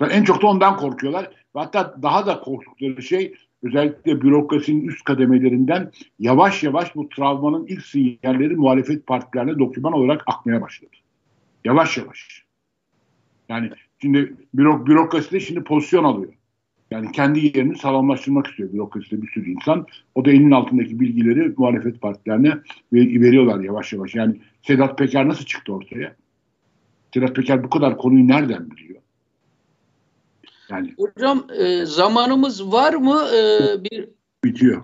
En 0.00 0.24
çok 0.24 0.42
da 0.42 0.46
ondan 0.46 0.76
korkuyorlar. 0.76 1.30
Hatta 1.54 1.96
daha 2.02 2.26
da 2.26 2.40
korktukları 2.40 3.02
şey 3.02 3.34
özellikle 3.62 4.22
bürokrasinin 4.22 4.88
üst 4.88 5.04
kademelerinden 5.04 5.92
yavaş 6.18 6.62
yavaş 6.62 6.94
bu 6.94 7.08
travmanın 7.08 7.66
ilk 7.66 7.86
sinyalleri 7.86 8.56
muhalefet 8.56 9.06
partilerine 9.06 9.58
doküman 9.58 9.92
olarak 9.92 10.22
akmaya 10.26 10.60
başladı. 10.60 10.90
Yavaş 11.64 11.98
yavaş. 11.98 12.44
Yani 13.48 13.70
şimdi 13.98 14.34
bürok, 14.54 14.86
bürokrasi 14.86 15.40
şimdi 15.40 15.64
pozisyon 15.64 16.04
alıyor. 16.04 16.32
Yani 16.92 17.12
kendi 17.12 17.40
yerini 17.46 17.78
sağlamlaştırmak 17.78 18.46
istiyor 18.46 18.72
bürokraside 18.72 19.22
bir 19.22 19.30
sürü 19.30 19.50
insan. 19.50 19.86
O 20.14 20.24
da 20.24 20.30
elinin 20.30 20.50
altındaki 20.50 21.00
bilgileri 21.00 21.54
muhalefet 21.56 22.00
partilerine 22.00 22.58
veriyorlar 22.92 23.60
yavaş 23.60 23.92
yavaş. 23.92 24.14
Yani 24.14 24.40
Sedat 24.62 24.98
Peker 24.98 25.28
nasıl 25.28 25.44
çıktı 25.44 25.72
ortaya? 25.72 26.16
Sedat 27.14 27.36
Peker 27.36 27.64
bu 27.64 27.70
kadar 27.70 27.98
konuyu 27.98 28.28
nereden 28.28 28.70
biliyor? 28.70 29.00
Yani 30.70 30.94
Hocam 30.98 31.46
e, 31.58 31.86
zamanımız 31.86 32.72
var 32.72 32.94
mı? 32.94 33.22
E, 33.36 33.40
bir 33.84 34.08
bitiyor. 34.44 34.82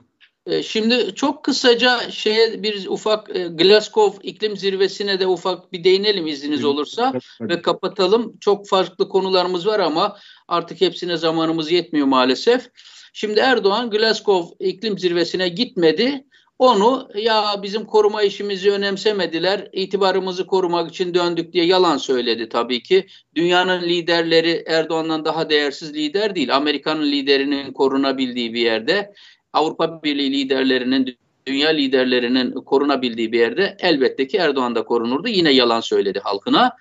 E, 0.48 0.62
şimdi 0.62 1.14
çok 1.14 1.44
kısaca 1.44 2.10
şeye 2.10 2.62
bir 2.62 2.86
ufak 2.86 3.36
e, 3.36 3.48
Glasgow 3.48 4.28
iklim 4.28 4.56
zirvesine 4.56 5.20
de 5.20 5.26
ufak 5.26 5.72
bir 5.72 5.84
değinelim 5.84 6.26
izniniz 6.26 6.64
olursa 6.64 7.12
ve 7.40 7.62
kapatalım. 7.62 8.38
Çok 8.40 8.68
farklı 8.68 9.08
konularımız 9.08 9.66
var 9.66 9.80
ama 9.80 10.16
artık 10.48 10.80
hepsine 10.80 11.16
zamanımız 11.16 11.70
yetmiyor 11.70 12.06
maalesef. 12.06 12.70
Şimdi 13.12 13.40
Erdoğan 13.40 13.90
Glasgow 13.90 14.68
iklim 14.68 14.98
zirvesine 14.98 15.48
gitmedi. 15.48 16.24
Onu 16.58 17.08
ya 17.14 17.62
bizim 17.62 17.84
koruma 17.84 18.22
işimizi 18.22 18.70
önemsemediler, 18.70 19.68
itibarımızı 19.72 20.46
korumak 20.46 20.90
için 20.90 21.14
döndük 21.14 21.52
diye 21.52 21.64
yalan 21.64 21.96
söyledi 21.96 22.48
tabii 22.48 22.82
ki. 22.82 23.06
Dünyanın 23.34 23.82
liderleri 23.82 24.64
Erdoğan'dan 24.66 25.24
daha 25.24 25.50
değersiz 25.50 25.94
lider 25.94 26.34
değil. 26.34 26.56
Amerika'nın 26.56 27.12
liderinin 27.12 27.72
korunabildiği 27.72 28.54
bir 28.54 28.60
yerde, 28.60 29.12
Avrupa 29.52 30.02
Birliği 30.02 30.32
liderlerinin, 30.32 31.18
dünya 31.46 31.68
liderlerinin 31.68 32.52
korunabildiği 32.52 33.32
bir 33.32 33.38
yerde 33.38 33.76
elbette 33.80 34.26
ki 34.26 34.36
Erdoğan 34.36 34.74
da 34.74 34.84
korunurdu. 34.84 35.28
Yine 35.28 35.50
yalan 35.50 35.80
söyledi 35.80 36.20
halkına. 36.20 36.76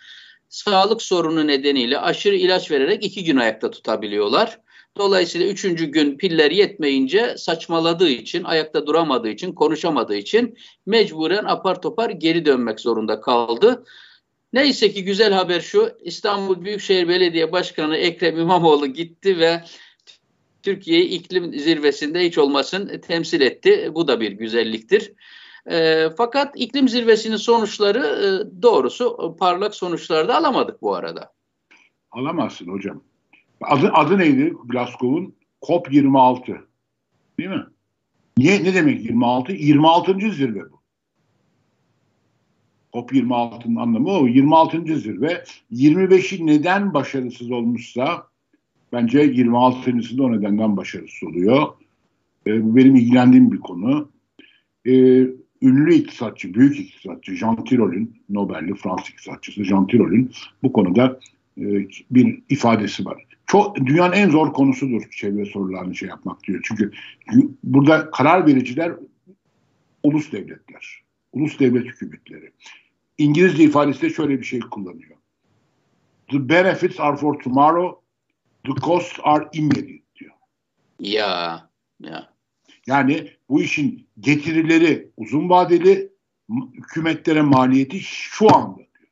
Sağlık 0.50 1.02
sorunu 1.02 1.48
nedeniyle 1.48 2.00
aşırı 2.00 2.36
ilaç 2.36 2.72
vererek 2.72 3.04
iki 3.06 3.24
gün 3.24 3.38
ayakta 3.38 3.72
tutabiliyorlar. 3.72 4.60
Dolayısıyla 4.98 5.48
üçüncü 5.48 5.86
gün 5.86 6.18
piller 6.18 6.52
yetmeyince 6.52 7.38
saçmaladığı 7.38 8.10
için, 8.10 8.44
ayakta 8.44 8.88
duramadığı 8.88 9.30
için, 9.30 9.52
konuşamadığı 9.52 10.16
için 10.16 10.58
mecburen 10.86 11.46
apar 11.46 11.82
topar 11.82 12.10
geri 12.10 12.46
dönmek 12.46 12.80
zorunda 12.80 13.22
kaldı. 13.22 13.86
Neyse 14.54 14.92
ki 14.92 15.04
güzel 15.04 15.34
haber 15.34 15.62
şu, 15.62 15.90
İstanbul 16.02 16.66
Büyükşehir 16.66 17.08
Belediye 17.08 17.52
Başkanı 17.52 17.98
Ekrem 17.98 18.40
İmamoğlu 18.40 18.88
gitti 18.88 19.40
ve 19.40 19.64
Türkiye'yi 20.68 21.10
iklim 21.10 21.54
zirvesinde 21.54 22.26
hiç 22.26 22.38
olmasın 22.38 23.02
temsil 23.08 23.42
etti. 23.42 23.92
Bu 23.96 24.08
da 24.08 24.20
bir 24.20 24.32
güzelliktir. 24.32 25.14
E, 25.72 26.08
fakat 26.18 26.54
iklim 26.56 26.90
zirvesinin 26.90 27.36
sonuçları 27.36 28.00
e, 28.00 28.62
doğrusu 28.62 29.36
parlak 29.40 29.76
sonuçlar 29.76 30.28
da 30.28 30.38
alamadık 30.38 30.82
bu 30.82 30.96
arada. 30.96 31.34
Alamazsın 32.12 32.68
hocam. 32.68 33.02
Adı, 33.62 33.92
adı 33.94 34.18
neydi 34.18 34.54
Glasgow'un? 34.66 35.36
COP26. 35.62 36.58
Değil 37.40 37.50
mi? 37.50 37.66
Niye, 38.38 38.64
ne 38.64 38.74
demek 38.74 39.06
26? 39.06 39.52
26. 39.52 40.32
zirve 40.32 40.62
bu. 40.72 40.82
COP26'nın 42.94 43.76
anlamı 43.76 44.10
o. 44.10 44.28
26. 44.28 44.98
zirve. 44.98 45.44
25'i 45.72 46.48
neden 46.48 46.94
başarısız 46.94 47.52
olmuşsa 47.52 48.28
bence 48.94 49.26
26.sinde 49.26 50.22
o 50.22 50.32
nedenden 50.32 50.78
başarısız 50.78 51.30
oluyor. 51.30 51.68
E, 52.48 52.64
bu 52.64 52.76
benim 52.76 52.96
ilgilendiğim 52.96 53.52
bir 53.52 53.60
konu. 53.60 54.10
E, 54.86 54.92
ünlü 55.62 55.94
iktisatçı, 55.94 56.54
büyük 56.54 56.80
iktisatçı 56.80 57.36
Jean 57.36 57.64
Tirol'ün, 57.64 58.22
Nobel'li 58.30 58.76
Fransız 58.76 59.10
iktisatçısı 59.10 59.64
Jean 59.64 59.88
Tirol'ün 59.88 60.32
bu 60.64 60.74
konuda 60.74 61.20
e, 61.58 61.88
bir 62.12 62.40
ifadesi 62.50 63.06
var 63.06 63.28
çok 63.48 63.76
dünyanın 63.76 64.14
en 64.14 64.30
zor 64.30 64.54
konusudur 64.54 65.10
çevre 65.12 65.46
sorularını 65.46 65.96
şey 65.96 66.10
yapmak 66.10 66.44
diyor. 66.44 66.60
Çünkü 66.64 66.92
burada 67.64 68.12
karar 68.12 68.48
vericiler 68.48 68.92
ulus 70.04 70.32
devletler, 70.32 71.02
ulus 71.34 71.60
devlet 71.60 71.86
hükümetleri. 71.86 72.52
İngilizce 73.18 73.64
ifadesi 73.64 74.02
de 74.02 74.10
şöyle 74.10 74.40
bir 74.40 74.46
şey 74.46 74.60
kullanıyor. 74.60 75.18
The 76.28 76.50
benefits 76.50 77.00
are 77.00 77.18
for 77.18 77.40
tomorrow, 77.40 78.02
the 78.66 78.74
costs 78.82 79.20
are 79.24 79.48
immediate 79.54 80.04
diyor. 80.20 80.34
Ya, 81.00 81.70
ya. 82.00 82.30
Yani 82.88 83.32
bu 83.50 83.62
işin 83.62 84.08
getirileri 84.20 85.10
uzun 85.18 85.50
vadeli, 85.50 86.10
hükümetlere 86.74 87.42
maliyeti 87.42 88.00
şu 88.00 88.56
anda 88.56 88.78
diyor. 88.78 89.12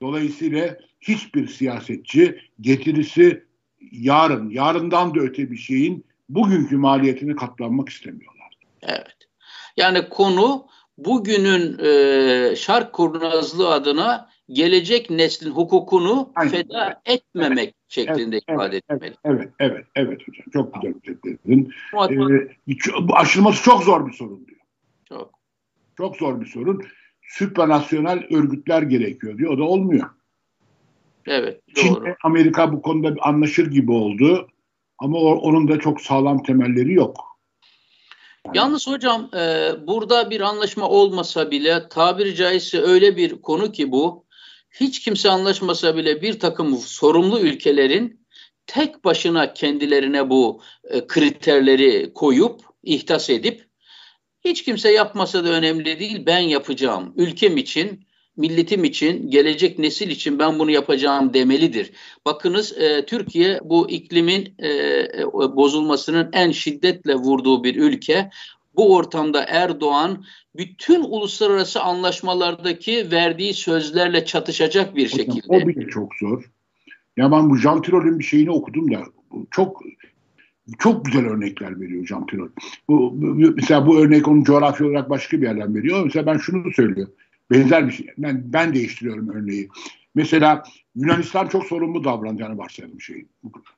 Dolayısıyla 0.00 0.78
hiçbir 1.00 1.48
siyasetçi 1.48 2.40
getirisi 2.60 3.44
yarın, 3.92 4.50
yarından 4.50 5.14
da 5.14 5.20
öte 5.20 5.50
bir 5.50 5.56
şeyin 5.56 6.04
bugünkü 6.28 6.76
maliyetine 6.76 7.36
katlanmak 7.36 7.88
istemiyorlar. 7.88 8.58
Evet. 8.82 9.16
Yani 9.76 10.08
konu 10.08 10.66
bugünün 10.98 11.78
e, 11.78 12.56
şark 12.56 12.92
kurnazlığı 12.92 13.72
adına 13.72 14.30
gelecek 14.48 15.10
neslin 15.10 15.50
hukukunu 15.50 16.32
Aynen. 16.34 16.50
feda 16.50 17.02
etmemek. 17.04 17.74
Şeklinde 17.88 18.36
evet, 18.36 18.42
ifade 18.48 18.80
evet, 18.88 19.02
etmeli. 19.02 19.14
Evet, 19.24 19.52
evet, 19.58 19.86
evet 19.94 20.20
hocam. 20.28 20.46
Çok 20.52 20.74
güzel 20.74 20.94
özetledin. 21.04 21.72
Ee, 22.10 23.12
aşılması 23.12 23.62
çok 23.62 23.82
zor 23.82 24.06
bir 24.06 24.12
sorun 24.12 24.46
diyor. 24.46 24.60
Çok. 25.08 25.30
Çok 25.96 26.16
zor 26.16 26.40
bir 26.40 26.46
sorun. 26.46 26.82
Süpranasyonel 27.22 28.26
örgütler 28.30 28.82
gerekiyor 28.82 29.38
diyor. 29.38 29.52
O 29.52 29.58
da 29.58 29.64
olmuyor. 29.64 30.10
Evet, 31.26 31.60
doğru. 31.76 31.82
Çin 31.82 32.14
Amerika 32.24 32.72
bu 32.72 32.82
konuda 32.82 33.14
anlaşır 33.20 33.70
gibi 33.70 33.92
oldu. 33.92 34.48
Ama 34.98 35.18
o, 35.18 35.34
onun 35.34 35.68
da 35.68 35.78
çok 35.78 36.00
sağlam 36.00 36.42
temelleri 36.42 36.92
yok. 36.92 37.38
Yani. 38.46 38.58
Yalnız 38.58 38.88
hocam 38.88 39.30
e, 39.34 39.70
burada 39.86 40.30
bir 40.30 40.40
anlaşma 40.40 40.88
olmasa 40.88 41.50
bile 41.50 41.88
tabiri 41.88 42.34
caizse 42.34 42.80
öyle 42.80 43.16
bir 43.16 43.42
konu 43.42 43.72
ki 43.72 43.92
bu 43.92 44.25
hiç 44.80 45.00
kimse 45.00 45.30
anlaşmasa 45.30 45.96
bile 45.96 46.22
bir 46.22 46.40
takım 46.40 46.76
sorumlu 46.76 47.40
ülkelerin 47.40 48.26
tek 48.66 49.04
başına 49.04 49.54
kendilerine 49.54 50.30
bu 50.30 50.62
e, 50.84 51.06
kriterleri 51.06 52.12
koyup 52.14 52.60
ihtas 52.82 53.30
edip 53.30 53.68
hiç 54.44 54.64
kimse 54.64 54.92
yapmasa 54.92 55.44
da 55.44 55.48
önemli 55.48 55.98
değil 55.98 56.26
ben 56.26 56.38
yapacağım 56.38 57.14
ülkem 57.16 57.56
için 57.56 58.06
milletim 58.36 58.84
için, 58.84 59.30
gelecek 59.30 59.78
nesil 59.78 60.10
için 60.10 60.38
ben 60.38 60.58
bunu 60.58 60.70
yapacağım 60.70 61.34
demelidir. 61.34 61.92
Bakınız 62.24 62.78
e, 62.78 63.06
Türkiye 63.06 63.60
bu 63.64 63.90
iklimin 63.90 64.54
e, 64.58 64.68
e, 64.68 65.24
bozulmasının 65.32 66.30
en 66.32 66.50
şiddetle 66.50 67.14
vurduğu 67.14 67.64
bir 67.64 67.76
ülke. 67.76 68.30
Bu 68.76 68.94
ortamda 68.94 69.44
Erdoğan 69.48 70.24
bütün 70.56 71.02
uluslararası 71.02 71.82
anlaşmalardaki 71.82 73.10
verdiği 73.10 73.54
sözlerle 73.54 74.24
çatışacak 74.24 74.96
bir 74.96 75.08
şekilde. 75.08 75.46
O 75.48 75.68
bile 75.68 75.88
çok 75.88 76.14
zor. 76.20 76.50
Ya 77.16 77.32
ben 77.32 77.50
bu 77.50 77.56
Jean 77.56 77.82
Tirol'ün 77.82 78.18
bir 78.18 78.24
şeyini 78.24 78.50
okudum 78.50 78.92
da 78.92 79.04
çok 79.50 79.82
çok 80.78 81.04
güzel 81.04 81.26
örnekler 81.26 81.80
veriyor 81.80 82.06
Jean 82.06 82.26
Tirol. 82.26 82.48
Bu, 82.88 83.12
mesela 83.56 83.86
bu 83.86 83.98
örnek 83.98 84.28
onun 84.28 84.44
coğrafya 84.44 84.86
olarak 84.86 85.10
başka 85.10 85.36
bir 85.36 85.46
yerden 85.46 85.74
veriyor. 85.74 86.04
Mesela 86.04 86.26
ben 86.26 86.38
şunu 86.38 86.72
söylüyorum. 86.72 87.14
Benzer 87.50 87.86
bir 87.86 87.92
şey. 87.92 88.06
Ben, 88.18 88.42
ben 88.52 88.74
değiştiriyorum 88.74 89.28
örneği. 89.28 89.68
Mesela 90.16 90.62
Yunanistan 90.94 91.46
çok 91.46 91.64
sorumlu 91.64 92.04
davrandığını 92.04 92.58
varsayalım 92.58 93.00
şey. 93.00 93.26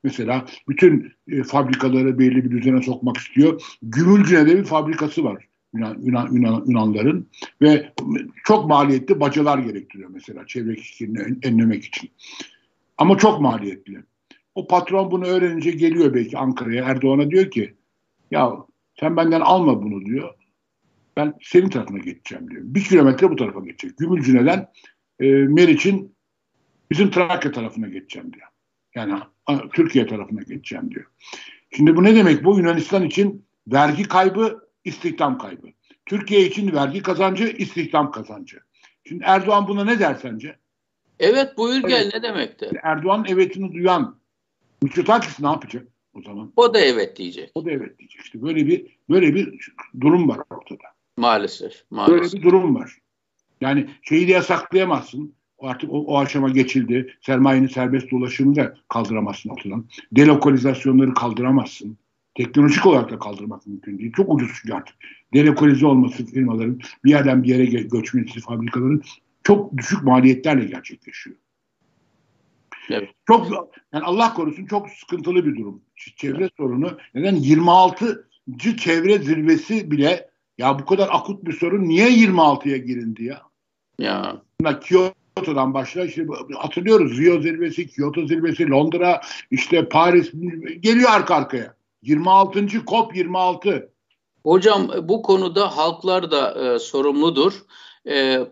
Mesela 0.03 0.47
bütün 0.69 1.13
e, 1.29 1.43
fabrikaları 1.43 2.19
belli 2.19 2.45
bir 2.45 2.51
düzene 2.51 2.83
sokmak 2.83 3.17
istiyor. 3.17 3.63
Gümülcine'de 3.83 4.59
bir 4.59 4.65
fabrikası 4.65 5.25
var 5.25 5.49
Yunan, 5.75 5.97
Yunan, 6.03 6.29
Yunan, 6.33 6.65
Yunanların 6.67 7.29
ve 7.63 7.93
çok 8.45 8.69
maliyetli 8.69 9.21
bacalar 9.21 9.59
gerektiriyor 9.59 10.11
mesela 10.11 10.47
çevre 10.47 10.75
kirliliğini 10.75 11.39
önlemek 11.45 11.85
için. 11.85 12.11
Ama 12.99 13.19
çok 13.19 13.41
maliyetli. 13.41 14.03
O 14.55 14.67
patron 14.67 15.11
bunu 15.11 15.27
öğrenince 15.27 15.71
geliyor 15.71 16.15
belki 16.15 16.39
Ankara'ya. 16.39 16.85
Erdoğan'a 16.85 17.31
diyor 17.31 17.51
ki 17.51 17.75
ya 18.31 18.53
sen 19.01 19.17
benden 19.17 19.41
alma 19.41 19.83
bunu 19.83 20.05
diyor. 20.05 20.35
Ben 21.17 21.35
senin 21.43 21.69
tarafına 21.69 21.99
geçeceğim 21.99 22.51
diyor. 22.51 22.63
Bir 22.65 22.85
kilometre 22.85 23.31
bu 23.31 23.37
tarafa 23.37 23.61
geçecek. 23.61 23.99
Gümülcüne'den 23.99 24.69
e, 25.21 25.27
Meriç'in 25.31 26.18
bizim 26.91 27.11
Trakya 27.11 27.53
tarafına 27.53 27.89
geçeceğim 27.89 28.33
diyor. 28.33 28.49
Yani 28.95 29.21
Türkiye 29.73 30.07
tarafına 30.07 30.41
geçeceğim 30.41 30.91
diyor. 30.91 31.07
Şimdi 31.77 31.97
bu 31.97 32.05
ne 32.05 32.17
demek? 32.17 32.45
Bu 32.45 32.59
Yunanistan 32.59 33.03
için 33.03 33.47
vergi 33.67 34.03
kaybı, 34.03 34.69
istihdam 34.85 35.39
kaybı. 35.39 35.67
Türkiye 36.07 36.47
için 36.47 36.73
vergi 36.73 37.03
kazancı, 37.03 37.45
istihdam 37.45 38.11
kazancı. 38.11 38.61
Şimdi 39.09 39.25
Erdoğan 39.27 39.69
buna 39.69 39.85
ne 39.85 39.99
der 39.99 40.15
sence? 40.15 40.57
Evet 41.19 41.57
buyur 41.57 41.83
gel 41.89 42.03
evet. 42.03 42.15
ne 42.15 42.23
demektir? 42.23 42.77
Erdoğan 42.83 43.25
evetini 43.29 43.73
duyan 43.73 44.19
Mitsotakis 44.83 45.41
ne 45.41 45.47
yapacak 45.47 45.87
o 46.15 46.23
zaman? 46.23 46.53
O 46.57 46.75
da 46.75 46.81
evet 46.81 47.17
diyecek. 47.17 47.51
O 47.55 47.65
da 47.65 47.71
evet 47.71 47.99
diyecek. 47.99 48.21
İşte 48.21 48.43
böyle 48.43 48.67
bir 48.67 48.99
böyle 49.11 49.35
bir 49.35 49.71
durum 50.01 50.29
var 50.29 50.39
ortada. 50.51 50.85
Maalesef. 51.17 51.85
maalesef. 51.91 52.23
Böyle 52.23 52.37
bir 52.37 52.43
durum 52.43 52.75
var. 52.75 52.99
Yani 53.61 53.91
şeyi 54.03 54.29
de 54.29 54.33
yasaklayamazsın. 54.33 55.35
Artık 55.59 55.91
o, 55.93 55.99
o 55.99 56.19
aşama 56.19 56.49
geçildi. 56.49 57.15
Sermayenin 57.21 57.67
serbest 57.67 58.11
dolaşımını 58.11 58.57
da 58.57 58.75
kaldıramazsın 58.89 59.51
ortadan. 59.51 59.85
Delokalizasyonları 60.13 61.15
kaldıramazsın. 61.15 61.99
Teknolojik 62.35 62.87
olarak 62.87 63.11
da 63.11 63.19
kaldırmak 63.19 63.67
mümkün 63.67 63.99
değil. 63.99 64.13
Çok 64.13 64.35
ucuz 64.35 64.51
çünkü 64.61 64.75
artık. 64.75 64.97
Delokalize 65.35 65.87
olması 65.87 66.27
firmaların 66.27 66.81
bir 67.05 67.11
yerden 67.11 67.43
bir 67.43 67.49
yere 67.49 67.65
göçmesi 67.65 68.41
fabrikaların 68.41 69.03
çok 69.43 69.77
düşük 69.77 70.03
maliyetlerle 70.03 70.65
gerçekleşiyor. 70.65 71.37
Evet. 72.91 73.11
Çok 73.27 73.71
yani 73.93 74.05
Allah 74.05 74.35
korusun 74.35 74.67
çok 74.67 74.91
sıkıntılı 74.91 75.47
bir 75.47 75.57
durum. 75.57 75.83
Çevre 76.17 76.51
sorunu. 76.57 76.99
Neden 77.15 77.35
26. 77.35 78.29
çevre 78.77 79.19
zirvesi 79.19 79.91
bile 79.91 80.31
ya 80.59 80.79
bu 80.79 80.85
kadar 80.85 81.09
akut 81.13 81.45
bir 81.45 81.53
sorun 81.53 81.89
niye 81.89 82.09
26'ya 82.09 82.77
girindi 82.77 83.25
ya? 83.25 83.43
Ya. 83.99 84.43
Kyoto'dan 85.45 85.75
başla 85.75 86.05
işte 86.05 86.27
hatırlıyoruz 86.59 87.19
Rio 87.19 87.41
zirvesi, 87.41 87.89
Kyoto 87.89 88.27
zirvesi, 88.27 88.71
Londra, 88.71 89.21
işte 89.51 89.89
Paris 89.89 90.33
geliyor 90.81 91.11
arka 91.11 91.35
arkaya. 91.35 91.75
26. 92.03 92.67
COP 92.87 93.17
26. 93.17 93.91
Hocam 94.43 94.91
bu 95.03 95.23
konuda 95.23 95.77
halklar 95.77 96.31
da 96.31 96.75
e, 96.75 96.79
sorumludur. 96.79 97.53
E, 98.05 98.15
e, 98.15 98.47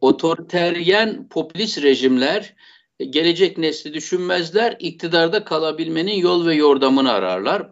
otoriteryen 0.00 1.28
popülist 1.28 1.82
rejimler 1.82 2.54
e, 3.00 3.04
gelecek 3.04 3.58
nesli 3.58 3.94
düşünmezler, 3.94 4.76
iktidarda 4.78 5.44
kalabilmenin 5.44 6.16
yol 6.16 6.46
ve 6.46 6.54
yordamını 6.54 7.12
ararlar. 7.12 7.68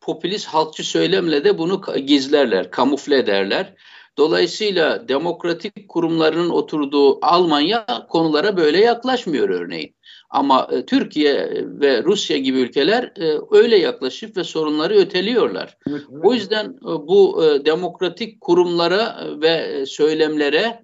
Popülist 0.00 0.46
halkçı 0.46 0.84
söylemle 0.84 1.44
de 1.44 1.58
bunu 1.58 1.82
gizlerler, 2.06 2.70
kamufle 2.70 3.18
ederler. 3.18 3.74
Dolayısıyla 4.18 5.08
demokratik 5.08 5.88
kurumlarının 5.88 6.50
oturduğu 6.50 7.26
Almanya 7.26 7.86
konulara 8.08 8.56
böyle 8.56 8.78
yaklaşmıyor 8.78 9.48
örneğin. 9.48 9.94
Ama 10.30 10.68
e, 10.72 10.86
Türkiye 10.86 11.50
ve 11.64 12.02
Rusya 12.02 12.38
gibi 12.38 12.58
ülkeler 12.58 13.12
e, 13.16 13.38
öyle 13.50 13.78
yaklaşıp 13.78 14.36
ve 14.36 14.44
sorunları 14.44 14.94
öteliyorlar. 14.94 15.78
Evet, 15.88 16.02
evet. 16.12 16.24
O 16.24 16.34
yüzden 16.34 16.66
e, 16.66 16.84
bu 16.84 17.44
e, 17.44 17.64
demokratik 17.64 18.40
kurumlara 18.40 19.26
ve 19.42 19.86
söylemlere 19.86 20.82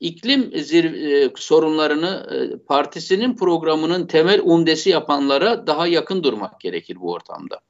iklim 0.00 0.52
zirve, 0.58 1.30
sorunlarını 1.36 2.26
partisinin 2.68 3.36
programının 3.36 4.06
temel 4.06 4.40
umdesi 4.44 4.90
yapanlara 4.90 5.66
daha 5.66 5.86
yakın 5.86 6.22
durmak 6.22 6.60
gerekir 6.60 6.96
bu 7.00 7.12
ortamda. 7.12 7.60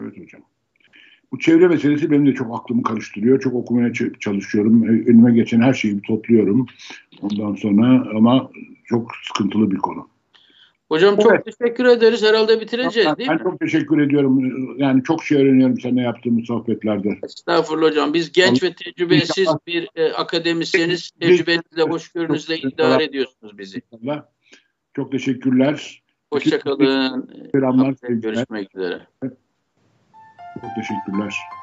Evet 0.00 0.18
hocam. 0.18 0.51
Bu 1.32 1.38
çevre 1.38 1.68
meselesi 1.68 2.10
benim 2.10 2.26
de 2.26 2.34
çok 2.34 2.60
aklımı 2.60 2.82
karıştırıyor. 2.82 3.40
Çok 3.40 3.54
okumaya 3.54 3.92
çalışıyorum. 4.20 4.82
Önüme 4.82 5.32
geçen 5.32 5.60
her 5.60 5.74
şeyi 5.74 6.02
topluyorum. 6.02 6.66
Ondan 7.22 7.54
sonra 7.54 8.06
ama 8.16 8.50
çok 8.84 9.10
sıkıntılı 9.22 9.70
bir 9.70 9.76
konu. 9.76 10.08
Hocam 10.88 11.16
çok 11.16 11.32
evet. 11.32 11.44
teşekkür 11.44 11.84
ederiz. 11.84 12.22
Herhalde 12.22 12.60
bitireceğiz 12.60 13.08
ben, 13.08 13.16
değil 13.16 13.28
ben 13.28 13.36
mi? 13.36 13.44
Ben 13.44 13.50
çok 13.50 13.60
teşekkür 13.60 14.00
ediyorum. 14.00 14.40
Yani 14.78 15.02
çok 15.02 15.24
şey 15.24 15.42
öğreniyorum 15.42 15.80
seninle 15.80 16.02
yaptığımız 16.02 16.46
sohbetlerde. 16.46 17.18
Estağfurullah 17.24 17.90
hocam. 17.90 18.14
Biz 18.14 18.32
genç 18.32 18.62
ve 18.62 18.74
tecrübesiz 18.74 19.48
bir 19.66 19.88
e, 19.94 20.12
akademisyeniz. 20.12 21.10
Tecrübenizle, 21.20 21.82
hoşgörünüzle 21.82 22.58
idare 22.58 23.04
ediyorsunuz 23.04 23.58
bizi. 23.58 23.82
Çok 24.96 25.12
teşekkürler. 25.12 26.02
Hoşçakalın. 26.32 27.30
Selamlar. 27.52 27.94
Görüşmek 28.08 28.76
üzere. 28.76 29.06
Çok 30.60 30.74
teşekkürler. 30.74 31.61